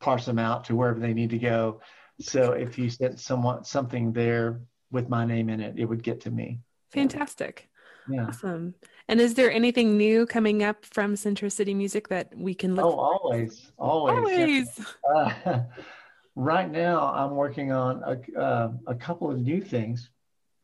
parse 0.00 0.26
them 0.26 0.40
out 0.40 0.64
to 0.64 0.74
wherever 0.74 0.98
they 0.98 1.14
need 1.14 1.30
to 1.30 1.38
go. 1.38 1.80
So 2.20 2.52
if 2.52 2.76
you 2.78 2.90
sent 2.90 3.20
someone 3.20 3.64
something 3.64 4.12
there 4.12 4.60
with 4.90 5.08
my 5.08 5.24
name 5.24 5.48
in 5.50 5.60
it, 5.60 5.74
it 5.78 5.84
would 5.84 6.02
get 6.02 6.22
to 6.22 6.32
me. 6.32 6.58
Fantastic. 6.90 7.68
Yeah. 8.08 8.26
Awesome. 8.26 8.74
And 9.08 9.20
is 9.20 9.34
there 9.34 9.50
anything 9.50 9.96
new 9.96 10.26
coming 10.26 10.62
up 10.62 10.84
from 10.84 11.14
Centricity 11.14 11.74
Music 11.74 12.08
that 12.08 12.36
we 12.36 12.54
can 12.54 12.74
look? 12.74 12.84
Oh, 12.84 12.98
always, 12.98 13.72
always, 13.78 14.16
always. 14.16 14.80
Uh, 15.14 15.60
right 16.36 16.70
now, 16.70 17.12
I'm 17.12 17.34
working 17.34 17.72
on 17.72 18.02
a, 18.02 18.38
uh, 18.38 18.72
a 18.86 18.94
couple 18.94 19.30
of 19.30 19.38
new 19.38 19.60
things. 19.60 20.10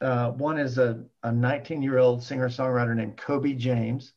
Uh, 0.01 0.31
one 0.33 0.59
is 0.59 0.79
a, 0.79 1.03
a 1.23 1.33
19 1.33 1.83
year 1.83 1.99
old 1.99 2.23
singer 2.23 2.49
songwriter 2.49 2.95
named 2.95 3.17
Kobe 3.17 3.53
James, 3.53 4.13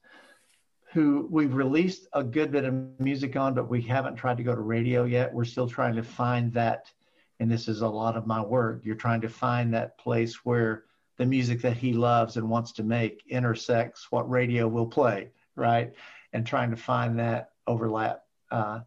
who 0.93 1.27
we've 1.29 1.53
released 1.53 2.07
a 2.13 2.23
good 2.23 2.51
bit 2.51 2.65
of 2.65 2.73
music 2.99 3.35
on, 3.35 3.53
but 3.53 3.69
we 3.69 3.81
haven't 3.81 4.15
tried 4.15 4.37
to 4.37 4.43
go 4.43 4.55
to 4.55 4.61
radio 4.61 5.03
yet. 5.03 5.33
We're 5.33 5.45
still 5.45 5.67
trying 5.67 5.95
to 5.95 6.03
find 6.03 6.53
that, 6.53 6.91
and 7.39 7.51
this 7.51 7.67
is 7.67 7.81
a 7.81 7.87
lot 7.87 8.15
of 8.15 8.27
my 8.27 8.41
work. 8.41 8.81
You're 8.83 8.95
trying 8.95 9.21
to 9.21 9.29
find 9.29 9.73
that 9.73 9.97
place 9.97 10.45
where 10.45 10.85
the 11.17 11.25
music 11.25 11.61
that 11.61 11.77
he 11.77 11.93
loves 11.93 12.37
and 12.37 12.49
wants 12.49 12.71
to 12.73 12.83
make 12.83 13.23
intersects 13.27 14.11
what 14.11 14.29
radio 14.29 14.67
will 14.67 14.87
play, 14.87 15.29
right? 15.55 15.93
And 16.33 16.45
trying 16.45 16.71
to 16.71 16.77
find 16.77 17.19
that 17.19 17.51
overlap. 17.67 18.23
Uh, 18.49 18.81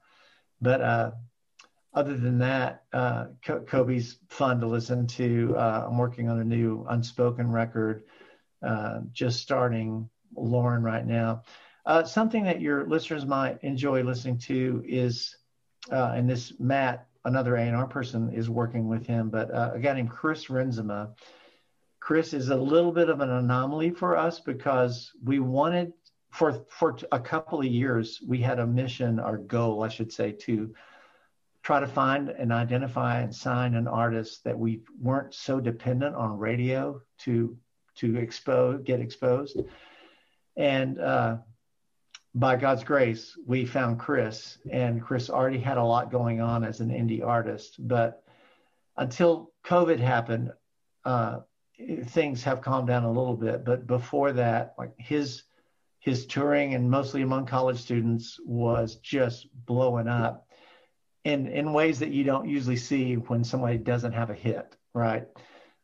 but 0.60 0.80
uh, 0.80 1.10
other 1.94 2.16
than 2.16 2.38
that, 2.38 2.82
uh, 2.92 3.26
Kobe's 3.42 4.18
fun 4.28 4.60
to 4.60 4.66
listen 4.66 5.06
to. 5.08 5.54
Uh, 5.56 5.86
I'm 5.88 5.98
working 5.98 6.28
on 6.28 6.40
a 6.40 6.44
new 6.44 6.84
unspoken 6.88 7.50
record, 7.50 8.04
uh, 8.62 9.00
just 9.12 9.40
starting 9.40 10.08
Lauren 10.36 10.82
right 10.82 11.06
now. 11.06 11.42
Uh, 11.84 12.02
something 12.02 12.42
that 12.44 12.60
your 12.60 12.86
listeners 12.88 13.24
might 13.24 13.62
enjoy 13.62 14.02
listening 14.02 14.38
to 14.38 14.82
is, 14.86 15.36
and 15.90 16.28
this 16.28 16.52
Matt, 16.58 17.06
another 17.24 17.54
A&R 17.54 17.86
person, 17.86 18.32
is 18.32 18.50
working 18.50 18.88
with 18.88 19.06
him, 19.06 19.30
but 19.30 19.50
a 19.50 19.78
guy 19.80 19.92
named 19.92 20.10
Chris 20.10 20.46
Renzema 20.46 21.14
Chris 22.06 22.32
is 22.32 22.50
a 22.50 22.56
little 22.56 22.92
bit 22.92 23.08
of 23.08 23.18
an 23.18 23.30
anomaly 23.30 23.90
for 23.90 24.16
us 24.16 24.38
because 24.38 25.10
we 25.24 25.40
wanted 25.40 25.92
for 26.30 26.64
for 26.68 26.96
a 27.10 27.18
couple 27.18 27.58
of 27.58 27.66
years 27.66 28.20
we 28.24 28.38
had 28.38 28.60
a 28.60 28.66
mission 28.66 29.18
our 29.18 29.38
goal 29.38 29.82
I 29.82 29.88
should 29.88 30.12
say 30.12 30.30
to 30.30 30.72
try 31.64 31.80
to 31.80 31.86
find 31.88 32.28
and 32.28 32.52
identify 32.52 33.22
and 33.22 33.34
sign 33.34 33.74
an 33.74 33.88
artist 33.88 34.44
that 34.44 34.56
we 34.56 34.82
weren't 35.02 35.34
so 35.34 35.58
dependent 35.58 36.14
on 36.14 36.38
radio 36.38 37.02
to 37.22 37.58
to 37.96 38.16
expose 38.18 38.82
get 38.84 39.00
exposed. 39.00 39.58
And 40.56 41.00
uh, 41.00 41.38
by 42.36 42.54
God's 42.54 42.84
grace 42.84 43.36
we 43.48 43.66
found 43.66 43.98
Chris 43.98 44.58
and 44.70 45.02
Chris 45.02 45.28
already 45.28 45.58
had 45.58 45.76
a 45.76 45.82
lot 45.82 46.12
going 46.12 46.40
on 46.40 46.62
as 46.62 46.78
an 46.78 46.90
indie 46.90 47.26
artist. 47.26 47.74
But 47.80 48.22
until 48.96 49.50
COVID 49.64 49.98
happened 49.98 50.52
uh, 51.04 51.40
things 51.78 52.42
have 52.44 52.62
calmed 52.62 52.88
down 52.88 53.04
a 53.04 53.12
little 53.12 53.36
bit. 53.36 53.64
But 53.64 53.86
before 53.86 54.32
that, 54.32 54.74
like 54.78 54.92
his 54.98 55.42
his 56.00 56.26
touring 56.26 56.74
and 56.74 56.90
mostly 56.90 57.22
among 57.22 57.46
college 57.46 57.80
students 57.80 58.38
was 58.44 58.96
just 58.96 59.48
blowing 59.66 60.08
up 60.08 60.48
in 61.24 61.46
in 61.48 61.72
ways 61.72 61.98
that 61.98 62.10
you 62.10 62.24
don't 62.24 62.48
usually 62.48 62.76
see 62.76 63.14
when 63.14 63.44
somebody 63.44 63.78
doesn't 63.78 64.12
have 64.12 64.30
a 64.30 64.34
hit, 64.34 64.76
right? 64.94 65.26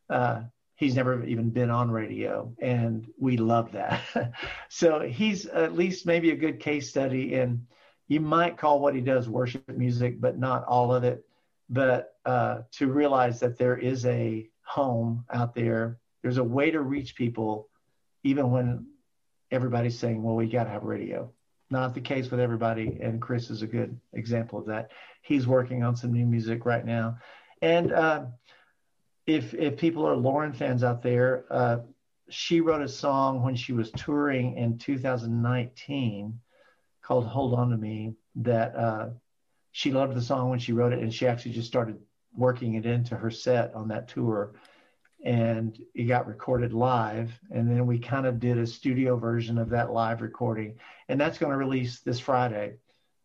Uh, 0.09 0.43
he's 0.77 0.95
never 0.95 1.25
even 1.25 1.51
been 1.51 1.71
on 1.71 1.91
radio, 1.91 2.55
and 2.61 3.09
we 3.19 3.37
love 3.37 3.73
that. 3.73 4.03
so 4.69 5.01
he's 5.01 5.47
at 5.47 5.75
least 5.75 6.07
maybe 6.07 6.31
a 6.31 6.37
good 6.37 6.61
case 6.61 6.89
study 6.89 7.35
in 7.35 7.67
you 8.09 8.21
might 8.21 8.59
call 8.59 8.81
what 8.81 8.95
he 8.95 9.01
does 9.01 9.29
worship 9.29 9.69
music, 9.69 10.21
but 10.21 10.39
not 10.39 10.65
all 10.65 10.95
of 10.95 11.03
it. 11.03 11.25
But 11.71 12.15
uh, 12.27 12.63
to 12.73 12.89
realize 12.89 13.41
that 13.41 13.57
there 13.57 13.79
is 13.79 14.05
a 14.05 14.49
home 14.73 15.25
out 15.31 15.55
there. 15.55 15.99
There's 16.23 16.39
a 16.39 16.45
way 16.45 16.71
to 16.71 16.81
reach 16.81 17.15
people, 17.15 17.69
even 18.25 18.51
when 18.51 18.87
everybody's 19.51 19.99
saying, 19.99 20.23
well, 20.23 20.35
we 20.35 20.47
got 20.47 20.65
to 20.65 20.71
have 20.71 20.85
radio. 20.85 21.31
Not 21.69 21.95
the 21.95 22.01
case 22.01 22.31
with 22.31 22.41
everybody. 22.41 22.99
And 23.03 23.21
Chris 23.21 23.51
is 23.51 23.61
a 23.61 23.67
good 23.67 24.01
example 24.15 24.59
of 24.59 24.67
that. 24.67 24.91
He's 25.21 25.47
working 25.47 25.83
on 25.83 25.95
some 25.95 26.13
new 26.13 26.25
music 26.25 26.65
right 26.65 26.85
now. 26.87 27.19
And 27.61 27.93
uh, 27.93 28.25
if, 29.27 29.53
if 29.53 29.77
people 29.77 30.07
are 30.07 30.17
Lauren 30.17 30.55
fans 30.55 30.83
out 30.83 31.03
there, 31.03 31.45
uh, 31.51 31.79
she 32.31 32.63
wrote 32.63 32.83
a 32.83 32.89
song 32.89 33.43
when 33.43 33.55
she 33.55 33.75
was 33.75 33.91
touring 33.91 34.57
in 34.57 34.79
2019 34.79 36.41
called 37.03 37.27
Hold 37.27 37.53
On 37.55 37.69
to 37.71 37.77
Me 37.77 38.15
that 38.37 38.75
uh, 38.75 39.09
she 39.73 39.93
loved 39.93 40.15
the 40.15 40.23
song 40.23 40.49
when 40.49 40.59
she 40.59 40.73
wrote 40.73 40.95
it. 40.95 41.01
And 41.01 41.13
she 41.13 41.27
actually 41.27 41.53
just 41.53 41.69
started 41.69 41.99
working 42.37 42.75
it 42.75 42.87
into 42.87 43.17
her 43.17 43.31
set 43.31 43.75
on 43.75 43.89
that 43.89 44.09
tour. 44.09 44.53
And 45.25 45.81
it 45.95 46.05
got 46.05 46.27
recorded 46.27 46.73
live. 46.73 47.33
And 47.51 47.71
then 47.71 47.87
we 47.87 47.99
kind 47.99 48.27
of 48.27 48.41
did 48.41 48.59
a 48.59 48.67
studio 48.67 49.17
version 49.17 49.59
of 49.59 49.71
that 49.71 49.93
live 49.93 50.21
recording. 50.21 50.79
And 51.09 51.21
that's 51.21 51.39
going 51.39 51.53
to 51.53 51.59
release 51.59 52.01
this 52.01 52.19
friday 52.19 52.75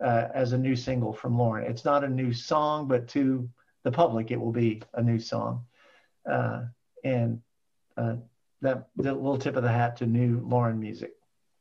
uh, 0.04 0.28
as 0.34 0.54
a 0.54 0.58
new 0.58 0.76
single 0.76 1.14
from 1.14 1.38
lauren. 1.38 1.70
It's 1.70 1.86
not 1.86 2.04
a 2.04 2.10
new 2.10 2.34
song 2.34 2.88
but 2.88 3.08
to 3.10 3.50
the 3.84 3.92
public 3.92 4.32
it 4.32 4.40
will 4.40 4.52
be 4.52 4.84
a 4.94 5.02
new 5.02 5.20
song. 5.20 5.66
Uh, 6.30 6.66
and 7.04 7.42
uh, 7.96 8.18
that 8.62 8.90
the 8.96 9.14
little 9.14 9.38
tip 9.38 9.56
of 9.56 9.64
the 9.64 9.72
hat 9.72 9.98
to 9.98 10.06
new 10.06 10.42
lauren 10.46 10.80
music 10.80 11.17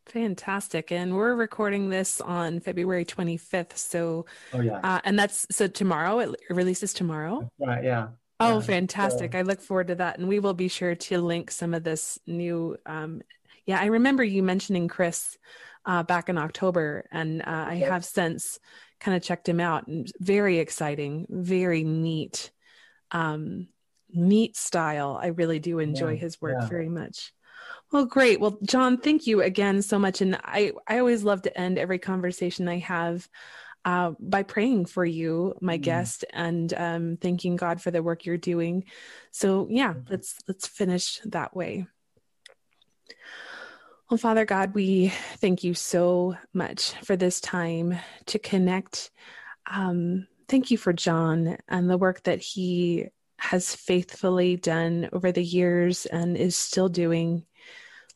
Fantastic. 0.07 0.93
And 0.93 1.15
we're 1.17 1.35
recording 1.35 1.89
this 1.89 2.21
on 2.21 2.61
February 2.61 3.05
25th. 3.05 3.77
So, 3.77 4.27
oh, 4.53 4.61
yeah. 4.61 4.81
Uh, 4.83 5.01
and 5.05 5.19
that's 5.19 5.47
so 5.51 5.67
tomorrow, 5.67 6.21
it 6.21 6.35
releases 6.49 6.93
tomorrow. 6.93 7.51
Right. 7.59 7.83
Yeah. 7.83 8.09
Oh, 8.39 8.57
yeah. 8.57 8.61
fantastic. 8.61 9.33
So, 9.33 9.39
I 9.39 9.43
look 9.43 9.61
forward 9.61 9.89
to 9.89 9.97
that. 9.97 10.19
And 10.19 10.29
we 10.29 10.39
will 10.39 10.55
be 10.55 10.69
sure 10.69 10.95
to 10.95 11.21
link 11.21 11.51
some 11.51 11.75
of 11.75 11.83
this 11.83 12.19
new. 12.27 12.77
Um, 12.87 13.23
yeah, 13.67 13.81
I 13.81 13.87
remember 13.87 14.23
you 14.23 14.45
mentioning 14.45 14.87
Chris 14.87 15.37
uh, 15.85 16.05
back 16.05 16.29
in 16.29 16.39
October, 16.39 17.07
and 17.11 17.43
uh, 17.43 17.65
I 17.69 17.75
have 17.77 18.05
since 18.05 18.61
kind 19.01 19.17
of 19.17 19.25
checked 19.25 19.49
him 19.49 19.59
out. 19.59 19.89
And 19.89 20.11
very 20.21 20.59
exciting, 20.61 21.27
very 21.29 21.83
neat, 21.83 22.53
um, 23.11 23.67
neat 24.13 24.57
style. 24.57 25.19
I 25.21 25.29
really 25.29 25.59
do 25.59 25.81
enjoy 25.81 26.13
yeah. 26.13 26.21
his 26.21 26.41
work 26.41 26.69
very 26.69 26.89
much. 26.89 27.33
Well, 27.93 28.05
great. 28.05 28.41
Well, 28.41 28.59
John, 28.64 28.99
thank 28.99 29.26
you 29.26 29.43
again 29.43 29.80
so 29.82 29.99
much. 29.99 30.20
And 30.20 30.39
I, 30.43 30.72
I 30.89 30.99
always 30.99 31.22
love 31.22 31.43
to 31.43 31.59
end 31.59 31.78
every 31.78 31.99
conversation 31.99 32.68
I 32.68 32.78
have 32.78 33.28
uh, 33.84 34.12
by 34.18 34.43
praying 34.43 34.87
for 34.87 35.05
you, 35.05 35.55
my 35.61 35.78
mm. 35.78 35.82
guest, 35.82 36.24
and 36.32 36.74
um, 36.74 37.16
thanking 37.20 37.55
God 37.55 37.80
for 37.80 37.93
the 37.93 38.03
work 38.03 38.26
you're 38.26 38.37
doing. 38.37 38.84
So, 39.30 39.68
yeah, 39.70 39.93
mm-hmm. 39.93 40.11
let's 40.11 40.37
let's 40.49 40.66
finish 40.66 41.20
that 41.26 41.55
way. 41.55 41.87
Well, 44.11 44.18
Father 44.18 44.45
God, 44.45 44.74
we 44.74 45.12
thank 45.37 45.62
you 45.64 45.74
so 45.74 46.37
much 46.53 46.93
for 47.05 47.16
this 47.16 47.41
time 47.41 47.99
to 48.26 48.39
connect. 48.39 49.11
Um, 49.68 50.26
thank 50.49 50.70
you 50.70 50.78
for 50.78 50.93
John 50.93 51.57
and 51.68 51.91
the 51.91 51.99
work 51.99 52.22
that 52.24 52.41
he 52.41 53.07
has 53.39 53.74
faithfully 53.74 54.57
done 54.57 55.09
over 55.12 55.32
the 55.32 55.43
years 55.43 56.07
and 56.07 56.37
is 56.37 56.57
still 56.57 56.89
doing. 56.89 57.45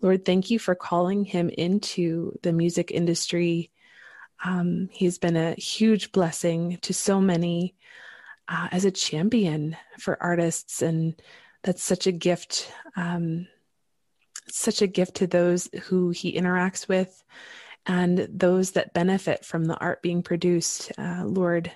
Lord, 0.01 0.25
thank 0.25 0.51
you 0.51 0.59
for 0.59 0.75
calling 0.75 1.25
him 1.25 1.51
into 1.51 2.39
the 2.43 2.53
music 2.53 2.91
industry. 2.91 3.71
Um, 4.45 4.89
he's 4.93 5.19
been 5.19 5.37
a 5.37 5.55
huge 5.55 6.13
blessing 6.13 6.79
to 6.83 6.95
so 6.95 7.21
many 7.21 7.75
uh, 8.49 8.69
as 8.73 8.85
a 8.85 8.91
champion 8.91 9.77
for 9.99 10.23
artists, 10.23 10.83
and 10.83 11.21
that's 11.63 11.83
such 11.83 12.07
a 12.07 12.13
gift. 12.13 12.73
Um, 12.97 13.47
such 14.49 14.83
a 14.83 14.87
gift 14.87 15.17
to 15.17 15.27
those 15.27 15.69
who 15.85 16.11
he 16.11 16.37
interacts 16.37 16.89
with 16.89 17.23
and 17.87 18.27
those 18.31 18.73
that 18.73 18.93
benefit 18.93 19.45
from 19.45 19.65
the 19.65 19.77
art 19.79 20.03
being 20.03 20.23
produced. 20.23 20.93
Uh, 20.99 21.25
Lord, 21.25 21.71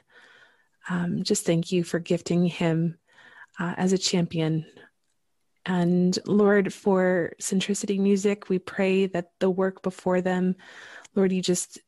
um, 0.89 1.23
just 1.23 1.47
thank 1.47 1.73
you 1.73 1.85
for 1.85 1.99
gifting 1.99 2.47
him 2.47 2.99
uh, 3.59 3.75
as 3.77 3.93
a 3.93 3.99
champion 3.99 4.67
and 5.67 6.19
Lord, 6.27 6.73
for 6.73 7.33
Centricity 7.41 7.99
Music, 7.99 8.49
we 8.49 8.59
pray 8.59 9.07
that 9.07 9.31
the 9.41 9.51
work 9.51 9.83
before 9.83 10.21
them, 10.21 10.57
Lord, 11.15 11.33
you 11.33 11.41
just 11.41 11.79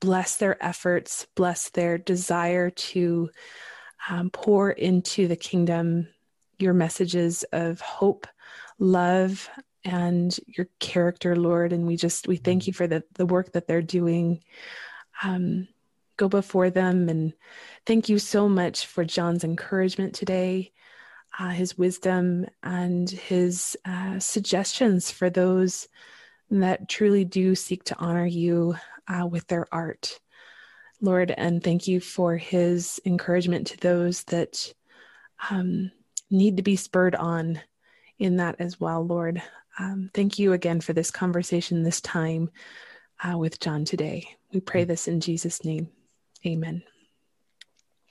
bless 0.00 0.36
their 0.36 0.62
efforts, 0.64 1.26
bless 1.34 1.70
their 1.70 1.98
desire 1.98 2.70
to 2.70 3.30
um, 4.08 4.30
pour 4.30 4.70
into 4.70 5.26
the 5.26 5.36
kingdom 5.36 6.08
your 6.58 6.72
messages 6.72 7.44
of 7.52 7.80
hope, 7.80 8.26
love, 8.78 9.48
and 9.84 10.38
your 10.46 10.68
character, 10.78 11.36
Lord. 11.36 11.72
And 11.72 11.86
we 11.86 11.96
just 11.96 12.28
we 12.28 12.36
thank 12.36 12.66
you 12.66 12.72
for 12.72 12.86
the 12.86 13.02
the 13.14 13.26
work 13.26 13.52
that 13.52 13.66
they're 13.66 13.82
doing. 13.82 14.42
Um, 15.22 15.68
go 16.16 16.28
before 16.28 16.70
them 16.70 17.08
and 17.08 17.34
thank 17.84 18.08
you 18.08 18.18
so 18.18 18.48
much 18.48 18.86
for 18.86 19.04
John's 19.04 19.44
encouragement 19.44 20.14
today 20.14 20.72
uh, 21.38 21.50
his 21.50 21.76
wisdom 21.76 22.46
and 22.62 23.10
his 23.10 23.76
uh, 23.84 24.18
suggestions 24.18 25.10
for 25.10 25.30
those 25.30 25.88
that 26.50 26.88
truly 26.88 27.24
do 27.24 27.54
seek 27.54 27.84
to 27.84 27.98
honor 27.98 28.26
you 28.26 28.74
uh, 29.08 29.26
with 29.26 29.46
their 29.48 29.66
art. 29.72 30.18
Lord, 31.00 31.30
and 31.36 31.62
thank 31.62 31.86
you 31.86 32.00
for 32.00 32.36
his 32.36 33.00
encouragement 33.04 33.66
to 33.68 33.78
those 33.78 34.22
that 34.24 34.72
um, 35.50 35.90
need 36.30 36.56
to 36.56 36.62
be 36.62 36.76
spurred 36.76 37.14
on 37.14 37.60
in 38.18 38.36
that 38.36 38.56
as 38.58 38.80
well, 38.80 39.06
Lord. 39.06 39.42
Um, 39.78 40.10
thank 40.14 40.38
you 40.38 40.54
again 40.54 40.80
for 40.80 40.94
this 40.94 41.10
conversation, 41.10 41.82
this 41.82 42.00
time 42.00 42.50
uh, 43.22 43.36
with 43.36 43.60
John 43.60 43.84
today. 43.84 44.26
We 44.52 44.60
pray 44.60 44.84
this 44.84 45.06
in 45.06 45.20
Jesus' 45.20 45.64
name. 45.64 45.88
Amen. 46.46 46.82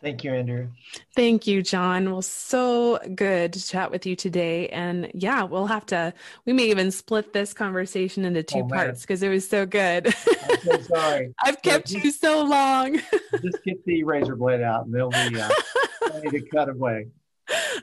Thank 0.01 0.23
you, 0.23 0.33
Andrew. 0.33 0.69
Thank 1.15 1.47
you, 1.47 1.63
John. 1.63 2.11
Well, 2.11 2.21
so 2.21 2.99
good 3.15 3.53
to 3.53 3.65
chat 3.65 3.91
with 3.91 4.05
you 4.05 4.15
today. 4.15 4.67
And 4.69 5.09
yeah, 5.13 5.43
we'll 5.43 5.67
have 5.67 5.85
to, 5.87 6.13
we 6.45 6.53
may 6.53 6.69
even 6.69 6.91
split 6.91 7.33
this 7.33 7.53
conversation 7.53 8.25
into 8.25 8.43
two 8.43 8.59
oh, 8.59 8.67
parts 8.67 9.01
because 9.01 9.23
it 9.23 9.29
was 9.29 9.47
so 9.47 9.65
good. 9.65 10.07
I'm 10.07 10.59
so 10.59 10.81
sorry. 10.81 11.33
I've 11.43 11.61
kept 11.61 11.87
just, 11.87 12.03
you 12.03 12.11
so 12.11 12.43
long. 12.43 12.99
just 13.41 13.63
get 13.63 13.83
the 13.85 14.03
razor 14.03 14.35
blade 14.35 14.61
out 14.61 14.85
and 14.85 14.93
they'll 14.93 15.09
be 15.09 15.41
uh, 15.41 15.49
ready 16.13 16.39
to 16.39 16.45
cut 16.49 16.69
away. 16.69 17.07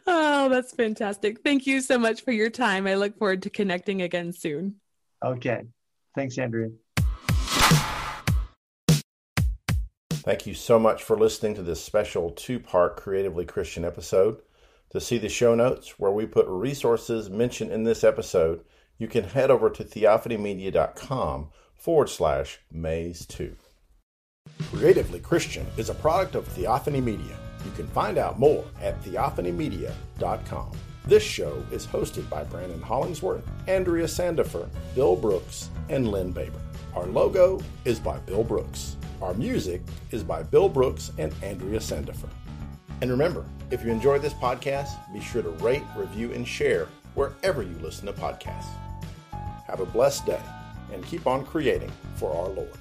Oh, 0.07 0.49
that's 0.49 0.73
fantastic. 0.73 1.43
Thank 1.43 1.67
you 1.67 1.81
so 1.81 1.99
much 1.99 2.23
for 2.23 2.33
your 2.33 2.51
time. 2.51 2.87
I 2.87 2.95
look 2.95 3.19
forward 3.19 3.43
to 3.43 3.51
connecting 3.51 4.03
again 4.03 4.33
soon. 4.33 4.77
Okay. 5.25 5.63
Thanks, 6.15 6.37
Andrea. 6.37 6.69
Thank 10.23 10.47
you 10.47 10.55
so 10.55 10.79
much 10.79 11.03
for 11.03 11.19
listening 11.19 11.57
to 11.57 11.63
this 11.63 11.83
special 11.83 12.31
two 12.31 12.61
part 12.61 12.97
Creatively 12.97 13.45
Christian 13.45 13.85
episode. 13.85 14.41
To 14.91 15.01
see 15.01 15.19
the 15.19 15.29
show 15.29 15.57
notes 15.57 15.99
where 15.99 16.13
we 16.13 16.27
put 16.27 16.47
resources 16.47 17.29
mentioned 17.29 17.73
in 17.73 17.83
this 17.83 18.05
episode, 18.05 18.63
you 18.99 19.09
can 19.09 19.25
head 19.25 19.51
over 19.51 19.69
to 19.71 19.83
theophanymedia.com 19.83 21.49
forward 21.75 22.09
slash 22.09 22.61
maze 22.71 23.27
2. 23.27 23.57
Creatively 24.71 25.19
Christian 25.19 25.67
is 25.77 25.91
a 25.91 25.95
product 25.95 26.37
of 26.37 26.47
Theophany 26.47 27.01
Media. 27.01 27.37
You 27.65 27.73
can 27.73 27.89
find 27.89 28.17
out 28.17 28.39
more 28.39 28.65
at 28.81 29.03
theophanymedia.com. 29.03 30.71
This 31.05 31.25
show 31.25 31.65
is 31.73 31.85
hosted 31.85 32.31
by 32.31 32.45
Brandon 32.45 32.81
Hollingsworth, 32.81 33.45
Andrea 33.67 34.07
Sandifer, 34.07 34.69
Bill 34.95 35.17
Brooks, 35.17 35.69
and 35.89 36.13
Lynn 36.13 36.31
Baber. 36.31 36.61
Our 36.95 37.07
logo 37.07 37.61
is 37.85 37.99
by 37.99 38.19
Bill 38.19 38.45
Brooks. 38.45 38.97
Our 39.23 39.35
music 39.35 39.83
is 40.11 40.25
by 40.25 40.43
Bill 40.43 40.69
Brooks 40.69 41.13
and 41.17 41.33
Andrea 41.45 41.79
Sandifer. 41.79 42.29
And 43.01 43.09
remember, 43.09 43.45
if 43.71 43.85
you 43.85 43.93
enjoy 43.93 44.19
this 44.19 44.35
podcast, 44.35 44.89
be 45.13 45.21
sure 45.21 45.43
to 45.43 45.51
rate, 45.65 45.85
review, 45.97 46.33
and 46.33 46.47
share 46.47 46.89
wherever 47.15 47.63
you 47.63 47.77
listen 47.81 48.07
to 48.07 48.13
podcasts. 48.13 48.67
Have 49.69 49.79
a 49.79 49.87
blessed 49.87 50.27
day 50.27 50.41
and 50.93 51.07
keep 51.07 51.29
on 51.29 51.47
creating 51.47 51.93
for 52.17 52.35
our 52.37 52.49
Lord. 52.49 52.79